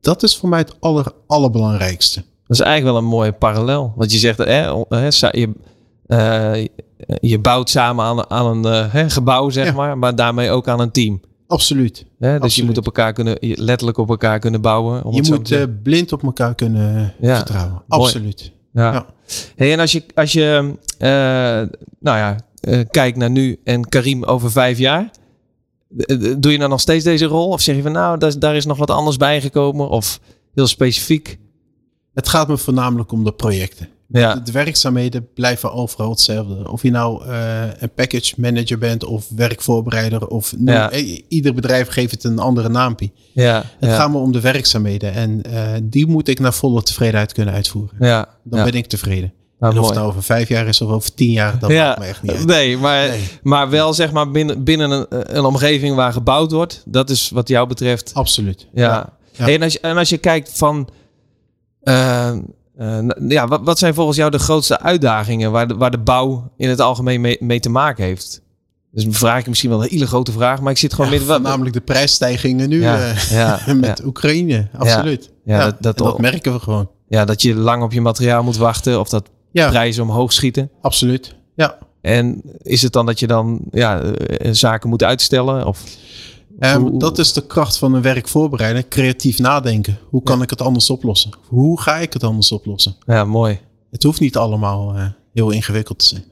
dat 0.00 0.22
is 0.22 0.36
voor 0.36 0.48
mij 0.48 0.58
het 0.58 0.76
aller, 0.80 1.12
allerbelangrijkste. 1.26 2.20
dat 2.46 2.58
is 2.58 2.64
eigenlijk 2.64 2.94
wel 2.96 3.04
een 3.04 3.10
mooie 3.10 3.32
parallel. 3.32 3.92
Want 3.96 4.12
je 4.12 4.18
zegt, 4.18 4.38
hè, 4.38 4.66
je, 5.30 5.52
eh, 6.06 6.66
je 7.20 7.38
bouwt 7.38 7.70
samen 7.70 8.04
aan, 8.04 8.30
aan 8.30 8.46
een 8.46 8.72
eh, 8.72 8.92
hè, 8.92 9.10
gebouw, 9.10 9.50
zeg 9.50 9.66
Ja. 9.66 9.72
maar, 9.72 9.98
maar 9.98 10.14
daarmee 10.14 10.50
ook 10.50 10.68
aan 10.68 10.80
een 10.80 10.90
team. 10.90 11.20
Absoluut. 11.46 11.96
Hè? 11.98 12.04
Dus 12.28 12.36
je 12.38 12.40
Absoluut. 12.40 12.68
moet 12.68 12.78
op 12.78 12.84
elkaar 12.86 13.12
kunnen, 13.12 13.36
letterlijk 13.40 13.98
op 13.98 14.08
elkaar 14.08 14.38
kunnen 14.38 14.60
bouwen. 14.60 15.04
Om 15.04 15.14
Je 15.14 15.22
moet 15.28 15.50
eh, 15.52 15.62
blind 15.82 16.12
op 16.12 16.22
elkaar 16.22 16.54
kunnen 16.54 17.14
Ja, 17.20 17.36
vertrouwen. 17.36 17.82
mooi. 17.86 18.34
Ja. 18.72 18.92
ja. 18.92 19.06
Hey, 19.56 19.72
en 19.72 19.80
als 19.80 19.92
je, 19.92 20.02
als 20.14 20.32
je 20.32 20.74
eh, 20.98 21.08
nou 22.00 22.18
ja, 22.18 22.36
eh, 22.60 22.80
kijkt 22.90 23.16
naar 23.16 23.30
nu 23.30 23.60
en 23.64 23.88
Karim 23.88 24.24
over 24.24 24.50
vijf 24.50 24.78
jaar, 24.78 25.10
doe 26.38 26.52
je 26.52 26.58
dan 26.58 26.70
nog 26.70 26.80
steeds 26.80 27.04
deze 27.04 27.24
rol? 27.24 27.48
Of 27.48 27.60
zeg 27.60 27.76
je 27.76 27.82
van 27.82 27.92
nou, 27.92 28.18
daar, 28.18 28.28
is- 28.28 28.36
daar 28.38 28.56
is 28.56 28.66
nog 28.66 28.78
wat 28.78 28.90
anders 28.90 29.16
bijgekomen? 29.16 29.88
Of 29.88 30.20
heel 30.54 30.66
specifiek? 30.66 31.38
Het 32.14 32.28
gaat 32.28 32.48
me 32.48 32.56
voornamelijk 32.58 33.12
om 33.12 33.24
de 33.24 33.32
projecten. 33.32 33.88
Ja, 34.10 34.34
De 34.34 34.52
werkzaamheden 34.52 35.28
blijven 35.34 35.72
overal 35.72 36.10
hetzelfde. 36.10 36.70
Of 36.70 36.82
je 36.82 36.90
nou 36.90 37.24
eh, 37.26 37.62
een 37.78 37.90
package 37.94 38.34
manager 38.36 38.78
bent 38.78 39.04
of 39.04 39.26
werkvoorbereider. 39.36 40.28
Of 40.28 40.52
noem- 40.56 40.74
Ja. 40.74 40.90
eh, 40.90 41.20
ieder 41.28 41.54
bedrijf 41.54 41.88
geeft 41.88 42.10
het 42.12 42.24
een 42.24 42.38
andere 42.38 42.68
naampje. 42.68 43.10
ja, 43.32 43.56
Het 43.78 43.90
ja, 43.90 43.96
gaat 43.96 44.10
me 44.10 44.18
om 44.18 44.32
de 44.32 44.40
werkzaamheden. 44.40 45.12
En 45.14 45.42
eh, 45.42 45.72
die 45.82 46.06
moet 46.06 46.28
ik 46.28 46.38
naar 46.40 46.54
volle 46.54 46.82
tevredenheid 46.82 47.32
kunnen 47.32 47.54
uitvoeren. 47.54 47.96
ja, 48.00 48.28
Dan 48.44 48.58
ja. 48.58 48.64
ben 48.64 48.74
ik 48.74 48.86
tevreden. 48.86 49.32
Nou, 49.58 49.72
en 49.72 49.78
of 49.78 49.84
mooi. 49.84 49.86
het 49.86 49.94
nou 49.94 50.08
over 50.08 50.22
vijf 50.22 50.48
jaar 50.48 50.66
is 50.66 50.80
of 50.80 50.90
over 50.90 51.14
tien 51.14 51.30
jaar, 51.32 51.58
dat 51.58 51.70
maakt 51.70 51.98
me 51.98 52.04
echt 52.04 52.22
niet 52.22 52.32
uit. 52.32 52.46
Nee, 52.46 52.76
maar, 52.78 53.08
Nee. 53.08 53.20
maar 53.42 53.70
wel 53.70 53.94
zeg 53.94 54.12
maar 54.12 54.30
binnen, 54.30 54.64
binnen 54.64 54.90
een, 54.90 55.36
een 55.36 55.44
omgeving 55.44 55.94
waar 55.96 56.12
gebouwd 56.12 56.52
wordt. 56.52 56.82
Dat 56.86 57.10
is 57.10 57.28
wat 57.30 57.48
jou 57.48 57.68
betreft. 57.68 58.10
Absoluut. 58.14 58.66
Ja. 58.72 59.12
Ja. 59.32 59.44
Hey, 59.44 59.54
en, 59.54 59.62
als 59.62 59.72
je, 59.72 59.80
en 59.80 59.96
als 59.96 60.08
je 60.08 60.18
kijkt 60.18 60.50
van. 60.54 60.88
Eh, 62.78 62.98
ja, 63.28 63.46
wat, 63.48 63.60
wat 63.64 63.78
zijn 63.78 63.94
volgens 63.94 64.16
jou 64.16 64.30
de 64.30 64.38
grootste 64.38 64.80
uitdagingen 64.80 65.50
waar 65.52 65.68
de, 65.68 65.74
waar 65.76 65.90
de 65.90 65.98
bouw 65.98 66.52
in 66.56 66.68
het 66.68 66.80
algemeen 66.80 67.20
mee, 67.20 67.36
mee 67.40 67.60
te 67.60 67.68
maken 67.70 68.04
heeft? 68.04 68.42
Dus 68.92 69.06
vraag 69.08 69.40
ik 69.40 69.46
misschien 69.46 69.70
wel 69.70 69.82
een 69.82 69.88
hele 69.90 70.06
grote 70.06 70.32
vraag, 70.32 70.60
maar 70.60 70.72
ik 70.72 70.78
zit 70.78 70.94
gewoon 70.94 71.10
Ja, 71.12 71.18
midden. 71.18 71.42
namelijk 71.42 71.74
de 71.74 71.80
prijsstijgingen 71.80 72.68
nu 72.68 72.80
Ja, 72.82 72.98
eh, 73.08 73.30
ja, 73.30 73.60
met. 73.74 74.04
Oekraïne. 74.04 74.68
Absoluut. 74.78 75.30
Ja, 75.44 75.58
dat- 75.64 75.76
dat- 75.80 75.98
dat 75.98 76.18
merken 76.18 76.52
we 76.52 76.58
gewoon. 76.58 76.90
ja, 77.08 77.24
dat 77.24 77.42
je 77.42 77.54
lang 77.54 77.82
op 77.82 77.92
je 77.92 78.00
materiaal 78.00 78.42
moet 78.42 78.56
wachten 78.56 79.00
of 79.00 79.08
dat 79.08 79.30
prijzen 79.52 80.02
omhoog 80.02 80.32
schieten. 80.32 80.70
absoluut. 80.80 81.34
Ja. 81.56 81.78
En 82.00 82.42
is 82.62 82.82
het 82.82 82.92
dan 82.92 83.06
dat 83.06 83.18
je 83.18 83.26
dan 83.26 83.60
ja, 83.70 84.00
eh, 84.00 84.48
zaken 84.52 84.88
moet 84.88 85.02
uitstellen? 85.04 85.66
Of, 85.66 85.82
Ehm, 86.58 86.98
dat 86.98 87.18
is 87.18 87.32
de 87.32 87.46
kracht 87.46 87.78
van 87.78 87.94
een 87.94 88.02
werkvoorbereider. 88.02 88.88
Creatief 88.88 89.38
nadenken. 89.38 89.98
Hoe 90.08 90.22
kan 90.22 90.42
ik 90.42 90.50
het 90.50 90.60
anders 90.60 90.90
oplossen? 90.90 91.30
Hoe 91.46 91.80
ga 91.80 91.96
ik 91.96 92.12
het 92.12 92.24
anders 92.24 92.52
oplossen? 92.52 92.96
ja, 93.06 93.24
mooi. 93.24 93.60
Het 93.90 94.02
hoeft 94.02 94.20
niet 94.20 94.36
allemaal 94.36 94.94
eh, 94.94 95.06
heel 95.32 95.50
ingewikkeld 95.50 95.98
te 95.98 96.04
zijn. 96.06 96.24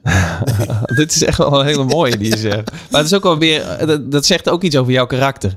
Dit 0.97 1.15
is 1.15 1.25
echt 1.25 1.39
wel 1.39 1.61
een 1.61 1.67
hele 1.67 1.85
mooie 1.85 2.17
die 2.17 2.31
je 2.31 2.37
zegt. 2.37 2.71
Maar 2.71 3.01
het 3.01 3.11
is 3.11 3.15
ook 3.15 3.23
wel 3.23 3.39
weer, 3.39 3.63
eh, 3.63 3.87
dat, 3.87 4.13
dat 4.13 4.27
zegt 4.27 4.49
ook 4.49 4.63
iets 4.63 4.77
over 4.77 4.93
jouw 4.93 5.07
karakter. 5.07 5.57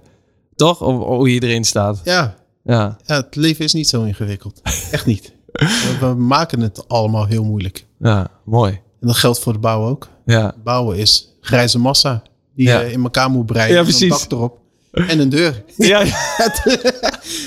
Toch? 0.56 0.82
Of, 0.82 0.98
hoe 1.06 1.34
je 1.34 1.44
erin 1.44 1.64
staat. 1.64 2.02
Ja, 2.04 2.36
Ja, 2.64 2.98
ja, 3.06 3.16
het 3.16 3.36
leven 3.36 3.66
is 3.66 3.74
niet 3.74 3.90
zo 3.90 4.04
ingewikkeld. 4.04 4.62
Echt 4.92 5.06
niet. 5.06 5.34
We, 5.52 5.98
we 6.00 6.06
maken 6.06 6.62
het 6.62 6.88
allemaal 6.88 7.26
heel 7.26 7.44
moeilijk. 7.44 7.86
ja 8.00 8.28
mooi. 8.46 8.72
En 9.02 9.08
dat 9.08 9.16
geldt 9.16 9.40
voor 9.40 9.54
de 9.54 9.60
bouw 9.60 9.88
ook. 9.88 10.08
Ja, 10.26 10.54
Bouwen 10.64 10.98
is 10.98 11.36
grijze 11.42 11.80
massa 11.80 12.22
die 12.60 12.68
Ja. 12.68 12.80
je 12.80 12.92
in 12.92 13.04
elkaar 13.04 13.30
moet 13.30 13.46
breien. 13.46 13.72
Ja, 13.72 13.78
en 13.78 13.84
precies. 13.84 14.02
Een 14.02 14.10
dak 14.10 14.32
erop. 14.32 14.58
En 14.92 15.20
een 15.20 15.30
deur. 15.30 15.64
ja, 15.78 16.06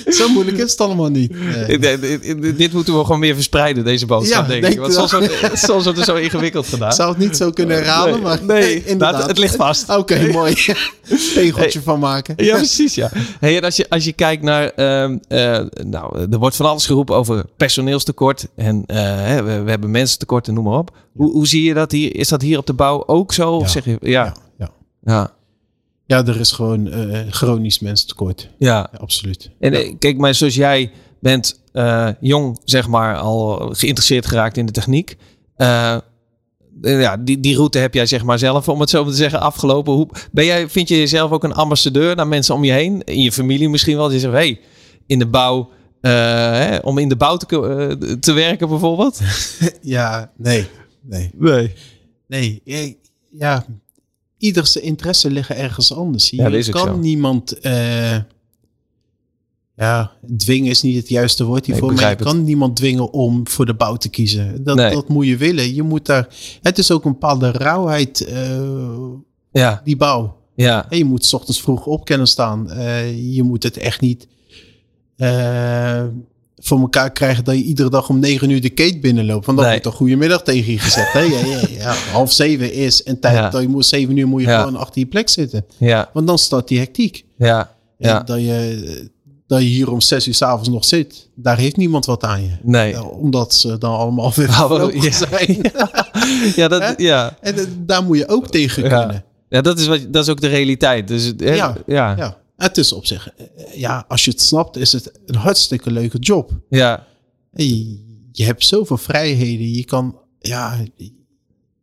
Zo 0.07 0.29
moeilijk 0.29 0.57
is 0.57 0.71
het 0.71 0.81
allemaal 0.81 1.09
niet. 1.11 1.33
Nee. 1.69 2.55
dit, 2.55 2.73
moeten 2.73 2.99
we 2.99 3.05
gewoon 3.05 3.19
meer 3.21 3.35
verspreiden, 3.35 3.85
deze 3.85 4.07
boodschap, 4.07 4.43
Ja, 4.43 4.49
denk 4.49 4.63
denk 4.63 4.75
ik. 4.75 4.81
Want 4.81 4.93
soms 4.93 5.13
wordt, 5.13 5.33
soms 5.69 5.83
wordt 5.85 5.99
het 5.99 6.07
zo 6.09 6.15
ingewikkeld 6.15 6.67
gedaan. 6.67 6.89
Ik 6.89 6.95
zou 6.95 7.09
het 7.09 7.19
niet 7.19 7.37
zo 7.37 7.51
kunnen 7.51 7.77
herhalen, 7.77 8.13
nee, 8.13 8.23
maar 8.23 8.45
nee, 8.45 8.77
inderdaad. 8.85 9.13
nou, 9.13 9.27
het 9.29 9.39
ligt 9.39 9.57
vast. 9.57 9.91
Oké, 9.99 10.29
mooi. 10.33 10.55
Tegeltje 11.35 11.83
van 11.83 11.99
maken. 11.99 12.35
Ja, 12.37 12.57
precies, 12.57 12.95
ja. 12.95 13.11
Hey, 13.41 13.57
en 13.57 13.63
als 13.65 13.77
je, 13.77 13.87
als 13.89 14.05
je 14.05 14.13
kijkt 14.13 14.43
naar... 14.43 14.69
ehm, 14.69 15.19
eh, 15.29 15.61
nou, 15.87 16.27
er 16.31 16.39
wordt 16.39 16.57
van 16.57 16.67
alles 16.67 16.87
geroepen 16.87 17.15
over 17.15 17.45
personeelstekort. 17.57 18.47
En 18.57 18.83
eh, 18.87 18.97
hè, 19.07 19.43
we, 19.43 19.63
we 19.63 19.71
hebben 19.71 19.91
mensentekort 19.91 20.49
en 20.49 20.55
noem 20.55 20.65
maar 20.65 20.79
op. 20.79 20.91
Hoe, 21.13 21.31
hoe 21.33 21.47
zie 21.47 21.63
je 21.63 21.75
dat 21.75 21.93
hier? 21.93 22.17
Is 22.17 22.29
dat 22.29 22.43
hier 22.43 22.59
op 22.59 22.67
de 22.67 22.73
bouw 22.75 23.03
ook 23.07 23.33
zo? 23.33 23.51
Of 23.51 23.63
Ja. 23.63 23.69
zeg 23.69 23.85
je... 23.85 23.97
Ja, 24.01 24.11
Ja, 24.11 24.35
ja. 25.05 25.33
ja. 26.07 26.27
Er 26.27 26.41
is 26.41 26.53
gewoon 26.53 26.91
eh 26.91 27.21
chronisch 27.31 27.79
mensentekort. 27.79 28.49
Ja. 28.59 28.77
Ja, 28.93 28.99
absoluut. 28.99 29.51
En 29.61 29.73
eh, 29.73 29.95
kijk, 29.99 30.19
maar 30.19 30.35
zoals 30.35 30.55
jij 30.55 30.91
bent 31.21 31.61
eh, 31.73 32.09
jong, 32.21 32.61
zeg 32.65 32.89
maar, 32.89 33.17
al 33.17 33.57
geïnteresseerd 33.73 34.27
geraakt 34.27 34.57
in 34.57 34.67
de 34.67 34.73
techniek. 34.73 35.17
Ja, 36.83 37.17
die, 37.17 37.41
die 37.41 37.57
route 37.57 37.79
heb 37.79 37.95
jij 37.95 38.07
zeg 38.07 38.25
maar 38.25 38.39
zelf, 38.39 38.69
om 38.69 38.81
het 38.81 38.91
zo 38.91 39.05
te 39.05 39.13
zeggen, 39.13 39.41
afgelopen. 39.41 39.93
Hoe, 39.93 40.09
ben 40.31 40.45
jij, 40.45 40.69
vind 40.69 40.89
je 40.89 40.99
jezelf 40.99 41.31
ook 41.31 41.45
een 41.45 41.55
ambassadeur 41.55 42.17
naar 42.17 42.29
mensen 42.29 42.55
om 42.55 42.65
je 42.65 42.73
heen? 42.73 43.05
In 43.05 43.23
je 43.23 43.33
familie 43.33 43.69
misschien 43.69 43.97
wel. 43.97 44.09
Die 44.09 44.19
zeggen, 44.19 44.39
hey, 44.39 44.61
in 45.07 45.19
de 45.19 45.27
bouw, 45.27 45.71
hè, 46.01 46.77
om 46.77 46.99
in 46.99 47.09
de 47.09 47.17
bouw 47.17 47.37
te, 47.37 48.17
te 48.21 48.33
werken 48.33 48.69
bijvoorbeeld? 48.69 49.21
Ja, 49.83 50.33
nee. 50.37 50.67
Nee. 51.03 51.31
Nee. 51.35 51.75
Nee. 52.27 52.99
Ja, 53.31 53.65
Ja, 54.43 54.49
ieder 54.49 54.67
zijn 54.67 54.85
interesse 54.85 55.31
liggen 55.31 55.57
ergens 55.57 55.95
anders. 55.95 56.31
Je 56.31 56.37
Ja, 56.37 56.63
kan 56.71 57.01
niemand... 57.01 57.61
eh, 57.61 58.17
ja, 59.77 60.11
dwingen 60.37 60.71
is 60.71 60.83
niet 60.83 60.97
het 60.97 61.09
juiste 61.09 61.45
woord 61.45 61.67
Nee, 61.67 61.77
hiervoor. 61.77 61.95
maar 61.95 62.03
je 62.05 62.09
het. 62.17 62.23
kan 62.25 62.45
niemand 62.45 62.77
dwingen 62.77 63.13
om 63.13 63.49
voor 63.49 63.67
de 63.67 63.75
bouw 63.75 63.97
te 63.97 64.09
kiezen. 64.09 64.65
Dat, 64.65 64.77
Nee. 64.77 64.95
dat 64.95 65.09
moet 65.09 65.27
je 65.27 65.37
willen. 65.37 65.75
Je 65.75 65.83
moet 65.83 66.07
daar... 66.07 66.29
Het 66.63 66.79
is 66.79 66.91
ook 66.91 67.05
een 67.05 67.13
bepaalde 67.13 67.51
rauwheid, 67.51 68.21
eh, 68.25 68.61
Ja, 69.53 69.81
die 69.85 69.97
bouw. 69.97 70.37
ja, 70.55 70.91
En 70.91 70.99
je 70.99 71.05
moet 71.05 71.25
's 71.25 71.33
ochtends 71.33 71.61
vroeg 71.61 71.87
op 71.87 72.05
kunnen 72.05 72.27
staan. 72.27 72.71
Eh, 72.71 73.35
je 73.35 73.43
moet 73.43 73.63
het 73.63 73.77
echt 73.77 74.01
niet 74.01 74.27
voor 76.65 76.81
elkaar 76.81 77.13
krijgen 77.13 77.45
dat 77.45 77.55
je 77.55 77.63
iedere 77.63 77.91
dag 77.91 78.09
om 78.09 78.19
negen 78.19 78.51
uur 78.51 78.61
de 78.61 78.71
kate 78.71 78.99
binnenloopt. 78.99 79.47
Want 79.47 79.59
dan 79.59 79.67
Nee. 79.67 79.77
wordt 79.81 79.93
een 79.93 79.99
goedemiddag 80.01 80.43
tegen 80.43 80.73
je 80.73 80.79
gezegd. 80.79 81.13
Hè? 81.13 81.21
Ja, 81.21 81.39
ja, 81.47 81.61
ja, 81.71 81.95
half 82.13 82.33
zeven 82.33 82.73
is 82.73 83.03
en 83.03 83.21
tijd 83.21 83.35
Ja. 83.37 83.51
dat 83.51 83.63
je 83.63 83.69
moet 83.69 83.87
zeven 83.87 84.17
uur 84.17 84.29
moet 84.29 84.41
je 84.43 84.49
gewoon 84.49 84.77
achter 84.77 85.01
je 85.01 85.07
plek 85.07 85.29
zitten. 85.29 85.65
ja, 85.79 86.11
Want 86.13 86.27
dan 86.27 86.39
start 86.39 86.69
die 86.69 86.79
hectiek. 86.79 87.25
ja, 87.37 87.71
dat, 88.25 88.39
je, 88.41 89.11
dat 89.47 89.61
je 89.61 89.67
hier 89.67 89.91
om 89.91 90.01
zes 90.01 90.27
uur 90.29 90.35
s'avonds 90.35 90.69
nog 90.69 90.85
zit, 90.85 91.29
daar 91.35 91.59
heeft 91.59 91.77
niemand 91.77 92.05
wat 92.07 92.23
aan 92.25 92.43
je. 92.43 92.51
Nee. 92.63 93.05
Omdat 93.05 93.55
ze 93.55 93.79
dan 93.79 93.97
allemaal 93.97 94.33
weer 94.37 94.53
vervlogen 94.53 95.03
ja. 95.03 95.11
zijn. 95.11 95.61
Ja, 96.57 96.69
dat, 96.69 96.95
ja. 96.97 97.37
En 97.41 97.59
eh, 97.59 97.65
daar 97.79 98.05
moet 98.05 98.19
je 98.19 98.29
ook 98.29 98.49
tegen 98.49 98.83
kunnen. 98.83 99.25
ja 99.49 99.61
dat, 99.61 99.79
is 99.79 99.87
wat, 99.87 100.01
dat 100.09 100.23
is 100.25 100.31
ook 100.31 100.41
de 100.41 100.49
realiteit. 100.49 101.09
Dus, 101.09 101.33
hè, 101.37 101.55
ja. 101.55 101.77
Ja, 101.87 102.37
het 102.63 102.79
is 102.79 102.93
op 102.93 103.07
zich, 103.07 103.29
eh, 103.37 103.47
ja, 103.75 104.05
als 104.09 104.25
je 104.25 104.31
het 104.31 104.41
snapt, 104.41 104.77
is 104.77 104.93
het 104.93 105.21
een 105.27 105.35
hartstikke 105.35 105.91
leuke 105.91 106.19
job. 106.19 106.51
ja, 106.69 107.07
Je, 107.53 108.01
je 108.33 108.45
hebt 108.45 108.65
zoveel 108.65 108.97
vrijheden. 108.99 109.73
Je 109.75 109.85
kan, 109.85 110.19
ja, 110.39 110.81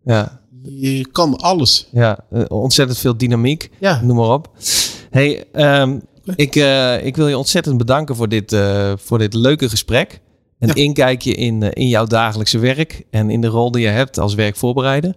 ja. 0.04 0.42
je 0.64 1.08
kan 1.12 1.36
alles. 1.38 1.88
Ja, 1.92 2.20
eh, 2.32 2.44
ontzettend 2.48 2.98
veel 3.00 3.18
dynamiek. 3.18 3.70
Ja, 3.80 4.02
Noem 4.02 4.16
maar 4.16 4.34
op. 4.34 4.52
Hey, 5.10 5.46
ehm, 5.52 6.00
ik, 6.36 6.56
eh, 6.56 7.06
ik 7.06 7.16
wil 7.16 7.28
je 7.28 7.38
ontzettend 7.38 7.78
bedanken 7.78 8.16
voor 8.16 8.30
dit, 8.30 8.54
eh, 8.54 8.94
voor 8.98 9.18
dit 9.18 9.34
leuke 9.34 9.70
gesprek. 9.70 10.20
Een 10.60 10.68
Ja. 10.68 10.74
inkijkje 10.74 11.34
in, 11.34 11.64
eh, 11.64 11.70
in 11.74 11.88
jouw 11.88 12.06
dagelijkse 12.06 12.60
werk 12.60 13.04
en 13.10 13.30
in 13.30 13.42
de 13.42 13.48
rol 13.48 13.72
die 13.72 13.82
je 13.82 13.88
hebt 13.88 14.18
als 14.20 14.34
werkvoorbereider. 14.34 15.14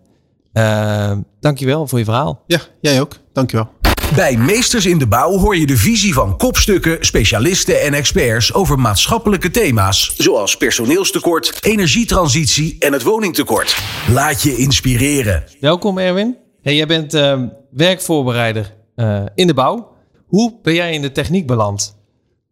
Uh, 0.53 1.17
dankjewel 1.41 1.87
voor 1.87 1.99
je 1.99 2.05
verhaal. 2.05 2.43
ja 2.47 2.61
jij 2.81 3.01
ook. 3.01 3.19
Dankjewel. 3.33 3.69
Bij 4.15 4.37
Meesters 4.37 4.87
in 4.87 4.99
de 4.99 5.07
Bouw 5.07 5.39
hoor 5.39 5.57
je 5.57 5.67
de 5.67 5.77
visie 5.77 6.15
van 6.15 6.37
kopstukken, 6.37 6.97
specialisten 7.01 7.81
en 7.83 7.95
experts 7.95 8.55
over 8.55 8.79
maatschappelijke 8.79 9.51
thema's. 9.51 10.15
Zoals 10.17 10.57
personeelstekort, 10.57 11.59
energietransitie 11.61 12.77
en 12.79 12.93
het 12.93 13.03
woningtekort. 13.03 13.83
Laat 14.11 14.43
je 14.43 14.57
inspireren. 14.57 15.45
Welkom 15.61 15.99
Erwin. 15.99 16.37
Hey, 16.63 16.77
jij 16.77 16.87
bent 16.87 17.15
ehm, 17.15 17.47
werkvoorbereider 17.71 18.75
eh, 18.95 19.23
in 19.35 19.47
de 19.47 19.55
bouw. 19.55 19.89
Hoe 20.27 20.55
ben 20.63 20.75
jij 20.75 20.93
in 20.93 21.03
de 21.03 21.13
techniek 21.13 21.47
beland? 21.47 21.97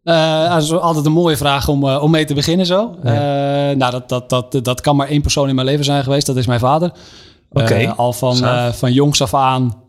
Eh, 0.03 0.49
dat 0.53 0.63
is 0.63 0.71
altijd 0.71 1.05
een 1.05 1.11
mooie 1.11 1.37
vraag 1.37 1.67
om, 1.67 1.87
eh, 1.87 2.03
om 2.03 2.11
mee 2.11 2.25
te 2.25 2.33
beginnen 2.33 2.65
zo. 2.65 2.95
Eh, 3.03 3.13
nou, 3.13 3.91
dat, 3.91 4.09
dat, 4.09 4.29
dat, 4.29 4.63
dat 4.63 4.81
kan 4.81 4.95
maar 4.95 5.07
één 5.07 5.21
persoon 5.21 5.49
in 5.49 5.55
mijn 5.55 5.67
leven 5.67 5.85
zijn 5.85 6.03
geweest. 6.03 6.25
Dat 6.25 6.37
is 6.37 6.45
mijn 6.45 6.59
vader. 6.59 6.91
Oké, 7.49 7.73
Eh, 7.73 7.97
al 7.97 8.13
van, 8.13 8.43
eh, 8.45 8.71
van 8.71 8.93
jongs 8.93 9.21
af 9.21 9.33
aan 9.33 9.80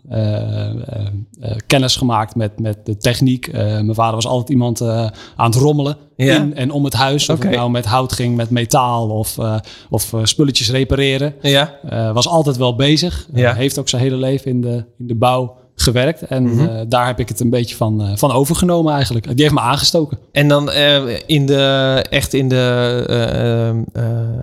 kennis 1.67 1.97
gemaakt 1.97 2.35
met, 2.37 2.59
met 2.61 2.87
de 2.87 2.97
techniek. 2.97 3.47
Eh, 3.47 3.62
mijn 3.65 3.95
vader 3.95 4.15
was 4.15 4.27
altijd 4.27 4.49
iemand 4.49 4.81
eh, 4.81 5.07
aan 5.37 5.51
het 5.51 5.55
rommelen 5.55 5.97
Ja? 6.17 6.37
in 6.37 6.55
en 6.55 6.71
om 6.71 6.85
het 6.85 6.93
huis. 6.95 7.29
Of 7.29 7.43
het 7.43 7.51
nou 7.51 7.71
met 7.71 7.85
hout 7.85 8.12
ging, 8.12 8.37
met 8.37 8.51
metaal 8.51 9.09
of, 9.11 9.38
eh, 9.38 9.57
of 9.91 10.12
eh, 10.12 10.21
spulletjes 10.25 10.71
repareren. 10.71 11.35
Ja, 11.41 11.75
Eh, 11.88 12.12
was 12.12 12.29
altijd 12.29 12.57
wel 12.57 12.75
bezig. 12.77 13.27
Eh, 13.35 13.41
Ja. 13.41 13.55
heeft 13.55 13.79
ook 13.79 13.88
zijn 13.88 14.03
hele 14.03 14.17
leven 14.17 14.51
in 14.51 14.61
de, 14.61 14.85
in 14.99 15.07
de 15.07 15.15
bouw 15.15 15.57
gewerkt. 15.83 16.23
En 16.23 16.42
Mhm. 16.42 16.66
eh, 16.68 16.81
daar 16.88 17.07
heb 17.07 17.18
ik 17.18 17.29
het 17.29 17.40
een 17.40 17.51
beetje 17.51 17.77
van, 17.77 18.03
eh, 18.03 18.11
van 18.16 18.33
overgenomen 18.33 18.92
eigenlijk. 18.95 19.27
Die 19.27 19.42
heeft 19.42 19.55
me 19.55 19.61
aangestoken. 19.61 20.18
En 20.33 20.49
dan 20.49 20.71
eh, 20.71 21.03
in 21.27 21.47
de, 21.47 22.05
echt 22.11 22.35
in 22.35 22.49
de 22.49 23.85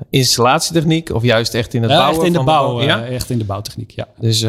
installatietechniek 0.10 1.14
of 1.14 1.24
juist 1.24 1.54
echt 1.54 1.74
in 1.74 1.82
het 1.82 1.92
Ja, 1.92 1.98
bouwen? 1.98 2.18
echt 2.20 2.28
in 2.28 2.34
de 2.40 2.44
bouw. 2.44 2.82
ja? 2.82 3.04
echt 3.06 3.30
in 3.30 3.38
de 3.38 3.44
bouwtechniek, 3.46 3.92
ja. 3.92 4.08
Dus, 4.20 4.46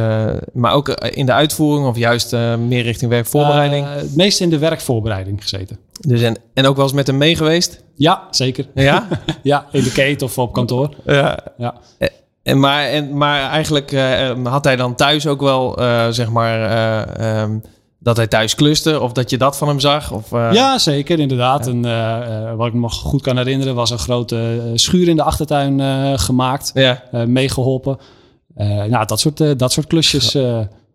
maar 0.53 0.73
ook 0.73 0.89
in 0.89 1.27
de 1.27 1.33
uitvoering 1.33 1.87
of 1.87 1.97
juist 1.97 2.33
meer 2.67 2.83
richting 2.83 3.11
werkvoorbereiding? 3.11 3.87
Het 3.89 4.17
meest 4.17 4.41
in 4.41 4.51
de 4.51 4.59
werkvoorbereiding 4.59 5.43
gezeten. 5.43 5.79
dus 6.07 6.23
en, 6.23 6.37
en 6.55 6.67
ook 6.67 6.77
wel 6.77 6.85
eens 6.85 6.95
met 6.95 7.07
hem 7.07 7.17
mee 7.19 7.37
geweest? 7.37 7.83
Ja, 7.95 8.23
zeker. 8.31 8.67
Ja? 8.75 9.07
Ja, 9.43 9.67
in 9.73 9.83
de 9.83 9.93
keten 9.93 10.27
of 10.27 10.39
op 10.39 10.53
kantoor. 10.53 10.95
ja. 11.07 11.39
Ja. 11.59 11.75
En 12.43 12.61
maar, 12.61 12.85
en, 12.85 13.17
maar 13.17 13.51
eigenlijk 13.51 13.93
eh, 13.93 14.31
had 14.45 14.65
hij 14.65 14.77
dan 14.77 14.95
thuis 14.95 15.27
ook 15.27 15.41
wel, 15.41 15.77
eh, 15.77 16.07
zeg 16.11 16.31
maar, 16.31 16.63
eh, 16.63 17.41
ehm, 17.41 17.59
dat 17.99 18.17
hij 18.17 18.27
thuis 18.27 18.55
kluste 18.55 19.01
of 19.01 19.13
dat 19.13 19.31
je 19.31 19.39
dat 19.39 19.57
van 19.57 19.69
hem 19.69 19.81
zag? 19.81 20.13
Of, 20.13 20.31
ja, 20.31 20.79
zeker, 20.79 21.19
inderdaad. 21.19 21.67
En, 21.67 21.83
wat 22.57 22.67
ik 22.67 22.73
me 22.73 22.81
nog 22.81 22.95
goed 22.95 23.23
kan 23.23 23.37
herinneren 23.37 23.75
was 23.75 23.91
een 23.91 23.99
grote 23.99 24.73
schuur 24.75 25.09
in 25.09 25.17
de 25.17 25.23
achtertuin 25.23 25.81
gemaakt. 26.19 26.71
Ja, 26.75 27.03
eh, 27.13 27.25
meegeholpen. 27.25 27.99
Eh, 28.55 28.85
nou, 28.85 29.07
dat 29.07 29.21
soort, 29.21 29.59
dat 29.59 29.73
soort 29.73 29.87
klusjes. 29.87 30.37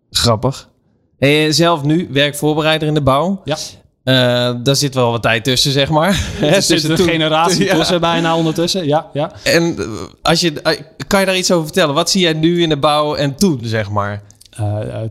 grappig. 0.10 0.70
Hey, 1.18 1.52
zelf 1.52 1.84
nu 1.84 2.08
werkvoorbereider 2.12 2.88
in 2.88 2.94
de 2.94 3.02
bouw. 3.02 3.42
ja, 3.44 3.58
Eh, 4.06 4.52
daar 4.64 4.76
zit 4.76 4.94
wel 4.94 5.12
wat 5.12 5.22
tijd 5.22 5.44
tussen, 5.44 5.72
zeg 5.72 5.90
maar. 5.90 6.24
er 6.42 6.62
zit 6.62 6.84
een 6.90 6.98
generatie 6.98 7.66
Ja. 7.66 7.76
tussen 7.76 8.02
bijna 8.02 8.36
ondertussen. 8.36 8.86
Ja, 8.86 9.08
ja. 9.14 9.32
En 9.44 9.76
eh, 9.80 9.86
als 10.22 10.42
je, 10.42 10.62
eh, 10.62 10.80
kan 11.08 11.20
je 11.20 11.26
daar 11.26 11.38
iets 11.38 11.52
over 11.52 11.66
vertellen? 11.66 11.96
Wat 11.96 12.10
zie 12.10 12.22
jij 12.22 12.34
nu 12.34 12.62
in 12.62 12.70
de 12.70 12.78
bouw 12.78 13.16
en 13.16 13.36
toen, 13.36 13.60
zeg 13.64 13.90
maar? 13.90 14.22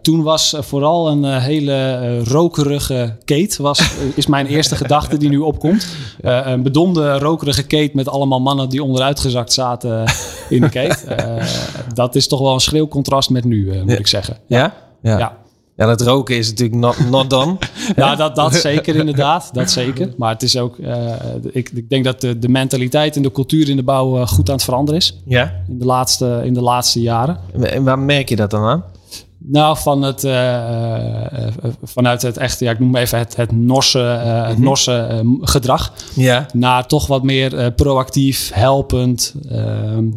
Toen 0.02 0.22
was 0.22 0.54
vooral 0.58 1.08
een 1.08 1.24
hele 1.40 2.18
rokerige 2.24 3.16
keet, 3.24 3.56
was, 3.56 3.80
is 4.14 4.26
mijn 4.26 4.46
eerste 4.46 4.76
gedachte 4.76 5.16
die 5.16 5.28
nu 5.28 5.38
opkomt. 5.38 5.86
Een 6.22 6.62
bedomde 6.62 7.18
rokerige 7.18 7.62
keet 7.62 7.94
met 7.94 8.08
allemaal 8.08 8.40
mannen 8.40 8.68
die 8.68 8.82
onderuitgezakt 8.82 9.52
zaten 9.52 10.04
in 10.48 10.60
de 10.60 10.68
keet. 10.68 11.04
Dat 11.94 12.14
is 12.14 12.28
toch 12.28 12.40
wel 12.40 12.52
een 12.54 12.60
schreeuwcontrast 12.60 13.30
met 13.30 13.44
nu, 13.44 13.80
moet 13.82 13.90
Ja. 13.90 13.98
ik 13.98 14.06
zeggen. 14.06 14.36
Ja? 14.46 14.74
Ja. 15.02 15.18
Ja. 15.18 15.36
Ja, 15.76 15.86
dat 15.86 16.00
roken 16.00 16.36
is 16.36 16.48
natuurlijk 16.48 16.80
not, 16.80 17.10
not 17.10 17.30
done. 17.30 17.56
Ja, 17.96 18.16
dat, 18.16 18.36
dat 18.36 18.54
zeker 18.54 18.96
inderdaad. 18.96 19.50
Dat 19.52 19.70
zeker. 19.70 20.12
Maar 20.18 20.32
het 20.32 20.42
is 20.42 20.56
ook, 20.56 20.78
eh, 20.78 21.12
ik, 21.52 21.70
ik 21.74 21.88
denk 21.88 22.04
dat 22.04 22.20
de, 22.20 22.38
de 22.38 22.48
mentaliteit 22.48 23.16
en 23.16 23.22
de 23.22 23.32
cultuur 23.32 23.68
in 23.68 23.76
de 23.76 23.82
bouw 23.82 24.20
eh, 24.20 24.26
goed 24.26 24.48
aan 24.48 24.54
het 24.54 24.64
veranderen 24.64 25.00
is. 25.00 25.20
ja. 25.26 25.52
In 25.68 25.78
de 25.78 25.84
laatste, 25.84 26.40
in 26.44 26.54
de 26.54 26.60
laatste 26.62 27.00
jaren. 27.00 27.38
En 27.62 27.84
waar 27.84 27.98
merk 27.98 28.28
je 28.28 28.36
dat 28.36 28.50
dan 28.50 28.62
aan? 28.62 28.84
Nou, 29.46 29.76
van 29.78 30.02
het, 30.02 30.24
eh, 30.24 30.62
vanuit 31.82 32.22
het 32.22 32.36
echte, 32.36 32.64
ja, 32.64 32.70
ik 32.70 32.78
noem 32.78 32.96
even 32.96 33.18
het, 33.18 33.36
het 33.36 33.52
Norse, 33.52 33.98
het 33.98 34.58
Norse 34.58 34.92
eh, 34.96 35.20
gedrag. 35.40 35.92
Ja. 36.14 36.46
Naar 36.52 36.86
toch 36.86 37.06
wat 37.06 37.22
meer 37.22 37.72
proactief, 37.72 38.50
helpend, 38.54 39.34
eh, 39.48 39.58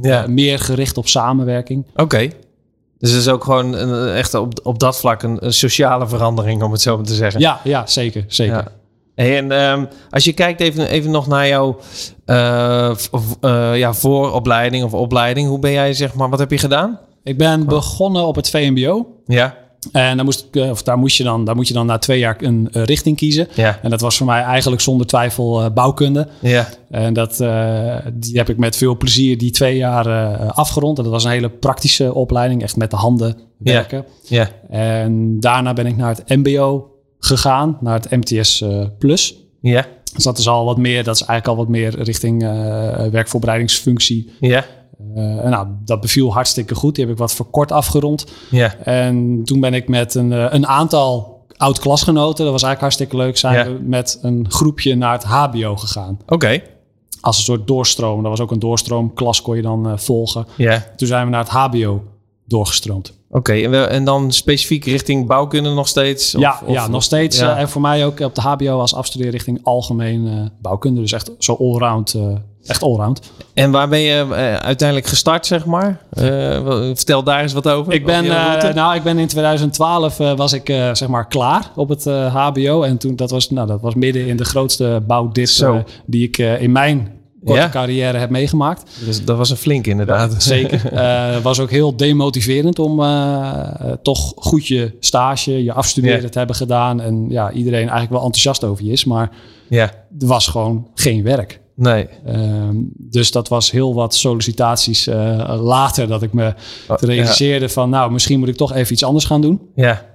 Ja. 0.02 0.26
meer 0.28 0.60
gericht 0.60 0.98
op 0.98 1.08
samenwerking. 1.08 1.86
Oké. 1.96 2.30
Dus 3.00 3.10
het 3.10 3.20
is 3.20 3.28
ook 3.28 3.44
gewoon 3.44 3.74
een, 3.74 4.14
echt 4.14 4.34
op, 4.34 4.60
op 4.64 4.80
dat 4.80 4.98
vlak 4.98 5.24
een, 5.24 5.46
een 5.46 5.54
sociale 5.54 6.08
verandering, 6.08 6.64
om 6.64 6.72
het 6.72 6.82
zo 6.82 6.96
maar 6.96 7.06
te 7.06 7.14
zeggen. 7.14 7.42
Ja, 7.42 7.60
ja 7.64 7.86
zeker. 7.86 8.26
zeker. 8.28 8.56
Ja. 8.56 8.72
En 9.16 9.52
ehm, 9.52 9.86
als 10.10 10.24
je 10.24 10.34
kijkt 10.34 10.62
even, 10.62 10.88
even 10.88 11.12
nog 11.12 11.28
naar 11.28 11.48
jouw 11.48 11.80
eh, 12.26 12.90
eh, 13.42 13.78
ja, 13.78 13.94
vooropleiding 13.94 14.84
of 14.84 14.94
opleiding. 14.94 15.48
Hoe 15.48 15.60
ben 15.60 15.72
jij, 15.72 15.94
zeg 15.94 16.14
maar, 16.14 16.30
wat 16.30 16.40
heb 16.40 16.52
je 16.52 16.58
gedaan? 16.58 17.00
Ik 17.24 17.38
ben 17.38 17.66
begonnen 17.66 18.26
op 18.26 18.36
het 18.36 18.50
VMBO. 18.50 19.08
Ja. 19.26 19.58
En 19.92 20.16
daar, 20.16 20.26
moest, 20.26 20.48
ik, 20.52 20.56
eh, 20.56 20.70
of 20.70 20.84
daar, 20.84 20.98
moest 20.98 21.18
je 21.18 21.24
dan, 21.24 21.46
daar 21.46 21.56
moet 21.56 21.68
je 21.68 21.74
dan 21.74 21.86
na 21.86 21.98
twee 21.98 22.20
jaar 22.20 22.36
een 22.40 22.70
eh, 22.72 22.84
richting 22.84 23.18
kiezen. 23.18 23.48
Ja. 23.54 23.80
En 23.82 23.90
dat 23.90 24.02
was 24.02 24.18
voor 24.18 24.26
mij 24.26 24.42
eigenlijk 24.42 24.82
zonder 24.82 25.08
twijfel 25.08 25.62
eh, 25.62 25.70
bouwkunde. 25.74 26.28
Ja. 26.40 26.68
En 26.90 27.14
dat, 27.14 27.38
die 28.14 28.38
heb 28.38 28.50
ik 28.50 28.58
met 28.58 28.76
veel 28.76 28.98
plezier 28.98 29.38
die 29.38 29.52
twee 29.52 29.78
jaar 29.78 30.38
afgerond. 30.48 30.98
En 30.98 31.04
dat 31.04 31.14
was 31.14 31.24
een 31.24 31.32
hele 31.32 31.50
praktische 31.50 32.14
opleiding, 32.14 32.64
echt 32.64 32.76
met 32.76 32.92
de 32.92 32.98
handen 32.98 33.38
werken. 33.58 34.06
Ja. 34.24 34.50
En 34.70 35.40
daarna 35.40 35.74
ben 35.74 35.86
ik 35.86 35.98
naar 35.98 36.16
het 36.16 36.30
MBO 36.30 36.92
gegaan, 37.20 37.78
naar 37.82 38.00
het 38.00 38.12
MTS 38.12 38.64
Plus. 39.00 39.36
Ja. 39.62 39.86
Dus 40.14 40.24
dat 40.24 40.38
is 40.38 40.48
al 40.48 40.66
wat 40.66 40.78
meer, 40.78 41.04
dat 41.04 41.16
is 41.16 41.22
eigenlijk 41.22 41.48
al 41.48 41.66
wat 41.66 41.74
meer 41.74 42.04
richting 42.04 42.42
werkvoorbereidingsfunctie. 43.12 44.32
Ja. 44.40 44.66
En 45.16 45.50
nou, 45.50 45.68
dat 45.86 46.02
beviel 46.02 46.34
hartstikke 46.34 46.76
goed. 46.76 46.96
Die 46.96 47.04
heb 47.04 47.14
ik 47.14 47.20
wat 47.20 47.34
verkort 47.34 47.72
afgerond. 47.72 48.26
Ja. 48.50 48.76
En 48.78 49.42
toen 49.44 49.60
ben 49.60 49.74
ik 49.74 49.88
met 49.88 50.16
een, 50.16 50.32
eh, 50.34 50.46
een 50.50 50.68
aantal 50.68 51.36
oud-klasgenoten, 51.58 52.44
dat 52.44 52.54
was 52.54 52.64
eigenlijk 52.64 52.80
hartstikke 52.82 53.16
leuk, 53.18 53.38
zijn 53.38 53.56
Ja. 53.56 53.66
we 53.74 53.80
met 53.84 54.20
een 54.22 54.46
groepje 54.50 54.96
naar 54.96 55.14
het 55.14 55.24
HBO 55.24 55.76
gegaan. 55.76 56.20
Oké. 56.28 56.62
Als 57.22 57.38
een 57.38 57.44
soort 57.44 57.68
doorstroom. 57.68 58.22
Dat 58.22 58.32
was 58.32 58.40
ook 58.42 58.52
een 58.52 58.60
doorstroomklas, 58.60 59.42
kon 59.42 59.56
je 59.56 59.62
dan 59.62 59.90
eh, 59.90 59.98
volgen. 59.98 60.46
Ja. 60.58 60.86
Toen 60.96 61.08
zijn 61.08 61.26
we 61.26 61.32
naar 61.32 61.44
het 61.44 61.50
HBO 61.50 62.04
doorgestroomd. 62.46 63.16
Oké, 63.30 63.54
en, 63.54 64.04
dan 64.04 64.32
specifiek 64.32 64.86
richting 64.86 65.28
bouwkunde 65.28 65.70
nog 65.74 65.88
steeds? 65.88 66.36
Of- 66.36 66.42
ja, 66.42 66.62
of- 66.66 66.74
ja, 66.74 66.88
nog 66.88 67.04
steeds. 67.04 67.40
ja. 67.40 67.58
en 67.58 67.70
voor 67.70 67.82
mij 67.82 68.06
ook 68.06 68.20
op 68.20 68.36
de 68.36 68.42
HBO 68.42 68.80
als 68.80 68.96
afstudeerrichting 68.96 69.60
algemeen 69.64 70.28
eh, 70.28 70.34
bouwkunde. 70.62 71.02
Dus 71.02 71.12
echt 71.12 71.32
zo 71.40 71.54
allround. 71.60 72.16
Echt 72.68 72.84
allround. 72.84 73.20
En 73.54 73.72
waar 73.72 73.90
ben 73.90 74.00
je 74.00 74.14
eh, 74.32 74.56
uiteindelijk 74.56 75.08
gestart, 75.08 75.46
zeg 75.46 75.66
maar? 75.66 76.00
Eh, 76.10 76.26
vertel 76.94 77.24
daar 77.24 77.42
eens 77.42 77.54
wat 77.54 77.68
over. 77.68 77.94
Ik 77.94 78.06
ben, 78.06 78.26
eh, 78.26 78.74
nou, 78.74 78.96
ik 78.96 79.04
ben 79.04 79.18
in 79.18 79.28
2012 79.28 80.20
eh, 80.20 80.36
was 80.36 80.54
ik 80.54 80.68
zeg 80.94 81.08
maar 81.08 81.28
klaar 81.28 81.72
op 81.76 81.90
het 81.90 82.04
HBO. 82.34 82.82
En 82.84 82.98
toen, 82.98 83.16
dat 83.16 83.32
was, 83.32 83.50
nou, 83.50 83.68
dat 83.68 83.82
was 83.82 83.96
midden 83.96 84.28
in 84.28 84.38
de 84.38 84.46
grootste 84.46 85.04
bouwdip 85.08 85.84
die 86.06 86.24
ik 86.28 86.38
in 86.38 86.72
mijn 86.72 87.12
korte 87.46 87.62
Ja? 87.62 87.70
carrière 87.70 88.18
heb 88.18 88.30
meegemaakt. 88.30 88.92
Dus 89.06 89.26
dat 89.26 89.38
was 89.38 89.50
een 89.50 89.58
flink 89.58 89.88
inderdaad. 89.88 90.44
Zeker. 90.44 90.82
Eh 90.94 91.38
was 91.44 91.60
ook 91.60 91.70
heel 91.70 91.96
demotiverend 91.98 92.80
om 92.80 93.02
toch 94.02 94.34
goed 94.36 94.68
je 94.68 94.92
stage, 95.00 95.64
je 95.64 95.74
afstuderen 95.74 96.22
Ja. 96.22 96.30
te 96.30 96.38
hebben 96.38 96.56
gedaan. 96.56 97.02
En 97.02 97.26
ja, 97.30 97.52
iedereen 97.52 97.80
eigenlijk 97.80 98.12
wel 98.12 98.22
enthousiast 98.22 98.64
over 98.64 98.84
je 98.86 98.92
is. 98.92 99.06
Maar 99.06 99.30
Ja, 99.70 99.84
er 100.20 100.28
was 100.28 100.48
gewoon 100.48 100.88
geen 100.96 101.24
werk. 101.24 101.60
Nee. 101.80 102.08
Ehm, 102.26 102.76
dus 102.98 103.32
dat 103.32 103.48
was 103.48 103.72
heel 103.72 103.94
wat 103.94 104.16
sollicitaties 104.16 105.08
eh, 105.08 105.60
later 105.62 106.08
dat 106.08 106.22
ik 106.24 106.34
me 106.34 106.54
Oh, 106.88 106.98
realiseerde 107.00 107.70
van 107.70 107.90
nou, 107.90 108.12
misschien 108.12 108.40
moet 108.40 108.48
ik 108.48 108.56
toch 108.56 108.74
even 108.74 108.94
iets 108.94 109.04
anders 109.04 109.26
gaan 109.26 109.42
doen. 109.42 109.62
Ja, 109.76 110.06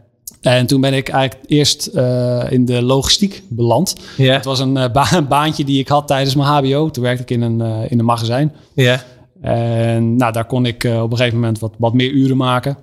En 0.41 0.67
toen 0.67 0.81
ben 0.81 0.95
ik 0.95 1.09
eigenlijk 1.09 1.45
eerst 1.51 1.87
eh, 1.87 2.45
in 2.51 2.65
de 2.65 2.83
logistiek 2.83 3.43
beland. 3.49 3.95
ja, 4.17 4.33
Het 4.35 4.45
was 4.45 4.61
een, 4.61 4.77
eh, 4.77 4.93
ba- 4.93 5.13
een 5.13 5.29
baantje 5.29 5.65
die 5.65 5.81
ik 5.81 5.89
had 5.89 6.07
tijdens 6.07 6.35
mijn 6.35 6.49
HBO. 6.49 6.91
Toen 6.91 7.03
werkte 7.03 7.23
ik 7.23 7.31
in 7.31 7.43
een, 7.43 7.61
in 7.91 7.99
een 7.99 8.05
magazijn. 8.05 8.53
ja. 8.75 9.03
En 9.41 10.17
nou, 10.17 10.33
daar 10.33 10.45
kon 10.47 10.67
ik 10.67 10.85
op 10.85 11.11
een 11.11 11.17
gegeven 11.17 11.39
moment 11.39 11.59
wat, 11.59 11.73
wat 11.79 11.93
meer 11.95 12.11
uren 12.11 12.37
maken. 12.37 12.75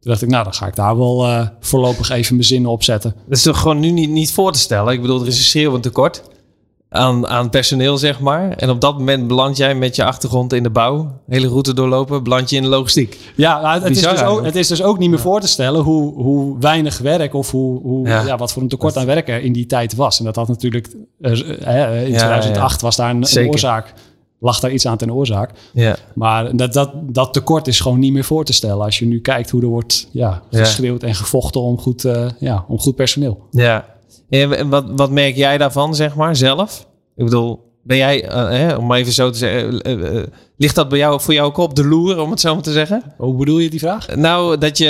Toen 0.00 0.10
dacht 0.10 0.22
ik, 0.22 0.28
nou, 0.28 0.44
dan 0.44 0.54
ga 0.54 0.66
ik 0.66 0.76
daar 0.76 0.96
wel 0.98 1.46
voorlopig 1.60 2.10
even 2.10 2.34
mijn 2.34 2.46
zinnen 2.46 2.70
op 2.70 2.82
zetten. 2.82 3.14
Dat 3.28 3.36
is 3.36 3.42
toch 3.42 3.58
gewoon 3.60 3.80
nu 3.80 3.90
niet, 3.90 4.10
niet 4.10 4.32
voor 4.32 4.52
te 4.52 4.58
stellen? 4.58 4.92
Ik 4.92 5.00
bedoel, 5.00 5.20
er 5.20 5.26
is 5.26 5.36
een 5.38 5.42
schreeuwend 5.44 5.82
tekort 5.82 6.22
aan, 6.90 7.26
aan 7.26 7.50
personeel, 7.50 7.96
zeg 7.98 8.20
maar. 8.20 8.50
En 8.56 8.70
op 8.70 8.80
dat 8.80 8.98
moment 8.98 9.26
beland 9.26 9.56
jij 9.56 9.74
met 9.74 9.96
je 9.96 10.04
achtergrond 10.04 10.52
in 10.52 10.62
de 10.62 10.70
bouw, 10.70 11.20
hele 11.28 11.48
route 11.48 11.74
doorlopen, 11.74 12.22
beland 12.22 12.50
je 12.50 12.56
in 12.56 12.62
de 12.62 12.68
logistiek. 12.68 13.18
Ja, 13.36 13.60
nou, 13.60 13.82
het, 13.82 13.96
is 13.96 14.02
dus 14.02 14.22
ook, 14.22 14.44
het 14.44 14.56
is 14.56 14.68
dus 14.68 14.82
ook 14.82 14.98
niet 14.98 15.10
meer 15.10 15.18
voor 15.18 15.40
te 15.40 15.48
stellen 15.48 15.80
hoe, 15.82 16.14
hoe 16.22 16.56
weinig 16.60 16.98
werk 16.98 17.34
of 17.34 17.50
hoe, 17.50 17.80
hoe, 17.82 18.08
Ja. 18.08 18.22
ja. 18.26 18.36
wat 18.36 18.52
voor 18.52 18.62
een 18.62 18.68
tekort 18.68 18.96
aan 18.96 19.06
werk 19.06 19.28
er 19.28 19.42
in 19.42 19.52
die 19.52 19.66
tijd 19.66 19.94
was. 19.94 20.18
En 20.18 20.24
dat 20.24 20.36
had 20.36 20.48
natuurlijk, 20.48 20.88
eh, 21.20 21.32
eh, 21.32 22.04
in 22.04 22.12
Ja, 22.12 22.18
2008 22.18 22.80
was 22.80 22.96
daar 22.96 23.10
een, 23.10 23.48
oorzaak, 23.48 23.92
lag 24.40 24.60
daar 24.60 24.70
iets 24.70 24.86
aan 24.86 24.96
ten 24.96 25.12
oorzaak. 25.12 25.50
Ja, 25.72 25.96
Maar 26.14 26.56
dat, 26.56 26.72
dat, 26.72 26.90
dat 27.02 27.32
tekort 27.32 27.66
is 27.66 27.80
gewoon 27.80 27.98
niet 27.98 28.12
meer 28.12 28.24
voor 28.24 28.44
te 28.44 28.52
stellen. 28.52 28.84
Als 28.84 28.98
je 28.98 29.06
nu 29.06 29.20
kijkt 29.20 29.50
hoe 29.50 29.62
er 29.62 29.68
wordt 29.68 30.08
ja, 30.12 30.42
Ja. 30.50 30.58
geschreeuwd 30.58 31.02
en 31.02 31.14
gevochten 31.14 31.60
om 31.60 31.78
goed, 31.78 32.04
eh, 32.04 32.26
ja, 32.38 32.64
om 32.68 32.78
goed 32.78 32.94
personeel. 32.96 33.46
ja. 33.50 33.98
Wat, 34.68 34.84
wat 34.90 35.10
merk 35.10 35.36
jij 35.36 35.58
daarvan, 35.58 35.94
zeg 35.94 36.14
maar, 36.14 36.36
zelf? 36.36 36.86
Ik 37.16 37.24
bedoel, 37.24 37.70
ben 37.82 37.96
jij, 37.96 38.24
eh, 38.28 38.48
hè, 38.48 38.74
om 38.74 38.86
maar 38.86 38.98
even 38.98 39.12
zo 39.12 39.30
te 39.30 39.38
zeggen, 39.38 39.80
eh, 39.82 40.16
eh, 40.16 40.26
ligt 40.60 40.74
dat 40.74 40.88
bij 40.88 40.98
jou, 40.98 41.20
voor 41.20 41.34
jou 41.34 41.46
ook 41.48 41.56
op 41.56 41.74
de 41.74 41.84
loer, 41.86 42.18
om 42.18 42.30
het 42.30 42.40
zo 42.40 42.54
maar 42.54 42.62
te 42.62 42.72
zeggen? 42.72 43.02
Hoe 43.16 43.34
bedoel 43.34 43.58
je 43.58 43.70
die 43.70 43.78
vraag? 43.80 44.16
Nou, 44.16 44.58
dat 44.58 44.78
je, 44.78 44.88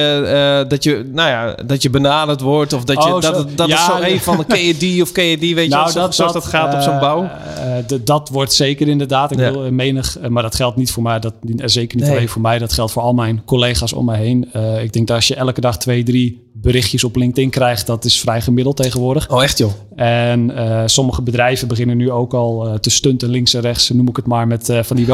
eh, 0.63 0.69
dat 0.71 0.85
je, 0.85 1.11
nou 1.13 1.29
ja, 1.29 1.55
dat 1.67 1.83
je 1.83 1.91
benaderd 1.91 2.41
wordt 2.41 2.73
of 2.73 2.85
dat 2.85 3.03
je, 3.05 3.09
Oh, 3.15 3.21
dat, 3.21 3.37
zo. 3.37 3.45
dat 3.55 3.69
Ja, 3.69 3.75
is 3.79 3.85
zo 3.85 3.99
ja. 3.99 4.09
een 4.09 4.21
van 4.21 4.37
de 4.37 4.45
ken 4.45 4.61
je 4.65 4.77
die 4.77 5.03
of 5.03 5.13
ken 5.13 5.25
je 5.25 5.39
die, 5.39 5.55
weet 5.55 5.71
je, 5.71 5.75
wel, 5.77 5.89
zo- 5.89 6.11
zoals 6.11 6.33
dat, 6.33 6.45
gaat 6.47 6.75
op 6.75 6.81
zo'n 6.81 6.93
eh, 6.93 7.01
bouw. 7.01 7.23
eh, 7.23 7.99
dat 8.05 8.29
wordt 8.29 8.53
zeker 8.53 8.89
inderdaad. 8.89 9.31
Ik 9.31 9.39
Ja. 9.39 9.53
wil 9.53 9.73
menig, 9.73 10.17
maar 10.29 10.43
dat 10.43 10.55
geldt 10.55 10.77
niet 10.77 10.91
voor 10.93 11.03
mij. 11.03 11.19
Dat, 11.21 11.35
zeker 11.65 11.97
niet 11.97 12.07
Nee. 12.07 12.15
alleen 12.17 12.29
voor 12.29 12.41
mij. 12.43 12.59
Dat 12.59 12.73
geldt 12.73 12.93
voor 12.93 13.03
al 13.03 13.13
mijn 13.15 13.43
collega's 13.45 13.93
om 13.93 14.05
mij 14.05 14.19
heen. 14.19 14.49
Ik 14.83 14.93
denk 14.93 15.07
dat 15.07 15.17
als 15.17 15.29
je 15.29 15.35
elke 15.35 15.61
dag 15.61 15.79
twee, 15.79 16.03
drie 16.03 16.49
berichtjes 16.55 17.05
op 17.05 17.17
LinkedIn 17.17 17.51
krijgt, 17.51 17.87
dat 17.87 18.05
is 18.05 18.21
vrij 18.21 18.41
gemiddeld 18.41 18.77
tegenwoordig. 18.77 19.31
Oh, 19.31 19.43
echt 19.43 19.59
joh? 19.59 19.71
En 19.97 20.53
sommige 20.87 21.23
bedrijven 21.23 21.69
beginnen 21.69 21.97
nu 21.97 22.11
ook 22.11 22.35
al 22.35 22.79
te 22.81 22.91
stunten 22.91 23.29
links 23.31 23.55
en 23.55 23.61
rechts, 23.61 23.91
noem 23.91 24.09
ik 24.09 24.17
het 24.17 24.27
maar, 24.27 24.47
met 24.47 24.73
van 24.83 24.97
die 24.97 25.07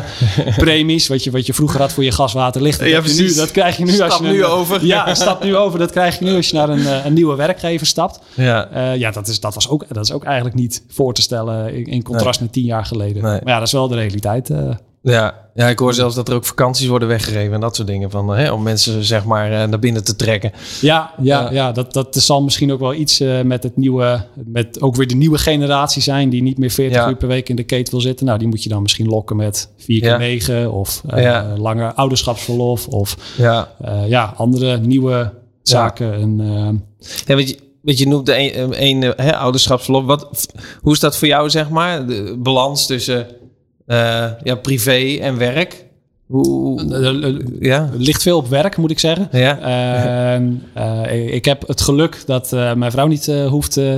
welkomstpremies. 0.36 1.08
wat, 1.08 1.24
je, 1.24 1.30
wat 1.30 1.46
je 1.46 1.54
vroeger 1.54 1.80
had 1.80 1.92
voor 1.92 2.04
je 2.04 2.12
gaswaterlicht. 2.12 2.78
Dat 2.78 2.88
Ja, 2.88 2.94
heb 2.94 3.04
je 3.04 3.22
nu, 3.22 3.34
dat 3.34 3.50
krijg 3.50 3.76
je 3.76 3.84
nu 3.84 4.00
als 4.00 4.14
Stap 4.14 4.26
je... 4.26 4.32
nu 4.32 4.38
een- 4.44 4.50
over. 4.50 4.84
Ja, 4.86 5.14
stap 5.14 5.44
nu 5.44 5.56
over. 5.56 5.78
Dat 5.78 5.90
krijg 5.90 6.18
je 6.18 6.24
nu 6.24 6.36
als 6.36 6.48
je 6.48 6.56
naar 6.56 6.68
een, 6.68 6.86
eh, 6.86 7.04
een 7.04 7.12
nieuwe 7.12 7.36
werkgever 7.36 7.86
stapt. 7.86 8.18
Ja. 8.34 8.68
Eh, 8.68 8.96
ja, 8.96 9.10
dat 9.10 9.28
is, 9.28 9.40
dat, 9.40 9.54
was 9.54 9.68
ook, 9.68 9.84
dat 9.88 10.04
is 10.04 10.12
ook 10.12 10.24
eigenlijk 10.24 10.54
niet 10.54 10.82
voor 10.88 11.14
te 11.14 11.22
stellen 11.22 11.74
in, 11.74 11.84
in 11.84 12.02
contrast 12.02 12.40
met 12.40 12.52
tien 12.52 12.64
jaar 12.64 12.84
geleden. 12.86 13.22
Nee. 13.22 13.40
Maar 13.42 13.52
ja, 13.52 13.58
dat 13.58 13.66
is 13.66 13.72
wel 13.72 13.88
de 13.88 13.94
realiteit. 13.94 14.50
eh. 14.50 14.58
Ja. 15.02 15.34
ja, 15.54 15.68
ik 15.68 15.78
hoor 15.78 15.94
zelfs 15.94 16.14
dat 16.14 16.28
er 16.28 16.34
ook 16.34 16.44
vakanties 16.44 16.86
worden 16.86 17.08
weggegeven 17.08 17.52
en 17.54 17.60
dat 17.60 17.76
soort 17.76 17.88
dingen. 17.88 18.10
Van, 18.10 18.28
hè, 18.28 18.52
om 18.52 18.62
mensen 18.62 19.04
zeg 19.04 19.24
maar 19.24 19.52
eh, 19.52 19.68
naar 19.68 19.78
binnen 19.78 20.04
te 20.04 20.16
trekken. 20.16 20.52
ja, 20.80 21.10
ja, 21.22 21.40
Ja. 21.42 21.52
ja. 21.52 21.72
dat, 21.72 21.92
dat 21.92 22.14
zal 22.16 22.42
misschien 22.42 22.72
ook 22.72 22.80
wel 22.80 22.94
iets 22.94 23.20
eh, 23.20 23.40
met 23.40 23.62
het 23.62 23.76
nieuwe, 23.76 24.24
met 24.44 24.80
ook 24.82 24.96
weer 24.96 25.06
de 25.06 25.14
nieuwe 25.14 25.38
generatie 25.38 26.02
zijn 26.02 26.28
die 26.28 26.42
niet 26.42 26.58
meer 26.58 26.70
40 26.70 26.96
Ja. 26.96 27.08
uur 27.08 27.16
per 27.16 27.28
week 27.28 27.48
in 27.48 27.56
de 27.56 27.62
kate 27.64 27.90
wil 27.90 28.00
zitten. 28.00 28.26
Nou, 28.26 28.38
die 28.38 28.48
moet 28.48 28.62
je 28.62 28.68
dan 28.68 28.82
misschien 28.82 29.06
lokken 29.08 29.36
met 29.36 29.68
4 29.76 30.00
keer 30.00 30.08
Ja. 30.10 30.16
9 30.16 30.72
of 30.72 31.02
eh, 31.08 31.22
Ja. 31.22 31.54
langer 31.56 31.92
ouderschapsverlof 31.92 32.86
of 32.88 33.16
Ja. 33.36 33.68
eh, 33.84 34.08
ja, 34.08 34.32
andere 34.36 34.78
nieuwe 34.78 35.32
zaken. 35.62 36.14
En, 36.14 36.40
eh, 36.40 37.06
Ja, 37.26 37.34
weet 37.36 37.48
je, 37.48 37.98
je 37.98 38.08
noemt 38.08 38.28
een, 38.28 38.60
een, 38.60 38.82
een 38.82 39.12
hè, 39.16 39.36
ouderschapsverlof. 39.36 40.04
Wat, 40.04 40.46
hoe 40.80 40.92
is 40.92 41.00
dat 41.00 41.16
voor 41.16 41.28
jou, 41.28 41.50
zeg 41.50 41.68
maar? 41.68 42.06
De 42.06 42.36
balans 42.38 42.86
tussen 42.86 43.26
eh, 43.28 43.34
ja, 44.42 44.54
privé 44.62 45.18
en 45.20 45.38
werk? 45.38 45.84
Hoe, 46.26 46.80
eh, 46.92 47.28
eh, 47.28 47.36
ja? 47.60 47.88
Het 47.92 48.00
ligt 48.02 48.22
veel 48.22 48.36
op 48.36 48.48
werk, 48.48 48.76
moet 48.76 48.90
ik 48.90 48.98
zeggen. 48.98 49.28
Ja. 49.32 49.58
En, 49.58 50.62
eh, 50.74 51.34
ik 51.34 51.44
heb 51.44 51.66
het 51.68 51.80
geluk 51.80 52.22
dat 52.26 52.52
eh, 52.52 52.74
mijn 52.74 52.90
vrouw 52.90 53.06
niet 53.06 53.28
eh, 53.28 53.46
hoeft 53.46 53.76
eh, 53.76 53.96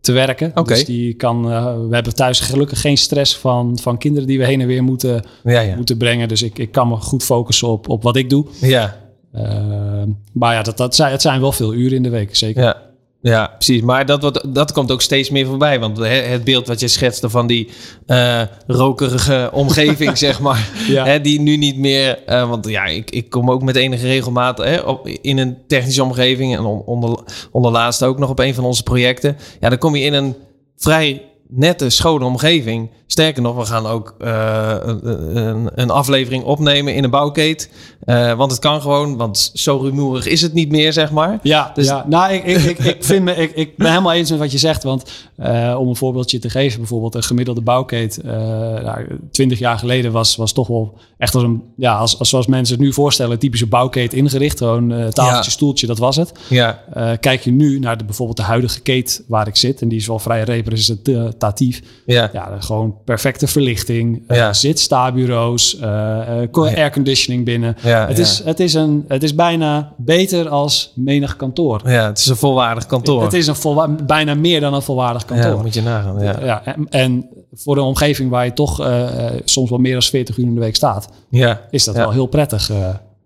te 0.00 0.12
werken. 0.12 0.50
Dus 0.64 0.84
die 0.84 1.14
kan, 1.14 1.50
eh, 1.50 1.74
we 1.88 1.94
hebben 1.94 2.14
thuis 2.14 2.40
gelukkig 2.40 2.80
geen 2.80 2.96
stress 2.96 3.36
van, 3.36 3.78
van 3.82 3.98
kinderen 3.98 4.28
die 4.28 4.38
we 4.38 4.44
heen 4.44 4.60
en 4.60 4.66
weer 4.66 4.82
moeten, 4.82 5.22
Ja, 5.44 5.60
ja. 5.60 5.76
moeten 5.76 5.96
brengen. 5.96 6.28
Dus 6.28 6.42
ik, 6.42 6.58
ik 6.58 6.72
kan 6.72 6.88
me 6.88 6.96
goed 6.96 7.22
focussen 7.24 7.68
op, 7.68 7.88
op 7.88 8.02
wat 8.02 8.16
ik 8.16 8.30
doe. 8.30 8.46
Ja, 8.60 8.96
Eh, 9.32 10.02
maar 10.32 10.54
ja, 10.54 10.62
dat, 10.62 10.76
dat 10.76 10.94
zijn, 10.94 11.12
het 11.12 11.22
zijn 11.22 11.40
wel 11.40 11.52
veel 11.52 11.74
uren 11.74 11.96
in 11.96 12.02
de 12.02 12.08
week, 12.08 12.36
zeker. 12.36 12.62
ja. 12.62 12.76
Ja, 13.20 13.46
precies. 13.46 13.82
Maar 13.82 14.06
dat, 14.06 14.22
wordt, 14.22 14.54
dat 14.54 14.72
komt 14.72 14.90
ook 14.92 15.02
steeds 15.02 15.30
meer 15.30 15.46
voorbij. 15.46 15.80
Want 15.80 15.98
het 15.98 16.44
beeld 16.44 16.66
wat 16.66 16.80
je 16.80 16.88
schetste 16.88 17.30
van 17.30 17.46
die 17.46 17.68
eh, 18.06 18.42
rokerige 18.66 19.50
omgeving, 19.52 20.18
zeg 20.18 20.40
maar. 20.40 20.68
Ja. 20.88 21.04
Hè, 21.04 21.20
die 21.20 21.40
nu 21.40 21.56
niet 21.56 21.76
meer... 21.78 22.18
eh, 22.26 22.48
want 22.48 22.68
ja, 22.68 22.84
ik, 22.84 23.10
ik 23.10 23.30
kom 23.30 23.50
ook 23.50 23.62
met 23.62 23.76
enige 23.76 24.06
regelmaat 24.06 24.58
hè, 24.58 24.78
op, 24.80 25.08
in 25.08 25.38
een 25.38 25.56
technische 25.66 26.02
omgeving. 26.02 26.56
En 26.56 26.64
on- 26.64 26.82
onder, 26.84 27.18
onderlaatst 27.50 28.02
ook 28.02 28.18
nog 28.18 28.30
op 28.30 28.38
een 28.38 28.54
van 28.54 28.64
onze 28.64 28.82
projecten. 28.82 29.36
Ja, 29.60 29.68
dan 29.68 29.78
kom 29.78 29.96
je 29.96 30.04
in 30.04 30.12
een 30.12 30.34
vrij 30.76 31.22
nette, 31.48 31.90
schone 31.90 32.24
omgeving. 32.24 32.90
Sterker 33.10 33.42
nog, 33.42 33.56
we 33.56 33.64
gaan 33.64 33.86
ook 33.86 34.14
eh, 34.18 34.76
een, 34.82 35.70
een, 35.74 35.90
aflevering 35.90 36.44
opnemen 36.44 36.94
in 36.94 37.04
een 37.04 37.10
bouwkeet. 37.10 37.70
Eh, 38.04 38.32
want 38.32 38.50
het 38.50 38.60
kan 38.60 38.80
gewoon, 38.80 39.16
want 39.16 39.50
zo 39.54 39.76
rumoerig 39.76 40.26
is 40.26 40.42
het 40.42 40.52
niet 40.52 40.70
meer, 40.70 40.92
zeg 40.92 41.10
maar. 41.10 41.38
Ja, 41.42 41.70
Dus- 41.74 41.86
ja. 41.86 42.04
nou, 42.08 42.32
ik, 42.32 42.44
ik, 42.44 42.62
ik, 42.62 42.78
ik, 42.78 43.04
vind 43.04 43.24
me, 43.24 43.34
ik, 43.34 43.52
ik 43.54 43.76
ben 43.76 43.88
helemaal 43.90 44.12
eens 44.12 44.30
met 44.30 44.38
wat 44.38 44.52
je 44.52 44.58
zegt. 44.58 44.82
Want 44.82 45.10
eh, 45.36 45.76
om 45.78 45.88
een 45.88 45.96
voorbeeldje 45.96 46.38
te 46.38 46.50
geven, 46.50 46.78
bijvoorbeeld 46.78 47.14
een 47.14 47.22
gemiddelde 47.22 47.60
bouwkeet. 47.60 48.20
nou, 48.22 49.06
20 49.30 49.58
jaar 49.58 49.78
geleden 49.78 50.12
was, 50.12 50.36
was 50.36 50.52
toch 50.52 50.66
wel 50.68 50.98
echt 51.18 51.34
als 51.34 51.42
een, 51.42 51.62
ja, 51.76 51.96
als, 51.96 52.18
als 52.18 52.28
zoals 52.28 52.46
mensen 52.46 52.74
het 52.76 52.84
nu 52.84 52.92
voorstellen, 52.92 53.32
een 53.32 53.38
typische 53.38 53.66
bouwkeet 53.66 54.12
ingericht. 54.12 54.58
Gewoon 54.58 54.88
tafeltje, 54.88 55.22
Ja. 55.22 55.42
stoeltje, 55.42 55.86
dat 55.86 55.98
was 55.98 56.16
het. 56.16 56.32
Ja, 56.48 56.82
kijk 57.20 57.40
je 57.40 57.50
nu 57.50 57.78
naar 57.78 57.98
de, 57.98 58.04
bijvoorbeeld 58.04 58.36
de 58.38 58.42
huidige 58.42 58.80
keet 58.80 59.24
waar 59.28 59.46
ik 59.46 59.56
zit, 59.56 59.80
en 59.82 59.88
die 59.88 59.98
is 59.98 60.06
wel 60.06 60.18
vrij 60.18 60.42
representatief. 60.42 61.82
ja. 62.06 62.30
Ja, 62.32 62.56
gewoon 62.58 62.96
perfecte 63.04 63.46
verlichting, 63.46 64.22
eh, 64.26 64.36
Ja. 64.36 64.52
zit-stabureaus, 64.52 65.78
eh, 65.78 66.20
eh, 66.42 66.48
Ja. 66.52 66.62
airconditioning 66.76 67.44
binnen. 67.44 67.76
Ja, 67.82 68.06
het, 68.06 68.16
ja. 68.16 68.22
Is, 68.22 68.42
het, 68.44 68.60
is 68.60 68.74
een, 68.74 69.04
het 69.08 69.22
is 69.22 69.34
bijna 69.34 69.92
beter 69.96 70.48
als 70.48 70.92
menig 70.94 71.36
kantoor. 71.36 71.80
Ja, 71.84 72.06
het 72.06 72.18
is 72.18 72.26
een 72.26 72.36
volwaardig 72.36 72.86
kantoor. 72.86 73.22
Het 73.22 73.32
is 73.32 73.46
een 73.46 73.56
volwa- 73.56 73.88
bijna 74.06 74.34
meer 74.34 74.60
dan 74.60 74.74
een 74.74 74.82
volwaardig 74.82 75.22
ja, 75.28 75.28
kantoor. 75.40 75.62
moet 75.62 75.74
je 75.74 75.82
nagaan. 75.82 76.20
Ja. 76.22 76.36
Ja, 76.44 76.64
en, 76.64 76.86
en 76.88 77.28
voor 77.52 77.76
een 77.76 77.82
omgeving 77.82 78.30
waar 78.30 78.44
je 78.44 78.52
toch 78.52 78.80
eh, 78.80 79.26
eh, 79.26 79.40
soms 79.44 79.70
wel 79.70 79.78
meer 79.78 79.92
dan 79.92 80.02
40 80.02 80.36
uur 80.36 80.44
in 80.44 80.54
de 80.54 80.60
week 80.60 80.76
staat, 80.76 81.08
Ja. 81.30 81.60
is 81.70 81.84
dat 81.84 81.94
Ja. 81.94 82.00
wel 82.00 82.10
heel 82.12 82.26
prettig. 82.26 82.70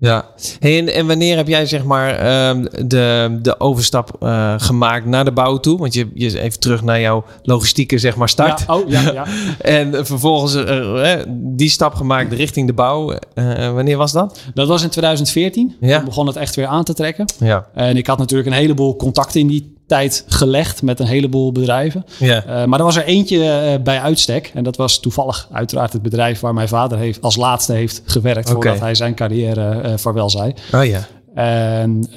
Ja, 0.02 0.24
hey, 0.58 0.78
en, 0.78 0.94
en 0.94 1.06
wanneer 1.06 1.36
heb 1.36 1.48
jij 1.48 1.66
zeg 1.66 1.84
maar 1.84 2.14
ehm, 2.18 2.64
de, 2.86 3.38
de 3.42 3.60
overstap 3.60 4.16
eh, 4.20 4.54
gemaakt 4.56 5.06
naar 5.06 5.24
de 5.24 5.32
bouw 5.32 5.56
toe? 5.56 5.78
Want 5.78 5.94
je, 5.94 6.10
je 6.14 6.40
even 6.40 6.60
terug 6.60 6.82
naar 6.82 7.00
jouw 7.00 7.24
logistieke 7.42 7.98
zeg 7.98 8.16
maar 8.16 8.28
start. 8.28 8.64
Ja, 8.66 8.74
oh, 8.74 8.88
ja, 8.88 9.12
ja. 9.12 9.26
en 9.78 10.06
vervolgens 10.06 10.54
eh, 10.54 11.12
eh, 11.12 11.26
die 11.28 11.68
stap 11.68 11.94
gemaakt 11.94 12.32
richting 12.32 12.66
de 12.66 12.72
bouw. 12.72 13.18
Wanneer 13.74 13.96
was 13.96 14.12
dat? 14.12 14.40
Dat 14.54 14.68
was 14.68 14.82
in 14.82 14.88
2014. 14.88 15.76
Ja. 15.80 15.96
Toen 15.96 16.04
begon 16.04 16.26
het 16.26 16.36
echt 16.36 16.54
weer 16.54 16.66
aan 16.66 16.84
te 16.84 16.94
trekken. 16.94 17.26
Ja. 17.38 17.66
En 17.74 17.96
ik 17.96 18.06
had 18.06 18.18
natuurlijk 18.18 18.48
een 18.50 18.56
heleboel 18.56 18.96
contacten 18.96 19.40
in 19.40 19.46
die 19.46 19.76
tijd 19.86 20.24
gelegd 20.26 20.82
met 20.82 21.00
een 21.00 21.06
heleboel 21.06 21.52
bedrijven. 21.52 22.04
Ja. 22.18 22.44
Eh, 22.44 22.64
maar 22.64 22.78
er 22.78 22.84
was 22.84 22.96
er 22.96 23.04
eentje 23.04 23.50
eh, 23.50 23.82
bij 23.82 24.00
uitstek. 24.00 24.50
En 24.54 24.64
dat 24.64 24.76
was 24.76 25.00
toevallig 25.00 25.48
uiteraard 25.52 25.92
het 25.92 26.02
bedrijf 26.02 26.40
waar 26.40 26.54
mijn 26.54 26.68
vader 26.68 26.98
heeft, 26.98 27.22
als 27.22 27.36
laatste 27.36 27.72
heeft 27.72 28.02
gewerkt. 28.04 28.50
Voordat 28.50 28.80
hij 28.80 28.94
zijn 28.94 29.14
carrière 29.14 29.80
eh 29.80 29.92
vaarwel 29.96 30.30
zei. 30.30 30.54
Oh 30.74 30.84
ja. 30.84 31.06
En 31.34 32.08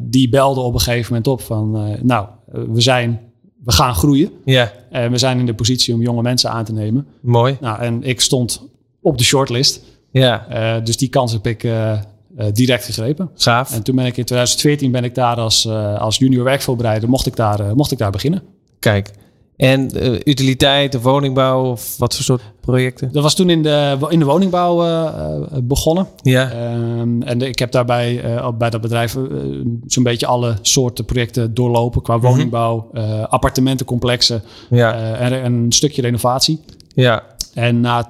die 0.00 0.28
belde 0.28 0.60
op 0.60 0.74
een 0.74 0.80
gegeven 0.80 1.06
moment 1.08 1.26
op 1.26 1.40
van... 1.40 1.96
nou, 2.02 2.26
we, 2.46 2.80
zijn, 2.80 3.20
we 3.64 3.72
gaan 3.72 3.94
groeien. 3.94 4.30
Ja, 4.44 4.72
En 4.90 5.10
we 5.10 5.18
zijn 5.18 5.38
in 5.38 5.46
de 5.46 5.54
positie 5.54 5.94
om 5.94 6.02
jonge 6.02 6.22
mensen 6.22 6.50
aan 6.50 6.64
te 6.64 6.72
nemen. 6.72 7.06
mooi. 7.20 7.56
Nou, 7.60 7.80
en 7.80 8.02
ik 8.02 8.20
stond 8.20 8.68
op 9.00 9.18
de 9.18 9.24
shortlist. 9.24 9.80
Ja, 10.10 10.46
dus 10.84 10.96
die 10.96 11.08
kans 11.08 11.32
heb 11.32 11.46
ik 11.46 11.66
direct 12.52 12.84
gegrepen. 12.84 13.30
gaaf. 13.34 13.72
En 13.74 13.82
toen 13.82 13.96
ben 13.96 14.06
ik 14.06 14.16
in 14.16 14.24
2014 14.24 14.90
ben 14.90 15.04
ik 15.04 15.14
daar 15.14 15.36
als, 15.36 15.64
eh, 15.66 16.00
als 16.00 16.16
junior 16.16 16.44
werkvoorbereider, 16.44 17.08
mocht 17.08 17.26
ik 17.26 17.36
daar, 17.36 17.60
eh, 17.60 17.72
mocht 17.72 17.92
ik 17.92 17.98
daar 17.98 18.10
beginnen. 18.10 18.42
Kijk. 18.78 19.10
En 19.56 19.90
eh, 19.90 20.12
utiliteit 20.24 20.94
of 20.94 21.02
woningbouw 21.02 21.70
of 21.70 21.98
wat 21.98 22.14
voor 22.14 22.24
soort 22.24 22.42
projecten? 22.60 23.12
Dat 23.12 23.22
was 23.22 23.34
toen 23.34 23.50
in 23.50 23.62
de, 23.62 23.96
in 24.08 24.18
de 24.18 24.24
woningbouw 24.24 24.82
eh, 24.84 25.04
eh, 25.06 25.42
begonnen. 25.62 26.06
Ja. 26.22 26.50
Ehm, 26.50 27.22
en 27.22 27.38
de- 27.38 27.48
ik 27.48 27.58
heb 27.58 27.72
daarbij 27.72 28.20
eh, 28.22 28.48
bij 28.58 28.70
dat 28.70 28.80
bedrijf 28.80 29.16
eh, 29.16 29.22
zo'n 29.86 30.02
beetje 30.02 30.26
alle 30.26 30.56
soorten 30.62 31.04
projecten 31.04 31.54
doorlopen. 31.54 32.02
Qua 32.02 32.18
woningbouw, 32.20 32.88
eh, 32.92 33.22
appartementencomplexen 33.22 34.42
Ja. 34.70 34.94
eh, 34.94 35.20
en 35.26 35.44
een 35.44 35.72
stukje 35.72 36.02
renovatie. 36.02 36.60
Ja. 36.94 37.22
En 37.54 37.80
na 37.80 38.06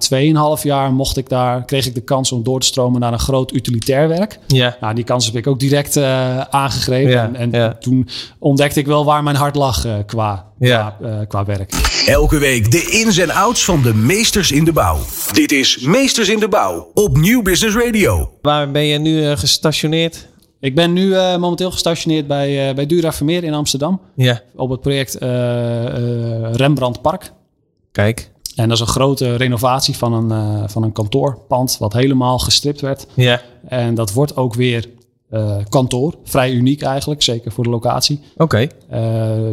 2,5 0.57 0.63
jaar 0.63 0.93
mocht 0.93 1.17
ik 1.17 1.29
daar, 1.29 1.65
kreeg 1.65 1.87
ik 1.87 1.95
de 1.95 2.01
kans 2.01 2.33
om 2.33 2.43
door 2.43 2.61
te 2.61 2.67
stromen 2.67 3.01
naar 3.01 3.13
een 3.13 3.19
groot 3.19 3.53
utilitair 3.55 4.09
werk. 4.09 4.39
Ja. 4.47 4.77
Nou, 4.81 4.95
die 4.95 5.05
kans 5.05 5.27
heb 5.27 5.35
ik 5.35 5.47
ook 5.47 5.61
direct 5.61 5.97
eh, 5.97 6.41
aangegrepen. 6.41 7.11
Ja, 7.11 7.25
en 7.25 7.37
en 7.37 7.51
ja. 7.51 7.75
toen 7.81 8.09
ontdekte 8.39 8.81
ik 8.81 8.87
wel 8.87 9.05
waar 9.05 9.23
mijn 9.23 9.37
hart 9.37 9.55
lag 9.57 9.85
eh, 9.85 9.95
qua, 10.07 10.47
Ja. 10.59 10.97
qua, 10.99 11.09
eh, 11.09 11.27
qua 11.29 11.45
werk. 11.45 11.73
Elke 12.07 12.39
week 12.39 12.71
de 12.71 12.83
ins 12.91 13.19
en 13.19 13.31
outs 13.31 13.65
van 13.65 13.83
de 13.83 13.95
meesters 13.95 14.53
in 14.53 14.65
de 14.65 14.73
bouw. 14.73 14.99
Dit 15.33 15.53
is 15.53 15.79
Meesters 15.81 16.29
in 16.29 16.39
de 16.41 16.49
Bouw 16.49 16.91
op 16.95 17.17
Nieuw 17.17 17.43
Business 17.43 17.77
Radio. 17.77 18.31
Waar 18.43 18.71
ben 18.71 18.85
je 18.85 18.99
nu 18.99 19.25
eh, 19.27 19.37
gestationeerd? 19.37 20.29
Ik 20.61 20.75
ben 20.75 20.93
nu 20.93 21.15
eh, 21.15 21.37
momenteel 21.37 21.71
gestationeerd 21.71 22.27
bij, 22.27 22.69
eh, 22.69 22.75
bij 22.75 22.87
Dura 22.87 23.13
Vermeer 23.13 23.45
in 23.45 23.55
Amsterdam. 23.55 24.01
Ja. 24.17 24.41
Op 24.57 24.71
het 24.71 24.81
project 24.81 25.15
eh, 25.19 25.87
eh, 25.87 26.55
Rembrandt 26.55 27.01
Park. 27.03 27.33
Kijk. 27.93 28.31
En 28.55 28.69
dat 28.69 28.77
is 28.77 28.81
een 28.81 28.93
grote 28.93 29.37
renovatie 29.37 29.97
van 29.97 30.13
een, 30.13 30.31
eh, 30.31 30.63
van 30.69 30.83
een 30.83 30.93
kantoorpand 30.93 31.77
wat 31.79 31.93
helemaal 31.93 32.39
gestript 32.39 32.81
werd. 32.81 33.07
Ja. 33.15 33.41
En 33.69 33.95
dat 33.95 34.13
wordt 34.13 34.37
ook 34.37 34.55
weer 34.55 34.89
eh, 35.31 35.57
kantoor. 35.69 36.15
Vrij 36.25 36.53
uniek 36.53 36.83
eigenlijk, 36.83 37.23
zeker 37.23 37.53
voor 37.53 37.65
de 37.65 37.71
locatie. 37.71 38.21
Oké. 38.37 38.59
Eh, 38.89 39.01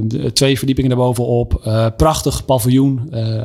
de- 0.04 0.32
twee 0.34 0.58
verdiepingen 0.58 0.90
daarbovenop. 0.92 1.62
Eh, 1.64 1.86
prachtig 1.98 2.46
paviljoen 2.46 3.08
eh, 3.12 3.42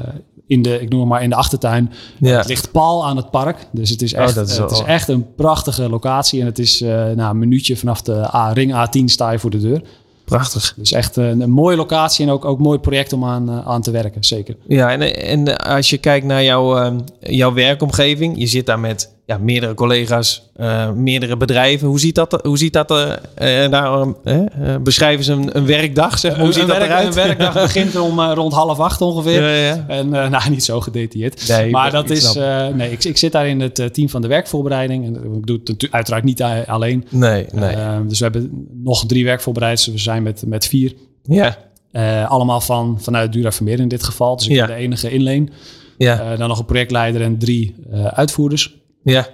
in 0.46 0.62
de, 0.62 0.80
ik 0.80 0.88
noem 0.88 1.00
het 1.00 1.08
maar 1.08 1.22
in 1.22 1.30
de 1.30 1.36
achtertuin. 1.36 1.92
Ja. 2.18 2.36
Het 2.36 2.48
ligt 2.48 2.70
pal 2.72 3.06
aan 3.06 3.16
het 3.16 3.30
park. 3.30 3.66
Dus 3.72 3.90
het 3.90 4.02
is 4.02 4.12
echt, 4.12 4.36
Oh, 4.36 4.42
is 4.42 4.58
het 4.58 4.70
is 4.70 4.82
echt 4.82 5.08
een 5.08 5.34
prachtige 5.34 5.88
locatie. 5.88 6.40
En 6.40 6.46
het 6.46 6.58
is 6.58 6.80
eh 6.80 6.88
nou, 6.88 7.20
een 7.30 7.38
minuutje 7.38 7.76
vanaf 7.76 8.02
de 8.02 8.34
A, 8.34 8.52
ring 8.52 8.72
A10 8.72 9.04
sta 9.04 9.30
je 9.30 9.38
voor 9.38 9.50
de 9.50 9.60
deur. 9.60 9.82
Prachtig. 10.24 10.74
Dus 10.76 10.92
echt 10.92 11.16
een, 11.16 11.40
een 11.40 11.50
mooie 11.50 11.76
locatie 11.76 12.26
en 12.26 12.32
ook, 12.32 12.44
ook 12.44 12.56
een 12.56 12.62
mooi 12.62 12.78
project 12.78 13.12
om 13.12 13.24
aan, 13.24 13.48
eh, 13.48 13.66
aan 13.66 13.82
te 13.82 13.90
werken. 13.90 14.24
Zeker. 14.24 14.56
Ja, 14.66 14.90
en, 14.90 15.16
en 15.16 15.56
als 15.56 15.90
je 15.90 15.98
kijkt 15.98 16.26
naar 16.26 16.44
jouw, 16.44 16.76
ehm, 16.76 17.00
jouw 17.20 17.52
werkomgeving, 17.52 18.38
je 18.38 18.46
zit 18.46 18.66
daar 18.66 18.80
met 18.80 19.13
ja, 19.26 19.38
meerdere 19.38 19.74
collega's, 19.74 20.50
eh, 20.56 20.90
meerdere 20.92 21.36
bedrijven. 21.36 21.88
Hoe 21.88 22.00
ziet 22.00 22.14
dat, 22.14 22.38
hoe 22.42 22.58
ziet 22.58 22.72
dat 22.72 22.90
er? 22.90 23.20
eh, 23.34 23.64
eh, 23.64 24.80
beschrijven 24.82 25.24
ze 25.24 25.32
een, 25.32 25.56
een 25.56 25.66
werkdag, 25.66 26.18
zeg 26.18 26.32
maar. 26.32 26.40
Hoe 26.44 26.52
ziet 26.52 26.62
een 26.62 26.68
dat 26.68 26.76
werk- 26.76 26.90
eruit? 26.90 27.06
Een 27.06 27.12
werkdag 27.14 27.52
begint 27.62 27.96
om 27.96 28.20
rond 28.20 28.52
half 28.52 28.78
acht 28.78 29.00
ongeveer. 29.00 29.42
Ja, 29.42 29.48
ja. 29.74 29.84
En 29.88 30.08
nou, 30.30 30.50
niet 30.50 30.64
zo 30.64 30.80
gedetailleerd. 30.80 31.48
Nee, 31.48 31.70
maar 31.70 31.86
ik 31.86 31.92
dat 31.92 32.10
is. 32.10 32.34
nee, 32.74 32.90
ik, 32.92 33.04
ik 33.04 33.16
zit 33.16 33.32
daar 33.32 33.48
in 33.48 33.60
het 33.60 33.94
team 33.94 34.08
van 34.08 34.22
de 34.22 34.28
werkvoorbereiding. 34.28 35.04
En 35.06 35.14
ik 35.34 35.46
doe 35.46 35.60
het 35.64 35.86
uiteraard 35.90 36.24
niet 36.24 36.42
alleen. 36.66 37.06
Nee, 37.10 37.46
nee. 37.52 37.76
Dus 38.06 38.18
we 38.18 38.24
hebben 38.24 38.66
nog 38.82 39.06
drie 39.06 39.24
werkvoorbereiders. 39.24 39.86
We 39.86 39.98
zijn 39.98 40.22
met, 40.22 40.42
met 40.46 40.66
vier. 40.66 40.92
ja, 41.22 41.56
allemaal 42.28 42.60
van, 42.60 42.98
vanuit 43.00 43.32
Dura 43.32 43.52
Vermeer 43.52 43.80
in 43.80 43.88
dit 43.88 44.02
geval. 44.02 44.36
Dus 44.36 44.46
ik 44.46 44.52
Ja. 44.52 44.66
ben 44.66 44.76
de 44.76 44.82
enige 44.82 45.10
inleen. 45.10 45.50
ja, 45.98 46.36
dan 46.36 46.48
nog 46.48 46.58
een 46.58 46.64
projectleider 46.64 47.22
en 47.22 47.38
drie 47.38 47.74
uitvoerders. 48.10 48.74
Ja, 49.04 49.26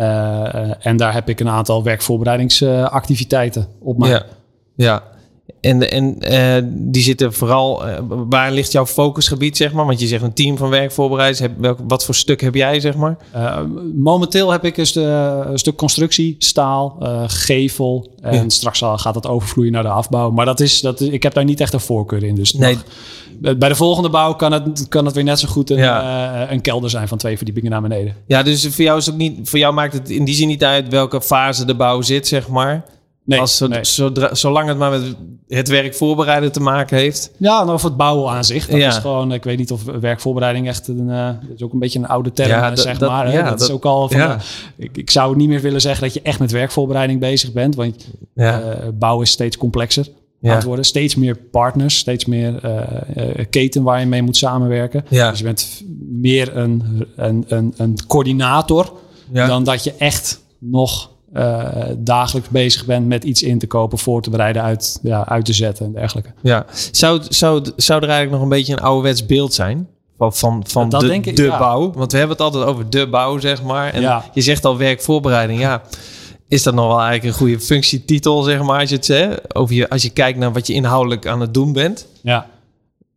Eh, 0.00 0.54
eh, 0.54 0.70
en 0.78 0.96
daar 0.96 1.12
heb 1.12 1.28
ik 1.28 1.40
een 1.40 1.48
aantal 1.48 1.82
werkvoorbereidingsactiviteiten 1.82 3.68
op 3.78 3.98
mijn. 3.98 4.10
ja, 4.10 4.24
ja. 4.74 5.02
En, 5.60 5.90
en 5.90 6.18
eh, 6.20 6.62
die 6.68 7.02
zitten 7.02 7.32
vooral, 7.32 7.86
eh, 7.86 7.98
waar 8.08 8.52
ligt 8.52 8.72
jouw 8.72 8.86
focusgebied, 8.86 9.56
zeg 9.56 9.72
maar? 9.72 9.86
Want 9.86 10.00
je 10.00 10.06
zegt 10.06 10.22
een 10.22 10.32
team 10.32 10.56
van 10.56 10.68
werkvoorbereiders. 10.70 11.40
Heb, 11.40 11.52
welk, 11.58 11.78
wat 11.88 12.04
voor 12.04 12.14
stuk 12.14 12.40
heb 12.40 12.54
jij, 12.54 12.80
zeg 12.80 12.94
maar? 12.96 13.16
Eh, 13.32 13.58
momenteel 13.94 14.50
heb 14.50 14.64
ik 14.64 14.74
dus 14.74 14.92
de, 14.92 15.00
een 15.46 15.58
stuk 15.58 15.76
constructie, 15.76 16.34
staal, 16.38 16.96
gevel. 17.26 18.10
En 18.20 18.34
Ja. 18.34 18.48
straks 18.48 18.78
zal- 18.78 18.98
gaat 18.98 19.14
het 19.14 19.26
overvloeien 19.26 19.72
naar 19.72 19.82
de 19.82 19.88
afbouw. 19.88 20.30
Maar 20.30 20.46
dat 20.46 20.60
is, 20.60 20.80
dat 20.80 21.00
is, 21.00 21.08
ik 21.08 21.22
heb 21.22 21.34
daar 21.34 21.44
niet 21.44 21.60
echt 21.60 21.72
een 21.72 21.80
voorkeur 21.80 22.22
in. 22.24 22.34
Dus 22.34 22.52
Nee. 22.54 22.74
nog- 22.74 23.56
bij 23.58 23.68
de 23.68 23.74
volgende 23.74 24.10
bouw 24.10 24.34
kan 24.34 24.52
het, 24.52 24.88
kan 24.88 25.04
het 25.04 25.14
weer 25.14 25.24
net 25.24 25.38
zo 25.38 25.48
goed 25.48 25.70
een, 25.70 25.76
Ja. 25.78 26.50
een 26.50 26.60
kelder 26.60 26.90
zijn 26.90 27.08
van 27.08 27.18
twee 27.18 27.36
verdiepingen 27.36 27.70
naar 27.70 27.82
beneden. 27.82 28.14
Ja, 28.26 28.42
dus 28.42 28.66
voor 28.68 28.84
jou, 28.84 28.98
is 28.98 29.10
ook 29.10 29.16
niet, 29.16 29.48
voor 29.48 29.58
jou 29.58 29.74
maakt 29.74 29.92
het 29.92 30.10
in 30.10 30.24
die 30.24 30.34
zin 30.34 30.48
niet 30.48 30.64
uit 30.64 30.88
welke 30.88 31.20
fase 31.22 31.64
de 31.64 31.74
bouw 31.74 32.00
zit, 32.02 32.28
zeg 32.28 32.48
maar. 32.48 32.84
Nee, 33.30 33.40
Als, 33.40 33.56
zo- 33.56 33.66
nee. 33.66 33.84
zodra- 33.84 34.34
zolang 34.34 34.68
het 34.68 34.78
maar 34.78 34.90
met 34.90 35.14
het 35.48 35.68
werk 35.68 35.94
voorbereiden 35.94 36.52
te 36.52 36.60
maken 36.60 36.96
heeft. 36.96 37.30
Ja, 37.36 37.62
en 37.62 37.68
of 37.68 37.82
het 37.82 37.96
bouwen 37.96 38.32
aan 38.32 38.44
zich. 38.44 38.66
Dat 38.66 38.78
Ja. 38.78 38.88
is 38.88 38.96
gewoon, 38.96 39.32
ik 39.32 39.44
weet 39.44 39.58
niet 39.58 39.70
of 39.72 39.82
werkvoorbereiding 39.84 40.66
echt 40.68 40.88
een, 40.88 41.10
eh, 41.10 41.26
dat 41.26 41.56
is 41.56 41.62
ook 41.62 41.72
een 41.72 41.78
beetje 41.78 41.98
een 41.98 42.06
oude 42.06 42.32
term, 42.32 42.48
Ja, 42.48 42.70
eh, 42.70 42.76
zeg 42.76 42.98
dat- 42.98 43.10
maar. 43.10 43.32
ja, 43.32 43.42
dat, 43.42 43.58
dat- 43.58 43.68
is 43.68 43.74
ook 43.74 43.84
al 43.84 44.08
van, 44.08 44.36
ik, 44.76 44.96
ik 44.96 45.10
zou 45.10 45.36
niet 45.36 45.48
meer 45.48 45.60
willen 45.60 45.80
zeggen 45.80 46.02
dat 46.04 46.14
je 46.14 46.22
echt 46.22 46.38
met 46.38 46.50
werkvoorbereiding 46.50 47.20
bezig 47.20 47.52
bent, 47.52 47.74
want 47.74 48.06
eh, 48.34 48.58
bouwen 48.98 49.24
is 49.24 49.30
steeds 49.30 49.56
complexer 49.56 50.06
Ja. 50.40 50.54
het 50.54 50.64
worden. 50.64 50.84
Steeds 50.84 51.14
meer 51.14 51.36
partners, 51.36 51.98
steeds 51.98 52.24
meer 52.24 52.60
keten 53.50 53.82
waar 53.82 54.00
je 54.00 54.06
mee 54.06 54.22
moet 54.22 54.36
samenwerken. 54.36 55.04
Ja. 55.08 55.30
Dus 55.30 55.38
je 55.38 55.44
bent 55.44 55.82
meer 56.10 56.56
een, 56.56 57.06
een, 57.16 57.44
een, 57.48 57.74
een 57.76 57.96
coördinator 58.06 58.92
Ja. 59.32 59.46
dan 59.46 59.64
dat 59.64 59.84
je 59.84 59.94
echt 59.98 60.40
nog 60.58 61.10
eh, 61.32 61.66
dagelijks 61.98 62.48
bezig 62.48 62.86
bent 62.86 63.06
met 63.06 63.24
iets 63.24 63.42
in 63.42 63.58
te 63.58 63.66
kopen, 63.66 63.98
voor 63.98 64.22
te 64.22 64.30
bereiden, 64.30 64.62
uit, 64.62 64.98
ja, 65.02 65.26
uit 65.28 65.44
te 65.44 65.52
zetten 65.52 65.86
en 65.86 65.92
dergelijke. 65.92 66.30
ja. 66.42 66.64
Zou, 66.90 67.20
zou, 67.28 67.64
zou 67.76 68.02
er 68.02 68.08
eigenlijk 68.08 68.32
nog 68.32 68.42
een 68.42 68.56
beetje 68.58 68.72
een 68.72 68.82
ouderwets 68.82 69.26
beeld 69.26 69.54
zijn? 69.54 69.88
Van, 70.18 70.32
van, 70.34 70.64
van 70.66 70.88
Dat 70.88 71.00
de, 71.00 71.06
denk 71.06 71.26
ik, 71.26 71.36
de 71.36 71.42
ja. 71.42 71.58
bouw? 71.58 71.92
Want 71.92 72.12
we 72.12 72.18
hebben 72.18 72.36
het 72.36 72.46
altijd 72.46 72.64
over 72.64 72.90
de 72.90 73.08
bouw, 73.08 73.38
zeg 73.38 73.62
maar. 73.62 73.92
En 73.92 74.00
Ja. 74.00 74.24
je 74.34 74.40
zegt 74.40 74.64
al 74.64 74.76
werkvoorbereiding. 74.76 75.60
Ja, 75.60 75.82
is 76.48 76.62
dat 76.62 76.74
nog 76.74 76.86
wel 76.86 77.00
eigenlijk 77.00 77.24
een 77.24 77.38
goede 77.40 77.60
functietitel, 77.60 78.42
zeg 78.42 78.62
maar? 78.62 78.80
Als 78.80 78.88
je, 78.90 78.96
het, 78.96 79.04
zegt, 79.04 79.54
over 79.54 79.74
je, 79.74 79.88
als 79.88 80.02
je 80.02 80.10
kijkt 80.10 80.38
naar 80.38 80.52
wat 80.52 80.66
je 80.66 80.72
inhoudelijk 80.72 81.26
aan 81.26 81.40
het 81.40 81.54
doen 81.54 81.72
bent. 81.72 82.06
Ja. 82.22 82.46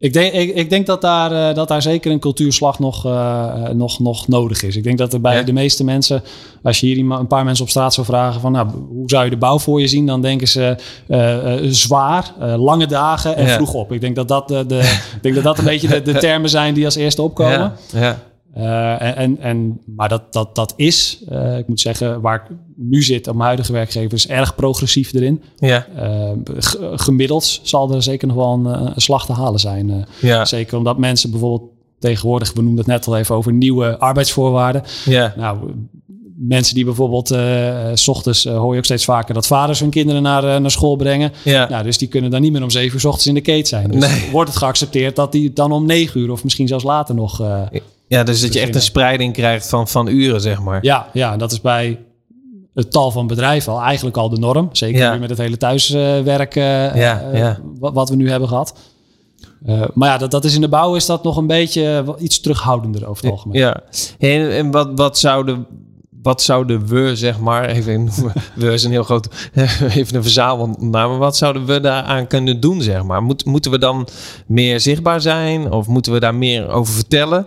Ik 0.04 0.14
denk, 0.14 0.34
ik, 0.34 0.56
ik 0.56 0.70
denk 0.70 0.86
dat, 0.86 1.02
daar, 1.02 1.32
eh, 1.50 1.56
dat 1.56 1.68
daar 1.68 1.82
zeker 1.82 2.12
een 2.12 2.20
cultuurslag 2.20 2.80
nog, 2.80 3.06
eh, 3.06 3.70
nog, 3.70 4.00
nog 4.00 4.28
nodig 4.28 4.64
is. 4.64 4.76
Ik 4.76 4.84
denk 4.84 4.98
dat 4.98 5.14
er 5.14 5.22
bij 5.22 5.36
Ja. 5.36 5.44
de 5.44 5.54
meeste 5.54 5.84
mensen, 5.84 6.24
als 6.64 6.80
je 6.80 6.86
hier 6.88 6.98
een 7.12 7.28
paar 7.28 7.44
mensen 7.46 7.64
op 7.64 7.70
straat 7.70 7.94
zou 7.94 8.06
vragen 8.06 8.42
van 8.42 8.52
nou, 8.52 8.68
hoe 8.90 9.10
zou 9.10 9.24
je 9.24 9.30
de 9.30 9.38
bouw 9.38 9.60
voor 9.60 9.80
je 9.82 9.88
zien, 9.88 10.06
dan 10.06 10.22
denken 10.22 10.48
ze 10.48 10.76
eh, 11.08 11.54
zwaar, 11.62 12.34
lange 12.58 12.88
dagen 12.88 13.36
en 13.36 13.46
Ja. 13.46 13.56
vroeg 13.56 13.74
op. 13.74 13.92
Ik 13.92 14.02
denk 14.02 14.16
dat 14.16 14.28
dat, 14.28 14.48
de, 14.48 14.66
de, 14.66 14.80
ik 15.16 15.20
denk 15.22 15.36
dat, 15.36 15.44
dat 15.44 15.58
een 15.58 15.64
beetje 15.66 15.88
de, 15.88 16.02
de 16.02 16.14
termen 16.28 16.50
zijn 16.50 16.74
die 16.74 16.86
als 16.86 16.96
eerste 16.96 17.22
opkomen. 17.22 17.74
Ja, 17.94 18.20
Eh, 18.54 19.18
en, 19.18 19.40
en, 19.40 19.80
maar 19.96 20.10
dat, 20.10 20.34
dat, 20.34 20.56
dat 20.56 20.74
is, 20.76 21.24
eh, 21.30 21.58
ik 21.58 21.68
moet 21.68 21.80
zeggen, 21.80 22.22
waar 22.22 22.36
ik 22.36 22.56
nu 22.76 23.02
zit 23.04 23.26
mijn 23.26 23.40
huidige 23.40 23.72
werkgever, 23.72 24.14
is 24.14 24.28
erg 24.28 24.56
progressief 24.56 25.14
erin. 25.14 25.42
ja, 25.58 25.88
Eh, 25.96 26.32
gemiddeld 26.96 27.60
zal 27.64 27.94
er 27.94 28.04
zeker 28.04 28.28
nog 28.28 28.38
wel 28.38 28.54
een, 28.54 28.66
een 28.96 29.02
slag 29.02 29.26
te 29.26 29.34
halen 29.34 29.60
zijn. 29.60 30.06
ja, 30.22 30.46
Zeker 30.46 30.78
omdat 30.78 30.98
mensen 30.98 31.32
bijvoorbeeld 31.32 31.70
tegenwoordig, 32.00 32.54
we 32.54 32.62
noemden 32.62 32.78
het 32.80 32.88
net 32.88 33.08
al 33.08 33.18
even 33.18 33.36
over 33.36 33.54
nieuwe 33.54 33.98
arbeidsvoorwaarden. 34.00 34.84
ja, 35.06 35.34
Nou, 35.38 35.58
mensen 36.38 36.76
die 36.76 36.86
bijvoorbeeld, 36.86 37.32
eh, 37.32 37.90
s 37.94 38.08
ochtends 38.08 38.44
hoor 38.44 38.72
je 38.72 38.78
ook 38.78 38.86
steeds 38.86 39.06
vaker 39.06 39.34
dat 39.34 39.48
vaders 39.48 39.80
hun 39.80 39.90
kinderen 39.90 40.22
naar, 40.22 40.62
naar 40.62 40.72
school 40.72 40.96
brengen. 40.96 41.32
ja. 41.44 41.70
Nou, 41.70 41.84
dus 41.84 41.98
die 41.98 42.08
kunnen 42.08 42.32
dan 42.32 42.42
niet 42.42 42.52
meer 42.52 42.64
om 42.64 42.70
zeven 42.70 42.94
uur 42.94 43.00
's 43.00 43.06
ochtends 43.06 43.28
in 43.28 43.34
de 43.34 43.42
keet 43.42 43.68
zijn. 43.68 43.92
Dus 43.92 44.08
Nee. 44.10 44.32
wordt 44.32 44.50
het 44.50 44.60
geaccepteerd 44.60 45.16
dat 45.16 45.32
die 45.32 45.54
dan 45.54 45.72
om 45.72 45.86
negen 45.86 46.20
uur 46.20 46.32
of 46.32 46.44
misschien 46.44 46.68
zelfs 46.68 46.84
later 46.84 47.16
nog. 47.16 47.42
Eh, 48.08 48.18
Ja, 48.18 48.24
dus 48.24 48.42
dat 48.42 48.54
je 48.54 48.60
echt 48.60 48.76
een 48.76 48.82
spreiding 48.82 49.34
krijgt 49.34 49.70
van, 49.70 49.88
van 49.88 50.08
uren, 50.08 50.42
zeg 50.42 50.62
maar. 50.62 50.80
ja, 50.82 51.08
ja, 51.14 51.38
dat 51.38 51.52
is 51.52 51.62
bij 51.62 52.00
het 52.74 52.92
tal 52.92 53.12
van 53.12 53.28
bedrijven 53.28 53.74
al 53.74 53.82
eigenlijk 53.82 54.18
al 54.18 54.30
de 54.30 54.38
norm. 54.40 54.70
Zeker 54.72 55.00
Ja. 55.00 55.16
met 55.16 55.30
het 55.30 55.38
hele 55.38 55.58
thuiswerk 55.58 56.56
eh, 56.56 56.96
Ja, 56.96 57.22
eh, 57.22 57.40
ja. 57.40 57.60
Wat, 57.80 57.94
wat 57.94 58.10
we 58.10 58.16
nu 58.16 58.30
hebben 58.30 58.48
gehad. 58.50 58.76
Eh, 59.66 59.82
maar 59.94 60.10
ja, 60.10 60.18
dat, 60.18 60.32
dat 60.32 60.46
is 60.46 60.56
in 60.56 60.62
de 60.62 60.68
bouw 60.70 60.96
is 60.96 61.06
dat 61.06 61.24
nog 61.24 61.38
een 61.38 61.48
beetje 61.48 62.04
eh, 62.08 62.24
iets 62.24 62.40
terughoudender 62.40 63.08
over 63.08 63.24
het 63.24 63.32
algemeen. 63.34 63.60
Ja. 63.60 63.82
En, 64.20 64.52
en 64.52 64.72
wat, 64.72 64.90
wat 64.96 65.20
zouden... 65.20 65.66
Wat 66.22 66.42
zouden 66.42 66.88
we, 66.88 67.16
zeg 67.16 67.40
maar, 67.40 67.66
even, 67.70 68.10
we 68.56 68.74
is 68.74 68.84
een 68.84 68.92
heel 68.92 69.04
groot, 69.04 69.28
even 69.96 70.16
een 70.16 70.22
verzamelnaam, 70.24 71.10
maar 71.10 71.18
wat 71.18 71.38
zouden 71.38 71.66
we 71.66 71.80
daaraan 71.80 72.28
kunnen 72.28 72.60
doen, 72.60 72.82
zeg 72.82 73.04
maar? 73.04 73.24
Moet, 73.24 73.46
moeten 73.46 73.72
we 73.72 73.78
dan 73.78 74.08
meer 74.48 74.80
zichtbaar 74.80 75.22
zijn 75.22 75.72
of 75.72 75.88
moeten 75.88 76.12
we 76.14 76.20
daar 76.20 76.36
meer 76.36 76.70
over 76.70 76.94
vertellen 76.94 77.46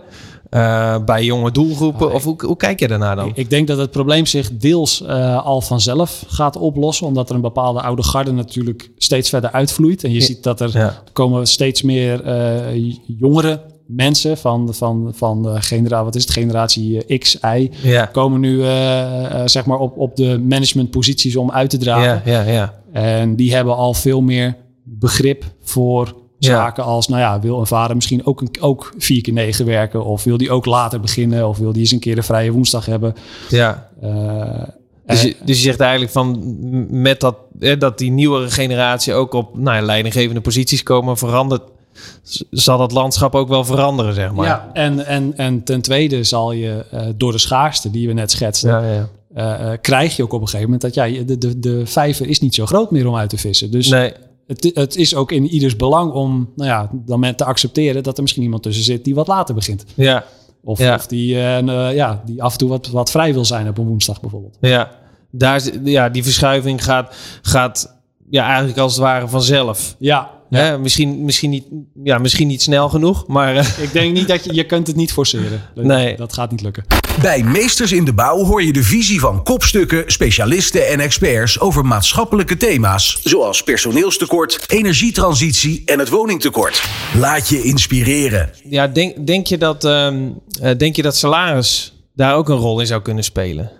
eh, 0.49 0.97
bij 1.05 1.23
jonge 1.23 1.51
doelgroepen? 1.51 2.13
Of 2.13 2.23
hoe, 2.23 2.35
hoe 2.45 2.57
kijk 2.57 2.79
je 2.79 2.87
daarnaar 2.87 3.15
dan? 3.15 3.31
Ik- 3.33 3.49
denk 3.49 3.67
dat 3.67 3.77
het 3.77 3.91
probleem 3.91 4.25
zich 4.25 4.51
deels 4.57 5.01
eh, 5.05 5.45
al 5.45 5.61
vanzelf 5.61 6.23
gaat 6.27 6.55
oplossen. 6.57 7.07
Omdat 7.07 7.29
er 7.29 7.35
een 7.35 7.41
bepaalde 7.41 7.81
oude 7.81 8.03
garde 8.03 8.31
natuurlijk 8.31 8.91
steeds 8.97 9.29
verder 9.29 9.51
uitvloeit. 9.51 10.03
En 10.03 10.11
je 10.11 10.21
ziet 10.21 10.43
dat 10.43 10.61
er 10.61 10.69
Ja. 10.73 11.01
komen 11.13 11.47
steeds 11.47 11.81
meer 11.81 12.23
eh, 12.23 12.93
jongere 13.19 13.61
mensen 13.87 14.37
van, 14.37 14.73
van, 14.73 15.11
van 15.15 15.41
de 15.43 15.61
genera, 15.61 16.03
wat 16.03 16.15
is 16.15 16.21
het, 16.21 16.31
generatie 16.31 17.17
X, 17.17 17.37
Y. 17.55 17.69
Komen 18.11 18.39
nu 18.39 18.59
zeg 19.45 19.65
maar 19.65 19.79
op, 19.79 19.97
op 19.97 20.15
de 20.15 20.39
managementposities 20.39 21.35
om 21.35 21.51
uit 21.51 21.69
te 21.69 21.77
dragen. 21.77 22.21
ja, 22.31 22.41
ja, 22.43 22.51
ja. 22.51 22.73
En 22.91 23.35
die 23.35 23.55
hebben 23.55 23.75
al 23.75 23.93
veel 23.93 24.21
meer 24.21 24.55
begrip 24.83 25.43
voor 25.61 26.15
Ja. 26.47 26.55
zaken 26.55 26.83
als, 26.83 27.07
nou 27.07 27.21
ja, 27.21 27.39
wil 27.39 27.59
een 27.59 27.67
vader 27.67 27.95
misschien 27.95 28.25
ook, 28.25 28.41
een, 28.41 28.49
ook 28.59 28.93
vier 28.97 29.21
keer 29.21 29.33
negen 29.33 29.65
werken? 29.65 30.05
Of 30.05 30.23
wil 30.23 30.37
die 30.37 30.51
ook 30.51 30.65
later 30.65 30.99
beginnen? 30.99 31.47
Of 31.47 31.57
wil 31.57 31.71
die 31.71 31.81
eens 31.81 31.91
een 31.91 31.99
keer 31.99 32.17
een 32.17 32.23
vrije 32.23 32.51
woensdag 32.51 32.85
hebben? 32.85 33.15
ja. 33.49 33.89
Eh, 34.01 34.63
Dus, 35.05 35.23
eh, 35.23 35.23
je, 35.29 35.35
dus 35.45 35.57
je 35.57 35.63
zegt 35.63 35.79
eigenlijk 35.79 36.11
van 36.11 36.55
met 37.01 37.19
dat, 37.19 37.35
hè, 37.59 37.77
dat 37.77 37.97
die 37.97 38.11
nieuwere 38.11 38.49
generatie 38.49 39.13
ook 39.13 39.33
op 39.33 39.57
nou 39.57 39.81
leidinggevende 39.85 40.41
posities 40.41 40.83
komen, 40.83 41.17
verandert, 41.17 41.61
zal 42.51 42.77
dat 42.77 42.91
landschap 42.91 43.35
ook 43.35 43.47
wel 43.47 43.63
veranderen, 43.65 44.13
zeg 44.13 44.31
maar. 44.33 44.45
ja, 44.45 44.69
en, 44.73 45.05
en, 45.05 45.33
en 45.37 45.63
ten 45.63 45.81
tweede 45.81 46.23
zal 46.23 46.51
je 46.51 46.85
eh, 46.91 47.01
door 47.15 47.31
de 47.31 47.37
schaarste 47.37 47.91
die 47.91 48.07
we 48.07 48.13
net 48.13 48.31
schetsten, 48.31 48.69
ja, 48.69 48.93
ja. 48.93 49.07
eh, 49.33 49.71
eh, 49.73 49.77
krijg 49.81 50.15
je 50.15 50.23
ook 50.23 50.33
op 50.33 50.41
een 50.41 50.47
gegeven 50.47 50.71
moment 50.71 50.81
dat 50.81 50.93
ja, 50.93 51.03
je- 51.03 51.25
de, 51.25 51.37
de, 51.37 51.59
de 51.59 51.85
vijver 51.85 52.27
is 52.27 52.39
niet 52.39 52.55
zo 52.55 52.65
groot 52.65 52.91
meer 52.91 53.07
om 53.07 53.15
uit 53.15 53.29
te 53.29 53.37
vissen. 53.37 53.71
Dus 53.71 53.87
Nee, 53.87 54.11
het, 54.47 54.71
het 54.73 54.95
is 54.95 55.15
ook 55.15 55.31
in 55.31 55.47
ieders 55.47 55.75
belang 55.75 56.11
om 56.11 56.49
nou 56.55 56.69
ja, 56.69 56.89
dan 56.93 57.19
met 57.19 57.37
te 57.37 57.45
accepteren 57.45 58.03
dat 58.03 58.15
er 58.15 58.21
misschien 58.21 58.43
iemand 58.43 58.63
tussen 58.63 58.83
zit 58.83 59.03
die 59.03 59.15
wat 59.15 59.27
later 59.27 59.55
begint. 59.55 59.83
ja, 59.95 60.23
Of, 60.63 60.79
Ja. 60.79 60.95
of 60.95 61.07
die, 61.07 61.35
eh, 61.35 61.57
eh, 61.89 61.95
ja, 61.95 62.21
die 62.25 62.43
af 62.43 62.51
en 62.51 62.57
toe 62.57 62.69
wat, 62.69 62.87
wat 62.87 63.11
vrij 63.11 63.33
wil 63.33 63.45
zijn 63.45 63.67
op 63.67 63.77
een 63.77 63.85
woensdag 63.85 64.21
bijvoorbeeld. 64.21 64.57
ja. 64.59 64.91
Daar, 65.31 65.61
ja, 65.83 66.09
die 66.09 66.23
verschuiving 66.23 66.83
gaat, 66.83 67.15
gaat 67.41 67.95
ja, 68.29 68.47
eigenlijk 68.47 68.77
als 68.77 68.91
het 68.91 69.01
ware 69.01 69.27
vanzelf. 69.27 69.95
Ja, 69.99 70.31
Hè? 70.49 70.79
Misschien, 70.79 71.25
misschien, 71.25 71.49
niet, 71.49 71.65
ja, 72.03 72.17
misschien 72.17 72.47
niet 72.47 72.61
snel 72.61 72.89
genoeg, 72.89 73.27
maar 73.27 73.55
eh, 73.55 73.67
ik 73.81 73.91
denk 73.91 74.13
niet 74.13 74.27
dat 74.27 74.43
je, 74.43 74.53
je 74.53 74.65
kunt 74.65 74.87
het 74.87 74.95
niet 74.95 75.11
forceren. 75.13 75.61
Dat, 75.75 75.85
Nee. 75.85 76.15
dat 76.15 76.33
gaat 76.33 76.51
niet 76.51 76.61
lukken. 76.61 76.85
Bij 77.21 77.43
Meesters 77.43 77.91
in 77.91 78.05
de 78.05 78.13
Bouw 78.13 78.43
hoor 78.45 78.63
je 78.63 78.73
de 78.73 78.83
visie 78.83 79.19
van 79.19 79.43
kopstukken, 79.43 80.03
specialisten 80.11 80.87
en 80.87 80.99
experts 80.99 81.59
over 81.59 81.85
maatschappelijke 81.85 82.57
thema's. 82.57 83.19
Zoals 83.23 83.63
personeelstekort, 83.63 84.63
energietransitie 84.67 85.81
en 85.85 85.99
het 85.99 86.09
woningtekort. 86.09 86.83
Laat 87.15 87.47
je 87.49 87.61
inspireren. 87.61 88.49
ja, 88.63 88.87
denk, 88.87 89.27
denk, 89.27 89.47
je 89.47 89.57
dat, 89.57 89.85
ehm, 89.85 90.29
eh, 90.61 90.77
denk 90.77 90.95
je 90.95 91.01
dat 91.01 91.15
salaris 91.17 91.93
daar 92.15 92.35
ook 92.35 92.49
een 92.49 92.55
rol 92.55 92.79
in 92.79 92.87
zou 92.87 93.01
kunnen 93.01 93.23
spelen? 93.23 93.71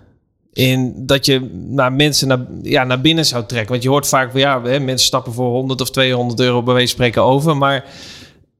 In 0.58 0.94
dat 1.06 1.26
je 1.26 1.40
naar 1.68 1.92
mensen 1.92 2.28
naar, 2.28 2.46
ja, 2.62 2.84
naar 2.84 3.00
binnen 3.00 3.26
zou 3.26 3.46
trekken. 3.46 3.70
Want 3.70 3.82
je 3.82 3.88
hoort 3.88 4.08
vaak 4.08 4.30
van 4.30 4.40
ja, 4.40 4.62
hè, 4.62 4.80
mensen 4.80 5.06
stappen 5.06 5.32
voor 5.32 5.50
100 5.50 5.80
of 5.80 5.90
200 5.90 6.40
euro 6.40 6.62
bij 6.62 6.74
wijze 6.74 6.88
van 6.96 7.04
spreken 7.04 7.22
over. 7.22 7.56
Maar 7.56 7.84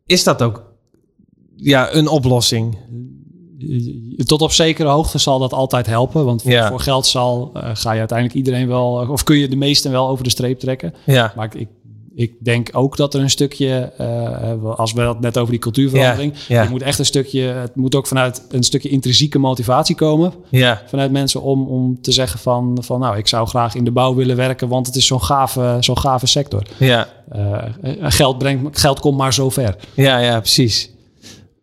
is 0.07 0.25
dat 0.25 0.43
ook 0.43 0.65
ja, 1.57 1.93
een 1.95 2.09
oplossing? 2.09 2.79
Tot 4.17 4.43
op 4.43 4.53
zekere 4.53 4.89
hoogte 4.89 5.19
zal 5.19 5.39
dat 5.39 5.53
altijd 5.53 5.87
helpen. 5.87 6.25
Want 6.25 6.43
voor, 6.43 6.51
Ja. 6.51 6.69
voor 6.69 6.81
geld 6.81 7.07
zal, 7.07 7.51
eh, 7.55 7.71
ga 7.73 7.93
je 7.93 7.99
uiteindelijk 7.99 8.39
iedereen 8.39 8.69
wel... 8.69 9.07
Of 9.11 9.25
kun 9.25 9.37
je 9.37 9.49
de 9.49 9.57
meesten 9.57 9.91
wel 9.91 10.09
over 10.09 10.25
de 10.25 10.31
streep 10.31 10.59
trekken. 10.59 10.95
Ja, 11.07 11.33
Maar 11.37 11.45
ik, 11.47 11.55
ik, 11.55 11.69
ik 12.19 12.33
denk 12.41 12.69
ook 12.73 12.97
dat 12.97 13.15
er 13.15 13.21
een 13.21 13.31
stukje... 13.31 13.93
eh, 13.97 14.65
als 14.77 14.93
we 14.93 15.01
het 15.01 15.21
net 15.21 15.39
over 15.39 15.51
die 15.51 15.61
cultuurverandering... 15.61 16.33
Ja, 16.35 16.57
ja. 16.57 16.63
Je 16.63 16.69
moet 16.69 16.83
echt 16.83 16.99
een 16.99 17.05
stukje... 17.05 17.41
Het 17.41 17.77
moet 17.77 17.95
ook 17.95 18.07
vanuit 18.07 18.43
een 18.51 18.63
stukje 18.63 18.89
intrinsieke 18.89 19.39
motivatie 19.39 19.95
komen. 19.95 20.33
ja, 20.49 20.83
Vanuit 20.87 21.11
mensen 21.11 21.43
om, 21.43 21.67
om 21.67 22.01
te 22.01 22.13
zeggen 22.13 22.39
van, 22.41 22.79
van... 22.81 23.01
Nou, 23.01 23.17
ik 23.17 23.29
zou 23.29 23.47
graag 23.47 23.75
in 23.75 23.85
de 23.85 23.91
bouw 23.91 24.15
willen 24.15 24.37
werken... 24.37 24.69
Want 24.69 24.87
het 24.87 24.97
is 24.97 25.07
zo'n 25.07 25.23
gave, 25.23 25.77
zo'n 25.81 25.99
gave 25.99 26.27
sector. 26.27 26.63
ja. 26.79 27.09
Eh, 27.29 27.63
geld, 28.01 28.39
brengt, 28.39 28.79
geld 28.81 29.01
komt 29.01 29.17
maar 29.17 29.35
zo 29.35 29.51
ver. 29.51 29.77
Ja, 29.95 30.19
ja, 30.19 30.39
precies. 30.41 30.91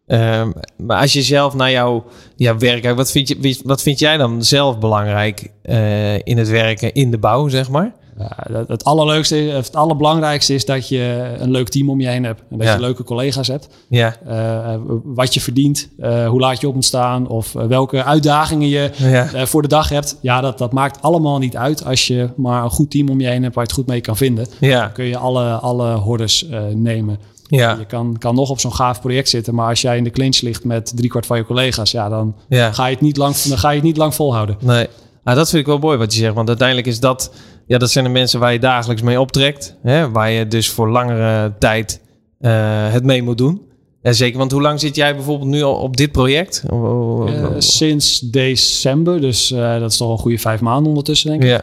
Ehm, 0.07 0.51
maar 0.77 1.01
als 1.01 1.13
je 1.13 1.21
zelf 1.21 1.53
naar 1.53 1.71
jouw, 1.71 2.05
jouw 2.35 2.57
werk 2.57 2.81
kijkt, 2.81 2.97
wat 2.97 3.11
vind, 3.11 3.27
je, 3.27 3.59
wat 3.63 3.81
vind 3.81 3.99
jij 3.99 4.17
dan 4.17 4.43
zelf 4.43 4.79
belangrijk 4.79 5.51
eh, 5.61 6.15
in 6.15 6.37
het 6.37 6.49
werken 6.49 6.93
in 6.93 7.11
de 7.11 7.17
bouw, 7.17 7.47
zeg 7.47 7.69
maar? 7.69 7.93
Het- 8.17 8.67
het 8.67 8.83
allerleukste, 8.83 9.35
het 9.35 9.75
allerbelangrijkste 9.75 10.53
is 10.53 10.65
dat 10.65 10.87
je 10.87 11.35
een 11.37 11.51
leuk 11.51 11.69
team 11.69 11.89
om 11.89 12.01
je 12.01 12.07
heen 12.07 12.23
hebt. 12.23 12.41
En 12.49 12.57
dat 12.57 12.67
Ja. 12.67 12.73
je 12.73 12.79
leuke 12.79 13.03
collega's 13.03 13.47
hebt. 13.47 13.67
Ja, 13.89 14.15
Eh, 14.27 14.75
wat 15.03 15.33
je 15.33 15.41
verdient, 15.41 15.89
eh, 15.99 16.27
hoe 16.27 16.39
laat 16.39 16.61
je 16.61 16.67
op 16.67 16.73
moet 16.73 16.85
staan... 16.85 17.27
of 17.27 17.55
eh, 17.55 17.65
welke 17.65 18.03
uitdagingen 18.03 18.67
je 18.69 18.91
ja, 18.97 19.45
voor 19.47 19.61
de 19.61 19.67
dag 19.67 19.89
hebt. 19.89 20.17
Ja, 20.21 20.41
dat, 20.41 20.57
dat 20.57 20.71
maakt 20.73 21.01
allemaal 21.01 21.37
niet 21.37 21.57
uit 21.57 21.85
als 21.85 22.07
je 22.07 22.29
maar 22.35 22.63
een 22.63 22.69
goed 22.69 22.91
team 22.91 23.09
om 23.09 23.19
je 23.21 23.27
heen 23.27 23.43
hebt... 23.43 23.55
waar 23.55 23.63
je 23.63 23.69
het 23.69 23.79
goed 23.79 23.87
mee 23.87 24.01
kan 24.01 24.17
vinden. 24.17 24.47
ja, 24.59 24.81
Dan 24.81 24.91
kun 24.91 25.05
je 25.05 25.17
alle, 25.17 25.49
alle 25.53 25.93
hordes 25.95 26.45
nemen. 26.73 27.19
ja, 27.47 27.75
Je 27.79 27.85
kan, 27.85 28.15
kan 28.19 28.35
nog 28.35 28.49
op 28.49 28.59
zo'n 28.59 28.73
gaaf 28.73 29.01
project 29.01 29.29
zitten... 29.29 29.55
maar 29.55 29.69
als 29.69 29.81
jij 29.81 29.97
in 29.97 30.03
de 30.03 30.09
clinch 30.09 30.41
ligt 30.41 30.63
met 30.63 30.91
driekwart 30.95 31.25
van 31.25 31.37
je 31.37 31.45
collega's... 31.45 31.91
ja, 31.91 32.09
dan 32.09 32.35
ga 32.49 32.85
je 32.85 32.91
het 32.93 33.01
niet 33.01 33.17
lang, 33.17 33.35
dan 33.35 33.57
ga 33.57 33.69
je 33.69 33.75
het 33.75 33.85
niet 33.85 33.97
lang 33.97 34.15
volhouden. 34.15 34.57
Nee, 34.59 34.87
ah, 35.23 35.35
dat 35.35 35.49
vind 35.49 35.61
ik 35.61 35.67
wel 35.67 35.77
mooi 35.77 35.97
wat 35.97 36.13
je 36.13 36.19
zegt, 36.19 36.33
want 36.33 36.47
uiteindelijk 36.47 36.87
is 36.87 36.99
dat, 36.99 37.31
ja, 37.65 37.77
dat 37.77 37.91
zijn 37.91 38.05
de 38.05 38.11
mensen 38.11 38.39
waar 38.39 38.53
je 38.53 38.59
dagelijks 38.59 39.01
mee 39.01 39.19
optrekt, 39.19 39.75
hè, 39.83 40.11
waar 40.11 40.31
je 40.31 40.47
dus 40.47 40.69
voor 40.69 40.89
langere 40.89 41.53
tijd 41.59 42.01
eh, 42.39 42.91
het 42.91 43.03
mee 43.03 43.21
moet 43.23 43.37
doen. 43.37 43.61
En 44.01 44.15
zeker, 44.15 44.37
want 44.37 44.51
hoe 44.51 44.61
lang 44.61 44.79
zit 44.79 44.95
jij 44.95 45.15
bijvoorbeeld 45.15 45.49
nu 45.49 45.61
al 45.61 45.75
op 45.75 45.97
dit 45.97 46.11
project? 46.11 46.63
Eh, 46.69 47.45
sinds 47.57 48.19
december, 48.19 49.21
dus 49.21 49.51
eh, 49.51 49.79
dat 49.79 49.91
is 49.91 49.97
toch 49.97 50.11
een 50.11 50.17
goede 50.17 50.37
vijf 50.37 50.61
maanden 50.61 50.87
ondertussen, 50.87 51.29
denk 51.29 51.43
ik. 51.43 51.49
ja. 51.49 51.61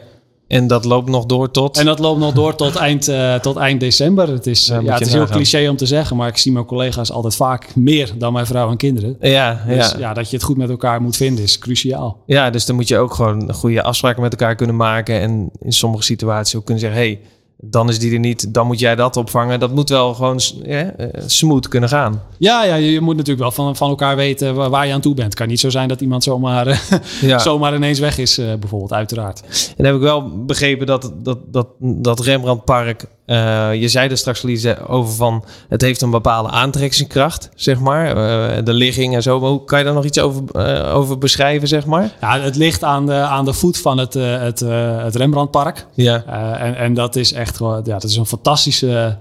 En 0.53 0.67
dat 0.67 0.85
loopt 0.85 1.09
nog 1.09 1.25
door 1.25 1.51
tot. 1.51 1.77
En 1.77 1.85
dat 1.85 1.99
loopt 1.99 2.19
nog 2.19 2.33
door 2.33 2.55
tot 2.55 2.75
eind, 2.75 3.07
eh, 3.07 3.35
tot 3.35 3.55
eind 3.57 3.79
december. 3.79 4.29
Het 4.29 4.47
is, 4.47 4.65
Ja, 4.65 4.81
het 4.93 5.07
is 5.07 5.13
heel 5.13 5.25
cliché 5.25 5.69
om 5.69 5.77
te 5.77 5.85
zeggen, 5.85 6.17
maar 6.17 6.27
ik 6.27 6.37
zie 6.37 6.51
mijn 6.51 6.65
collega's 6.65 7.11
altijd 7.11 7.35
vaak 7.35 7.75
meer 7.75 8.11
dan 8.17 8.33
mijn 8.33 8.45
vrouw 8.45 8.69
en 8.69 8.77
kinderen. 8.77 9.17
ja, 9.21 9.63
Dus 9.67 9.91
ja. 9.91 9.97
ja. 9.97 10.13
dat 10.13 10.29
je 10.29 10.35
het 10.35 10.45
goed 10.45 10.57
met 10.57 10.69
elkaar 10.69 11.01
moet 11.01 11.15
vinden 11.15 11.43
is 11.43 11.59
cruciaal. 11.59 12.17
Ja, 12.25 12.49
dus 12.49 12.65
dan 12.65 12.75
moet 12.75 12.87
je 12.87 12.97
ook 12.97 13.13
gewoon 13.13 13.53
goede 13.53 13.83
afspraken 13.83 14.21
met 14.21 14.31
elkaar 14.31 14.55
kunnen 14.55 14.75
maken. 14.75 15.19
En 15.19 15.49
in 15.59 15.73
sommige 15.73 16.03
situaties 16.03 16.55
ook 16.55 16.65
kunnen 16.65 16.83
zeggen: 16.83 16.99
hey, 16.99 17.19
dan 17.57 17.89
is 17.89 17.99
die 17.99 18.13
er 18.13 18.19
niet, 18.19 18.53
dan 18.53 18.67
moet 18.67 18.79
jij 18.79 18.95
dat 18.95 19.17
opvangen. 19.17 19.59
Dat 19.59 19.73
moet 19.73 19.89
wel 19.89 20.13
gewoon 20.13 20.39
ja, 20.63 20.91
eh, 20.95 21.21
smooth 21.25 21.67
kunnen 21.67 21.89
gaan. 21.89 22.21
Ja, 22.37 22.63
ja 22.63 22.75
je, 22.75 23.01
moet 23.01 23.15
natuurlijk 23.15 23.41
wel 23.41 23.51
van, 23.51 23.75
van 23.75 23.89
elkaar 23.89 24.15
weten 24.15 24.55
waar, 24.69 24.87
je 24.87 24.93
aan 24.93 25.01
toe 25.01 25.13
bent. 25.13 25.27
Het 25.27 25.35
kan 25.35 25.47
niet 25.47 25.59
zo 25.59 25.69
zijn 25.69 25.87
dat 25.87 26.01
iemand 26.01 26.23
zomaar, 26.23 26.67
eh, 26.67 26.77
Ja. 27.21 27.39
zomaar 27.39 27.75
ineens 27.75 27.99
weg 27.99 28.17
is, 28.17 28.37
eh, 28.37 28.53
bijvoorbeeld, 28.59 28.93
uiteraard. 28.93 29.73
En 29.77 29.85
heb 29.85 29.95
ik 29.95 30.01
wel 30.01 30.45
begrepen 30.45 30.85
dat 30.85 31.13
dat, 31.21 31.37
dat, 31.47 31.67
dat 31.79 32.19
Rembrandtpark. 32.19 33.05
Eh, 33.25 33.73
je 33.73 33.87
zei 33.87 34.09
er 34.09 34.17
straks, 34.17 34.41
Lise, 34.41 34.87
over 34.87 35.13
van 35.13 35.43
het 35.69 35.81
heeft 35.81 36.01
een 36.01 36.09
bepaalde 36.11 36.49
aantrekkingskracht, 36.49 37.49
zeg 37.55 37.79
maar. 37.79 38.07
eh, 38.07 38.65
de 38.65 38.73
ligging 38.73 39.15
en 39.15 39.21
zo. 39.21 39.39
Maar 39.39 39.49
hoe 39.49 39.63
kan 39.63 39.79
je 39.79 39.85
daar 39.85 39.93
nog 39.93 40.05
iets 40.05 40.19
over, 40.19 40.43
eh, 40.51 40.95
over 40.95 41.17
beschrijven, 41.17 41.67
zeg 41.67 41.85
maar? 41.85 42.11
Ja, 42.21 42.39
het 42.39 42.55
ligt 42.55 42.83
aan 42.83 43.05
de, 43.05 43.13
aan 43.13 43.45
de 43.45 43.53
voet 43.53 43.77
van 43.77 43.97
het, 43.97 44.13
het, 44.13 44.59
het 45.03 45.15
Rembrandtpark. 45.15 45.85
Ja, 45.93 46.23
en, 46.57 46.75
en 46.75 46.93
dat 46.93 47.15
is 47.15 47.33
echt 47.33 47.57
gewoon, 47.57 47.81
ja, 47.83 47.93
dat 47.93 48.03
is 48.03 48.15
een 48.15 48.25
fantastische 48.25 49.17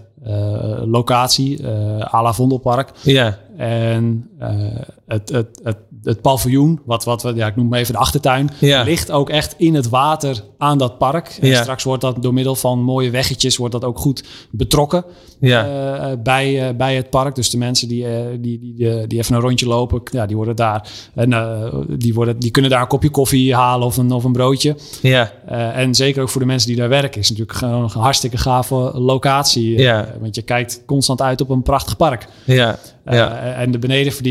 locatie, 0.85 1.67
à 2.15 2.23
la 2.23 2.33
Vondelpark. 2.33 2.91
ja, 3.03 3.39
En 3.57 4.31
het, 5.07 5.29
het, 5.29 5.61
het, 5.63 5.77
het 6.03 6.21
paviljoen, 6.21 6.81
wat, 6.85 7.05
wat 7.05 7.23
we, 7.23 7.35
ja, 7.35 7.47
ik 7.47 7.57
noem 7.57 7.71
hem 7.73 7.81
even 7.81 7.93
de 7.95 8.01
achtertuin, 8.01 8.51
Ja. 8.61 8.83
ligt 8.83 9.11
ook 9.11 9.31
echt 9.31 9.55
in 9.59 9.75
het 9.75 9.89
water 9.89 10.45
aan 10.59 10.79
dat 10.79 10.99
park. 10.99 11.39
En 11.41 11.49
Ja. 11.49 11.63
straks 11.63 11.85
wordt 11.85 12.03
dat 12.03 12.23
door 12.23 12.35
middel 12.35 12.55
van 12.55 12.83
mooie 12.83 13.11
weggetjes 13.11 13.57
wordt 13.57 13.73
dat 13.73 13.85
ook 13.85 13.99
goed 13.99 14.25
betrokken 14.51 15.05
ja, 15.41 15.67
eh, 15.67 16.17
bij, 16.23 16.69
eh, 16.69 16.77
bij 16.77 16.97
het 16.97 17.11
park. 17.11 17.35
Dus 17.35 17.51
de 17.51 17.59
mensen 17.59 17.89
die, 17.89 18.07
eh, 18.07 18.25
die, 18.41 18.59
die, 18.61 18.75
die, 18.75 19.07
die 19.07 19.19
even 19.19 19.35
een 19.35 19.41
rondje 19.41 19.67
lopen, 19.67 20.01
ja, 20.05 20.27
die 20.27 20.37
worden 20.37 20.57
daar 20.57 20.89
en 21.15 21.33
eh, 21.33 21.75
die, 21.89 22.15
worden, 22.15 22.39
die 22.39 22.51
kunnen 22.51 22.71
daar 22.71 22.81
een 22.81 22.87
kopje 22.87 23.11
koffie 23.11 23.55
halen 23.55 23.87
of 23.87 23.97
een, 23.97 24.11
of 24.13 24.25
een 24.25 24.33
broodje. 24.33 24.77
ja, 25.03 25.33
Eh, 25.47 25.77
en 25.79 25.95
zeker 25.95 26.23
ook 26.23 26.29
voor 26.29 26.41
de 26.41 26.47
mensen 26.47 26.69
die 26.69 26.77
daar 26.77 26.89
werken, 26.89 27.21
is 27.21 27.31
natuurlijk 27.31 27.59
gewoon 27.59 27.83
een 27.83 27.89
hartstikke 28.01 28.37
gave 28.37 28.75
locatie. 28.95 29.79
Ja. 29.79 30.05
Eh, 30.07 30.21
want 30.21 30.35
je 30.35 30.43
kijkt 30.43 30.83
constant 30.87 31.23
uit 31.23 31.41
op 31.41 31.49
een 31.51 31.63
prachtig 31.63 31.97
park. 31.97 32.27
ja, 32.45 32.79
Eh, 33.05 33.17
ja. 33.17 33.39
en 33.55 33.71
de 33.71 33.79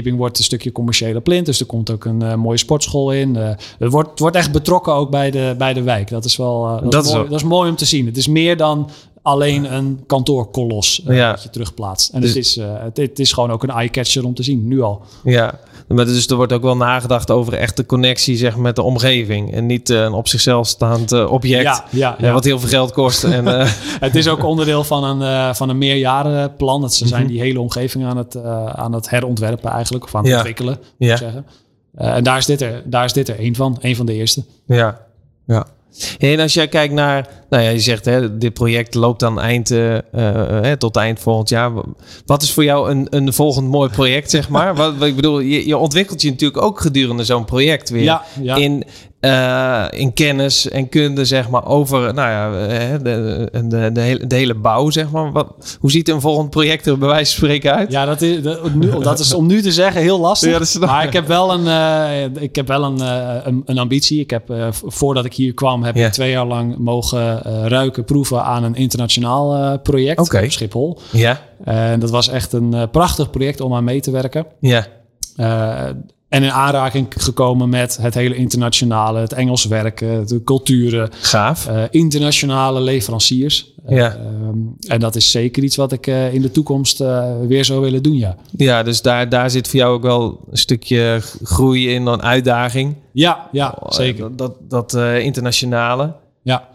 wordt 0.09 0.37
een 0.37 0.43
stukje 0.43 0.71
commerciële 0.71 1.21
plint. 1.21 1.45
Dus 1.45 1.59
er 1.59 1.65
komt 1.65 1.91
ook 1.91 2.05
een 2.05 2.23
uh, 2.23 2.35
mooie 2.35 2.57
sportschool 2.57 3.11
in. 3.11 3.35
Uh, 3.35 3.49
het, 3.79 3.91
wordt, 3.91 4.19
wordt 4.19 4.35
echt 4.35 4.51
betrokken 4.51 4.93
ook 4.93 5.09
bij 5.09 5.31
de, 5.31 5.55
bij 5.57 5.73
de 5.73 5.81
wijk. 5.81 6.09
Dat 6.09 6.25
is 6.25 6.37
wel 6.37 6.79
dat, 6.81 6.91
dat, 6.91 7.05
is 7.05 7.13
mooi, 7.13 7.29
dat 7.29 7.39
is 7.39 7.43
mooi 7.43 7.69
om 7.69 7.75
te 7.75 7.85
zien. 7.85 8.05
Het 8.05 8.17
is 8.17 8.27
meer 8.27 8.57
dan 8.57 8.89
alleen 9.21 9.73
een 9.73 10.03
kantoorkolos 10.07 11.01
uh, 11.07 11.17
ja. 11.17 11.31
dat 11.31 11.43
je 11.43 11.49
terugplaatst. 11.49 12.13
En 12.13 12.21
dus, 12.21 12.29
het, 12.29 12.37
is, 12.37 12.57
uh, 12.57 12.65
het, 12.83 12.97
het, 12.97 13.19
is 13.19 13.33
gewoon 13.33 13.51
ook 13.51 13.63
een 13.63 13.69
eye-catcher 13.69 14.25
om 14.25 14.33
te 14.33 14.43
zien, 14.43 14.67
nu 14.67 14.81
al. 14.81 15.01
Ja, 15.23 15.59
maar 15.87 16.05
dus 16.05 16.27
er 16.27 16.35
wordt 16.35 16.53
ook 16.53 16.61
wel 16.61 16.77
nagedacht 16.77 17.31
over 17.31 17.53
echt 17.53 17.77
de 17.77 17.85
connectie 17.85 18.37
zeg, 18.37 18.57
met 18.57 18.75
de 18.75 18.81
omgeving. 18.81 19.53
En 19.53 19.65
niet 19.65 19.89
uh, 19.89 20.01
een 20.01 20.13
op 20.13 20.27
zichzelf 20.27 20.67
staand 20.67 21.25
object, 21.25 21.63
ja, 21.63 21.85
ja, 21.89 22.15
ja. 22.19 22.33
wat 22.33 22.43
heel 22.43 22.59
veel 22.59 22.69
geld 22.69 22.91
kost. 22.91 23.23
en, 23.23 23.45
het 24.07 24.15
is 24.15 24.27
ook 24.27 24.43
onderdeel 24.43 24.83
van 24.83 25.03
een, 25.03 25.55
van 25.55 25.69
een 25.69 25.77
meerjarenplan. 25.77 26.81
Dat 26.81 26.93
ze 26.93 27.07
zijn 27.07 27.23
mhm. 27.23 27.31
die 27.31 27.41
hele 27.41 27.59
omgeving 27.59 28.05
aan 28.05 28.17
het, 28.17 28.43
aan 28.75 28.93
het 28.93 29.09
herontwerpen 29.09 29.71
eigenlijk, 29.71 30.03
of 30.03 30.15
aan 30.15 30.25
het 30.25 30.33
ontwikkelen, 30.33 30.77
ja. 30.97 31.17
zeggen. 31.17 31.45
en 31.95 32.23
daar 32.23 32.37
is, 32.37 32.45
dit 32.45 32.61
er, 32.61 32.83
daar 32.85 33.05
is 33.05 33.13
dit 33.13 33.29
er 33.29 33.39
één 33.39 33.55
van, 33.55 33.77
één 33.81 33.95
van 33.95 34.05
de 34.05 34.13
eerste. 34.13 34.43
Ja, 34.65 35.01
ja. 35.45 35.67
En 36.17 36.39
als 36.39 36.53
jij 36.53 36.67
kijkt 36.67 36.93
naar, 36.93 37.27
nou 37.49 37.63
ja, 37.63 37.69
je 37.69 37.79
zegt 37.79 38.05
hè, 38.05 38.37
dit 38.37 38.53
project 38.53 38.93
loopt 38.93 39.19
dan 39.19 39.39
eind, 39.39 39.71
uh, 39.71 39.97
uh, 40.15 40.71
tot 40.71 40.95
eind 40.95 41.19
volgend 41.19 41.49
jaar. 41.49 41.71
Wat 42.25 42.41
is 42.41 42.51
voor 42.51 42.63
jou 42.63 42.89
een, 42.89 43.07
een 43.09 43.33
volgend 43.33 43.67
mooi 43.67 43.89
project, 43.89 44.29
zeg 44.29 44.49
maar? 44.49 44.75
Wat, 44.81 45.01
ik 45.01 45.15
bedoel, 45.15 45.39
je, 45.39 45.67
je 45.67 45.77
ontwikkelt 45.77 46.21
je 46.21 46.29
natuurlijk 46.29 46.61
ook 46.61 46.81
gedurende 46.81 47.23
zo'n 47.23 47.45
project 47.45 47.89
weer. 47.89 48.03
Ja, 48.03 48.23
ja. 48.41 48.55
In, 48.55 48.83
uh, 49.21 49.85
in 49.89 50.13
kennis 50.13 50.69
en 50.69 50.89
kunde, 50.89 51.25
zeg 51.25 51.49
maar, 51.49 51.65
over 51.65 52.13
nou 52.13 52.29
ja, 52.29 52.51
de, 52.97 53.49
de, 53.51 53.67
de, 53.67 53.91
de, 53.91 54.01
hele, 54.01 54.27
de 54.27 54.35
hele 54.35 54.55
bouw, 54.55 54.89
zeg 54.89 55.11
maar. 55.11 55.31
Wat, 55.31 55.77
hoe 55.79 55.91
ziet 55.91 56.09
een 56.09 56.21
volgend 56.21 56.49
project 56.49 56.85
er 56.85 56.97
bij 56.97 57.07
wijze 57.07 57.35
van 57.35 57.43
spreken 57.43 57.75
uit? 57.75 57.91
Ja, 57.91 58.05
dat 58.05 58.21
is, 58.21 58.41
dat, 58.41 58.73
nu, 58.73 58.99
dat 58.99 59.19
is 59.19 59.33
om 59.33 59.47
nu 59.47 59.61
te 59.61 59.71
zeggen 59.71 60.01
heel 60.01 60.19
lastig. 60.19 60.73
Ja, 60.73 60.85
maar 60.85 61.05
ik 61.05 61.13
heb 61.13 61.27
wel 61.27 61.53
een, 61.53 61.65
uh, 61.65 62.41
ik 62.43 62.55
heb 62.55 62.67
wel 62.67 62.83
een, 62.83 62.97
uh, 62.97 63.35
een, 63.43 63.61
een, 63.65 63.77
ambitie. 63.77 64.19
Ik 64.19 64.29
heb, 64.29 64.53
voordat 64.71 65.25
ik 65.25 65.33
hier 65.33 65.53
kwam, 65.53 65.83
heb 65.83 65.95
ik 65.95 66.11
twee 66.11 66.31
jaar 66.31 66.45
lang 66.45 66.77
mogen 66.77 67.41
ruiken, 67.67 68.05
proeven 68.05 68.43
aan 68.43 68.63
een 68.63 68.75
internationaal 68.75 69.79
project 69.79 70.19
okay. 70.19 70.43
op 70.43 70.51
Schiphol. 70.51 70.99
Ja. 71.11 71.41
En 71.63 71.99
dat 71.99 72.09
was 72.09 72.27
echt 72.27 72.53
een 72.53 72.89
prachtig 72.91 73.29
project 73.29 73.61
om 73.61 73.73
aan 73.73 73.83
mee 73.83 74.01
te 74.01 74.11
werken. 74.11 74.45
Ja. 74.59 74.87
En 76.31 76.43
in 76.43 76.51
aanraking 76.51 77.07
gekomen 77.17 77.69
met 77.69 77.97
het 78.01 78.13
hele 78.13 78.35
internationale, 78.35 79.19
het 79.19 79.33
Engels 79.33 79.65
werken, 79.65 80.27
de 80.27 80.43
culturen. 80.43 81.09
Gaaf. 81.21 81.67
Uh, 81.69 81.83
internationale 81.89 82.81
leveranciers. 82.81 83.73
Ja. 83.87 84.15
Uh, 84.15 84.91
en 84.91 84.99
dat 84.99 85.15
is 85.15 85.31
zeker 85.31 85.63
iets 85.63 85.75
wat 85.75 85.91
ik 85.91 86.07
uh, 86.07 86.33
in 86.33 86.41
de 86.41 86.51
toekomst 86.51 87.03
weer 87.47 87.65
zou 87.65 87.81
willen 87.81 88.03
doen, 88.03 88.17
ja. 88.17 88.35
Ja, 88.57 88.83
dus 88.83 89.01
daar, 89.01 89.29
daar 89.29 89.49
zit 89.49 89.67
voor 89.67 89.79
jou 89.79 89.93
ook 89.93 90.01
wel 90.01 90.39
een 90.51 90.57
stukje 90.57 91.21
groei 91.43 91.93
in, 91.93 92.05
een 92.05 92.21
uitdaging. 92.21 92.95
Ja, 93.11 93.49
ja 93.51 93.77
zeker. 93.87 94.35
dat 94.35 94.53
dat 94.67 94.93
internationale. 95.19 96.13
Ja. 96.41 96.67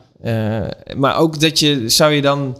maar 0.96 1.16
ook 1.16 1.40
dat 1.40 1.58
je, 1.58 1.88
zou 1.88 2.12
je 2.12 2.22
dan 2.22 2.56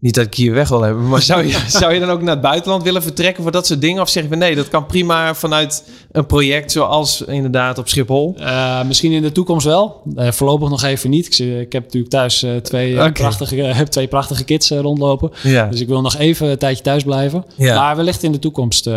niet 0.00 0.14
dat 0.14 0.26
ik 0.26 0.34
hier 0.34 0.52
weg 0.52 0.68
wil 0.68 0.82
hebben, 0.82 1.08
maar 1.08 1.22
zou 1.22 1.46
je, 1.46 1.64
zou 1.80 1.94
je 1.94 2.00
dan 2.00 2.10
ook 2.10 2.22
naar 2.22 2.34
het 2.34 2.40
buitenland 2.40 2.82
willen 2.82 3.02
vertrekken 3.02 3.42
voor 3.42 3.52
dat 3.52 3.66
soort 3.66 3.80
dingen? 3.80 4.02
Of 4.02 4.08
zeg 4.08 4.28
je 4.28 4.36
nee, 4.36 4.54
dat 4.54 4.68
kan 4.68 4.86
prima 4.86 5.34
vanuit 5.34 5.84
een 6.12 6.26
project 6.26 6.72
zoals 6.72 7.22
inderdaad 7.22 7.78
op 7.78 7.88
Schiphol? 7.88 8.36
Uh, 8.38 8.84
misschien 8.84 9.12
in 9.12 9.22
de 9.22 9.32
toekomst 9.32 9.66
wel. 9.66 10.02
Uh, 10.16 10.30
voorlopig 10.30 10.68
nog 10.68 10.82
even 10.82 11.10
niet. 11.10 11.26
Ik, 11.26 11.38
ik 11.46 11.72
heb 11.72 11.82
natuurlijk 11.82 12.12
thuis 12.12 12.42
uh, 12.42 12.56
twee, 12.56 12.94
okay. 12.94 13.12
prachtige, 13.12 13.54
heb 13.54 13.86
twee 13.86 14.08
prachtige 14.08 14.44
kids 14.44 14.70
rondlopen. 14.70 15.30
Ja. 15.42 15.66
Dus 15.66 15.80
ik 15.80 15.88
wil 15.88 16.00
nog 16.00 16.16
even 16.16 16.48
een 16.48 16.58
tijdje 16.58 16.82
thuis 16.82 17.02
blijven. 17.04 17.44
Ja. 17.56 17.80
Maar 17.80 17.96
wellicht 17.96 18.22
in 18.22 18.32
de 18.32 18.38
toekomst, 18.38 18.90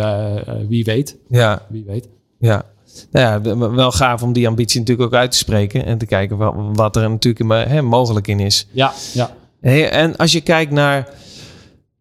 wie 0.68 0.84
weet. 0.84 1.16
Ja. 1.28 1.62
Wie 1.68 1.84
weet. 1.86 2.08
Ja. 2.38 2.64
Nou 3.10 3.44
ja, 3.44 3.70
wel 3.70 3.92
gaaf 3.92 4.22
om 4.22 4.32
die 4.32 4.48
ambitie 4.48 4.80
natuurlijk 4.80 5.08
ook 5.08 5.18
uit 5.20 5.30
te 5.30 5.36
spreken 5.36 5.84
en 5.84 5.98
te 5.98 6.06
kijken 6.06 6.36
wat, 6.36 6.54
wat 6.72 6.96
er 6.96 7.10
natuurlijk 7.10 7.68
hè, 7.68 7.82
mogelijk 7.82 8.28
in 8.28 8.40
is. 8.40 8.66
Ja, 8.70 8.92
ja. 9.12 9.30
Hey, 9.64 9.90
en 9.90 10.16
als 10.16 10.32
je 10.32 10.40
kijkt 10.40 10.72
naar. 10.72 11.08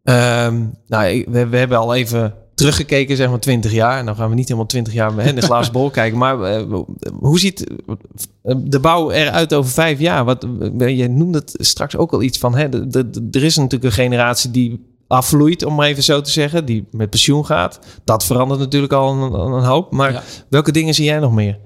Um, 0.03 0.77
nou, 0.87 1.25
we, 1.29 1.47
we, 1.47 1.57
hebben 1.57 1.77
al 1.77 1.95
even 1.95 2.33
teruggekeken, 2.55 3.15
zeg 3.15 3.29
maar 3.29 3.39
20 3.39 3.71
jaar. 3.71 3.99
En 3.99 4.05
dan 4.05 4.15
gaan 4.15 4.29
we 4.29 4.35
niet 4.35 4.47
helemaal 4.47 4.67
20 4.67 4.93
jaar 4.93 5.19
in 5.25 5.35
de 5.35 5.41
glazen 5.41 5.73
bol 5.73 5.89
kijken. 5.89 6.17
Maar 6.17 6.61
uh, 6.61 6.79
hoe 7.19 7.39
ziet 7.39 7.67
de 8.57 8.79
bouw 8.79 9.11
eruit 9.11 9.53
over 9.53 9.71
vijf 9.71 9.99
jaar? 9.99 10.25
Wat, 10.25 10.47
je 10.77 11.07
noemde 11.09 11.37
het 11.37 11.55
straks 11.59 11.97
ook 11.97 12.13
al 12.13 12.21
iets 12.21 12.37
van. 12.37 12.55
Hè, 12.55 12.69
de, 12.69 12.87
de, 12.87 13.27
er 13.31 13.43
is 13.43 13.55
natuurlijk 13.55 13.83
een 13.83 14.03
generatie 14.03 14.51
die 14.51 14.85
afvloeit, 15.07 15.65
om 15.65 15.75
maar 15.75 15.87
even 15.87 16.03
zo 16.03 16.21
te 16.21 16.31
zeggen. 16.31 16.65
Die 16.65 16.87
met 16.91 17.09
pensioen 17.09 17.45
gaat. 17.45 17.79
Dat 18.03 18.25
verandert 18.25 18.59
natuurlijk 18.59 18.93
al 18.93 19.11
een, 19.11 19.33
een 19.33 19.63
hoop. 19.63 19.91
Maar 19.91 20.23
welke 20.49 20.71
dingen 20.71 20.93
zie 20.93 21.05
jij 21.05 21.19
nog 21.19 21.33
meer? 21.33 21.59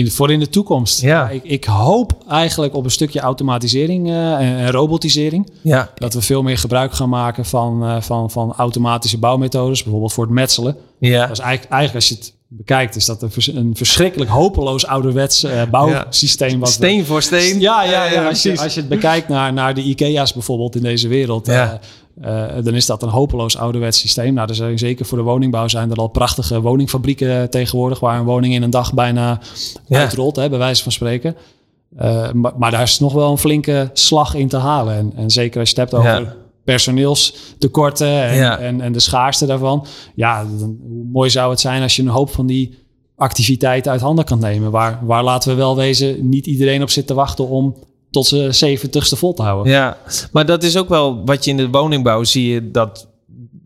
In, 0.00 0.10
voor 0.10 0.32
in 0.32 0.40
de 0.40 0.48
toekomst. 0.48 1.00
Ja. 1.00 1.28
Ik, 1.28 1.44
ik, 1.44 1.64
hoop 1.64 2.24
eigenlijk 2.28 2.74
op 2.74 2.84
een 2.84 2.90
stukje 2.90 3.20
automatisering 3.20 4.08
uh, 4.08 4.40
en, 4.40 4.70
robotisering. 4.70 5.50
Ja. 5.62 5.90
Dat 5.94 6.14
we 6.14 6.22
veel 6.22 6.42
meer 6.42 6.58
gebruik 6.58 6.92
gaan 6.92 7.08
maken 7.08 7.44
van, 7.44 7.84
uh, 7.84 8.00
van, 8.00 8.30
van 8.30 8.52
automatische 8.56 9.18
bouwmethodes, 9.18 9.82
bijvoorbeeld 9.82 10.12
voor 10.12 10.24
het 10.24 10.32
metselen. 10.32 10.76
Ja. 10.98 11.20
Dat 11.26 11.30
is 11.30 11.38
eigenlijk, 11.38 11.72
eigenlijk 11.72 11.94
als 11.94 12.08
je 12.08 12.14
het 12.14 12.34
bekijkt, 12.48 12.96
is 12.96 13.04
dat 13.04 13.22
een, 13.22 13.56
een 13.56 13.76
verschrikkelijk 13.76 14.30
hopeloos 14.30 14.86
ouderwets 14.86 15.44
uh, 15.44 15.62
bouwsysteem. 15.70 16.60
Wat 16.60 16.70
steen 16.70 17.04
voor 17.04 17.22
steen. 17.22 17.60
Ja, 17.60 17.84
ja, 17.84 18.04
ja, 18.04 18.28
als, 18.28 18.42
je, 18.42 18.58
als 18.60 18.74
je 18.74 18.80
het 18.80 18.88
bekijkt 18.88 19.28
naar, 19.28 19.52
naar 19.52 19.74
de 19.74 19.82
IKEA's 19.82 20.32
bijvoorbeeld 20.32 20.76
in 20.76 20.82
deze 20.82 21.08
wereld. 21.08 21.46
Ja. 21.46 21.80
Uh, 22.24 22.46
dan 22.62 22.74
is 22.74 22.86
dat 22.86 23.02
een 23.02 23.08
hopeloos 23.08 23.56
ouderwets 23.56 23.98
systeem. 23.98 24.34
Nou, 24.34 24.48
er 24.48 24.54
zijn, 24.54 24.78
zeker 24.78 25.04
voor 25.04 25.18
de 25.18 25.24
woningbouw 25.24 25.68
zijn 25.68 25.90
er 25.90 25.96
al 25.96 26.08
prachtige 26.08 26.60
woningfabrieken 26.60 27.50
tegenwoordig... 27.50 28.00
waar 28.00 28.18
een 28.18 28.24
woning 28.24 28.54
in 28.54 28.62
een 28.62 28.70
dag 28.70 28.94
bijna 28.94 29.40
ja. 29.86 29.98
uitrolt, 29.98 30.36
hè, 30.36 30.48
bij 30.48 30.58
wijze 30.58 30.82
van 30.82 30.92
spreken. 30.92 31.36
Uh, 32.00 32.32
maar, 32.32 32.52
maar, 32.56 32.70
daar 32.70 32.82
is 32.82 32.98
nog 32.98 33.12
wel 33.12 33.30
een 33.30 33.38
flinke 33.38 33.90
slag 33.92 34.34
in 34.34 34.48
te 34.48 34.56
halen. 34.56 34.96
En, 34.96 35.12
en 35.16 35.30
zeker 35.30 35.60
als 35.60 35.70
je 35.70 35.80
het 35.80 35.90
hebt 35.90 36.02
over 36.02 36.20
ja. 36.20 36.34
personeelstekorten 36.64 38.22
en, 38.22 38.36
ja. 38.36 38.58
en, 38.58 38.80
en, 38.80 38.92
de 38.92 39.00
schaarste 39.00 39.46
daarvan. 39.46 39.86
Ja, 40.14 40.44
dan, 40.58 40.78
hoe 40.82 41.04
mooi 41.12 41.30
zou 41.30 41.50
het 41.50 41.60
zijn 41.60 41.82
als 41.82 41.96
je 41.96 42.02
een 42.02 42.08
hoop 42.08 42.30
van 42.30 42.46
die 42.46 42.78
activiteiten 43.16 43.92
uit 43.92 44.00
handen 44.00 44.24
kan 44.24 44.38
nemen. 44.38 44.70
Waar, 44.70 44.98
waar 45.02 45.24
laten 45.24 45.50
we 45.50 45.56
wel 45.56 45.76
wezen, 45.76 46.28
niet 46.28 46.46
iedereen 46.46 46.82
op 46.82 46.90
zit 46.90 47.06
te 47.06 47.14
wachten 47.14 47.48
om 47.48 47.76
tot 48.10 48.26
ze 48.26 48.76
70ste 48.78 49.18
vol 49.18 49.34
te 49.34 49.42
houden. 49.42 49.72
Ja, 49.72 49.98
maar 50.32 50.46
dat 50.46 50.62
is 50.62 50.76
ook 50.76 50.88
wel 50.88 51.24
wat 51.24 51.44
je 51.44 51.50
in 51.50 51.56
de 51.56 51.70
woningbouw 51.70 52.24
zie 52.24 52.52
je 52.52 52.70
dat 52.70 53.08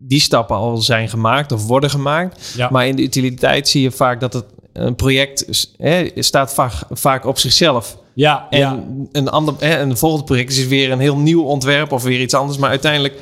die 0.07 0.19
stappen 0.19 0.55
al 0.55 0.77
zijn 0.77 1.09
gemaakt 1.09 1.51
of 1.51 1.67
worden 1.67 1.89
gemaakt. 1.89 2.53
Ja. 2.55 2.69
Maar 2.71 2.87
in 2.87 2.95
de 2.95 3.01
utiliteit 3.01 3.67
zie 3.67 3.81
je 3.81 3.91
vaak 3.91 4.19
dat 4.19 4.33
het 4.33 4.45
een 4.73 4.95
project 4.95 5.67
hè, 5.77 6.11
staat 6.15 6.53
vaak, 6.53 6.73
vaak 6.89 7.25
op 7.25 7.37
zichzelf. 7.37 7.97
Ja, 8.13 8.47
en 8.49 8.59
ja. 8.59 8.83
Een, 9.11 9.29
ander, 9.29 9.53
hè, 9.59 9.79
een 9.79 9.97
volgende 9.97 10.25
project 10.25 10.51
is 10.51 10.67
weer 10.67 10.91
een 10.91 10.99
heel 10.99 11.17
nieuw 11.17 11.43
ontwerp 11.43 11.91
of 11.91 12.03
weer 12.03 12.21
iets 12.21 12.33
anders. 12.33 12.57
Maar 12.57 12.69
uiteindelijk 12.69 13.19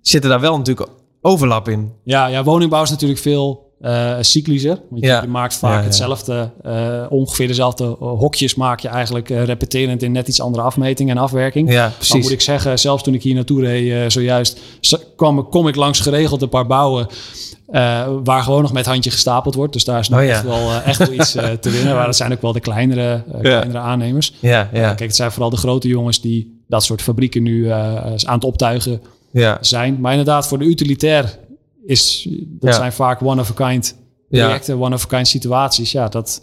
zitten 0.00 0.30
daar 0.30 0.40
wel 0.40 0.56
natuurlijk 0.56 0.88
overlap 1.20 1.68
in. 1.68 1.92
Ja, 2.04 2.26
ja 2.26 2.44
woningbouw 2.44 2.82
is 2.82 2.90
natuurlijk 2.90 3.20
veel 3.20 3.69
uh, 3.80 4.16
cyclischer. 4.20 4.78
Want 4.90 5.04
je, 5.04 5.22
maakt 5.28 5.54
vaak 5.54 5.84
hetzelfde, 5.84 6.50
uh, 6.66 7.06
ongeveer 7.08 7.46
dezelfde 7.46 7.84
eh, 7.84 7.90
hokjes 7.98 8.54
maak 8.54 8.80
je 8.80 8.88
eigenlijk 8.88 9.30
uh, 9.30 9.44
repeterend 9.44 10.02
in 10.02 10.12
net 10.12 10.28
iets 10.28 10.40
andere 10.40 10.62
afmeting 10.62 11.10
en 11.10 11.18
afwerking. 11.18 11.72
Ja, 11.72 11.88
precies. 11.88 12.12
Maar 12.12 12.22
moet 12.22 12.30
ik 12.30 12.40
zeggen, 12.40 12.78
zelfs 12.78 13.02
toen 13.02 13.14
ik 13.14 13.22
hier 13.22 13.34
naartoe 13.34 13.60
reed 13.60 14.12
zojuist, 14.12 14.60
kwam, 15.16 15.48
kom 15.48 15.68
ik 15.68 15.76
langs 15.76 16.00
geregeld 16.00 16.42
een 16.42 16.48
paar 16.48 16.66
bouwen 16.66 17.06
waar 18.24 18.42
gewoon 18.42 18.62
nog 18.62 18.72
met 18.72 18.86
handje 18.86 19.10
gestapeld 19.10 19.54
wordt. 19.54 19.72
Dus 19.72 19.84
daar 19.84 19.98
is 19.98 20.08
nog 20.08 20.20
oh, 20.20 20.26
echt, 20.26 20.42
wel, 20.42 20.72
echt 20.84 20.98
wel 20.98 21.12
iets 21.12 21.32
te 21.32 21.70
winnen. 21.70 21.94
Maar 21.94 22.06
dat 22.06 22.16
zijn 22.16 22.32
ook 22.32 22.42
wel 22.42 22.52
de 22.52 22.60
kleinere, 22.60 23.22
kleinere 23.42 23.78
aannemers. 23.78 24.34
Ja, 24.40 24.68
ja. 24.72 24.86
kijk, 24.86 24.98
het 24.98 25.16
zijn 25.16 25.32
vooral 25.32 25.50
de 25.50 25.56
grote 25.56 25.88
jongens 25.88 26.20
die 26.20 26.64
dat 26.68 26.84
soort 26.84 27.02
fabrieken 27.02 27.42
nu 27.42 27.70
aan 27.70 28.34
het 28.34 28.44
optuigen 28.44 29.00
zijn. 29.60 30.00
Maar 30.00 30.10
inderdaad, 30.10 30.46
voor 30.46 30.58
de 30.58 30.64
utilitair 30.64 31.38
is, 31.86 32.28
dat 32.46 32.74
zijn 32.74 32.92
vaak 32.92 33.22
one-of-a-kind 33.22 33.96
projecten, 34.28 34.76
ja. 34.76 34.84
one-of-a-kind 34.84 35.28
situaties. 35.28 35.92
Ja, 35.92 36.08
dat, 36.08 36.42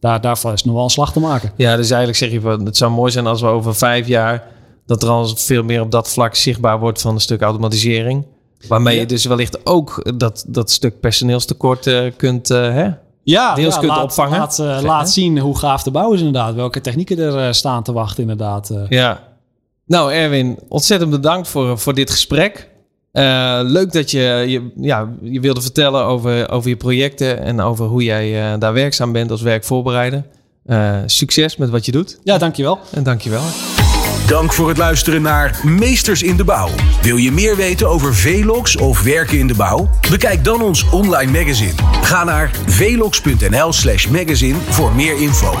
daar, 0.00 0.20
daarvan 0.20 0.52
is 0.52 0.64
nog 0.64 0.74
wel 0.74 0.84
een 0.84 0.90
slag 0.90 1.12
te 1.12 1.20
maken. 1.20 1.52
Ja, 1.56 1.76
dus 1.76 1.90
eigenlijk 1.90 2.18
zeg 2.18 2.30
je, 2.30 2.40
van, 2.40 2.64
het 2.64 2.76
zou 2.76 2.90
mooi 2.90 3.12
zijn 3.12 3.26
als 3.26 3.40
we 3.40 3.46
over 3.46 3.74
vijf 3.74 4.06
jaar... 4.06 4.58
dat 4.86 5.02
er 5.02 5.08
al 5.08 5.26
veel 5.26 5.62
meer 5.62 5.80
op 5.80 5.90
dat 5.90 6.10
vlak 6.10 6.34
zichtbaar 6.34 6.78
wordt 6.78 7.00
van 7.00 7.14
een 7.14 7.20
stuk 7.20 7.42
automatisering. 7.42 8.26
Waarmee 8.68 8.98
je 8.98 9.06
dus 9.06 9.24
wellicht 9.24 9.66
ook 9.66 10.18
dat, 10.18 10.44
dat 10.48 10.70
stuk 10.70 11.00
personeelstekort 11.00 11.86
uh, 11.86 12.10
kunt... 12.16 12.50
Uh, 12.50 12.58
hè? 12.58 12.88
Ja, 13.22 13.54
deels 13.54 13.74
ja, 13.74 13.80
kunt 13.80 13.92
laat, 13.92 14.02
opvangen. 14.02 14.38
Laat, 14.38 14.58
uh, 14.58 14.78
laat 14.82 15.10
zien 15.10 15.38
hoe 15.38 15.58
gaaf 15.58 15.82
de 15.82 15.90
bouw 15.90 16.12
is 16.12 16.18
inderdaad. 16.18 16.54
Welke 16.54 16.80
technieken 16.80 17.18
er 17.18 17.54
staan 17.54 17.82
te 17.82 17.92
wachten 17.92 18.22
inderdaad. 18.22 18.74
Ja. 18.88 19.28
Nou 19.86 20.12
Erwin, 20.12 20.58
ontzettend 20.68 21.10
bedankt 21.10 21.48
voor, 21.48 21.78
voor 21.78 21.94
dit 21.94 22.10
gesprek. 22.10 22.70
Uh, 23.12 23.60
leuk 23.62 23.92
dat 23.92 24.10
je, 24.10 24.44
je, 24.46 24.70
ja, 24.76 25.08
je 25.22 25.40
wilde 25.40 25.60
vertellen 25.60 26.04
over, 26.04 26.50
over 26.50 26.68
je 26.68 26.76
projecten 26.76 27.42
en 27.42 27.60
over 27.60 27.86
hoe 27.86 28.02
jij 28.02 28.52
uh, 28.52 28.58
daar 28.58 28.72
werkzaam 28.72 29.12
bent 29.12 29.30
als 29.30 29.42
werkvoorbereider. 29.42 30.24
Uh, 30.66 30.96
succes 31.06 31.56
met 31.56 31.70
wat 31.70 31.84
je 31.86 31.92
doet. 31.92 32.18
Ja, 32.24 32.38
dankjewel. 32.38 32.78
En 32.90 33.02
dankjewel. 33.02 33.42
Dank 34.26 34.52
voor 34.52 34.68
het 34.68 34.78
luisteren 34.78 35.22
naar 35.22 35.60
Meesters 35.64 36.22
in 36.22 36.36
de 36.36 36.44
Bouw. 36.44 36.68
Wil 37.02 37.16
je 37.16 37.32
meer 37.32 37.56
weten 37.56 37.88
over 37.88 38.14
Velox 38.14 38.76
of 38.76 39.02
werken 39.02 39.38
in 39.38 39.46
de 39.46 39.54
bouw? 39.54 39.90
Bekijk 40.10 40.44
dan 40.44 40.62
ons 40.62 40.90
online 40.90 41.32
magazine. 41.32 41.74
Ga 42.02 42.24
naar 42.24 42.50
velox.nl/slash 42.66 44.06
magazine 44.06 44.58
voor 44.58 44.92
meer 44.94 45.20
info. 45.20 45.52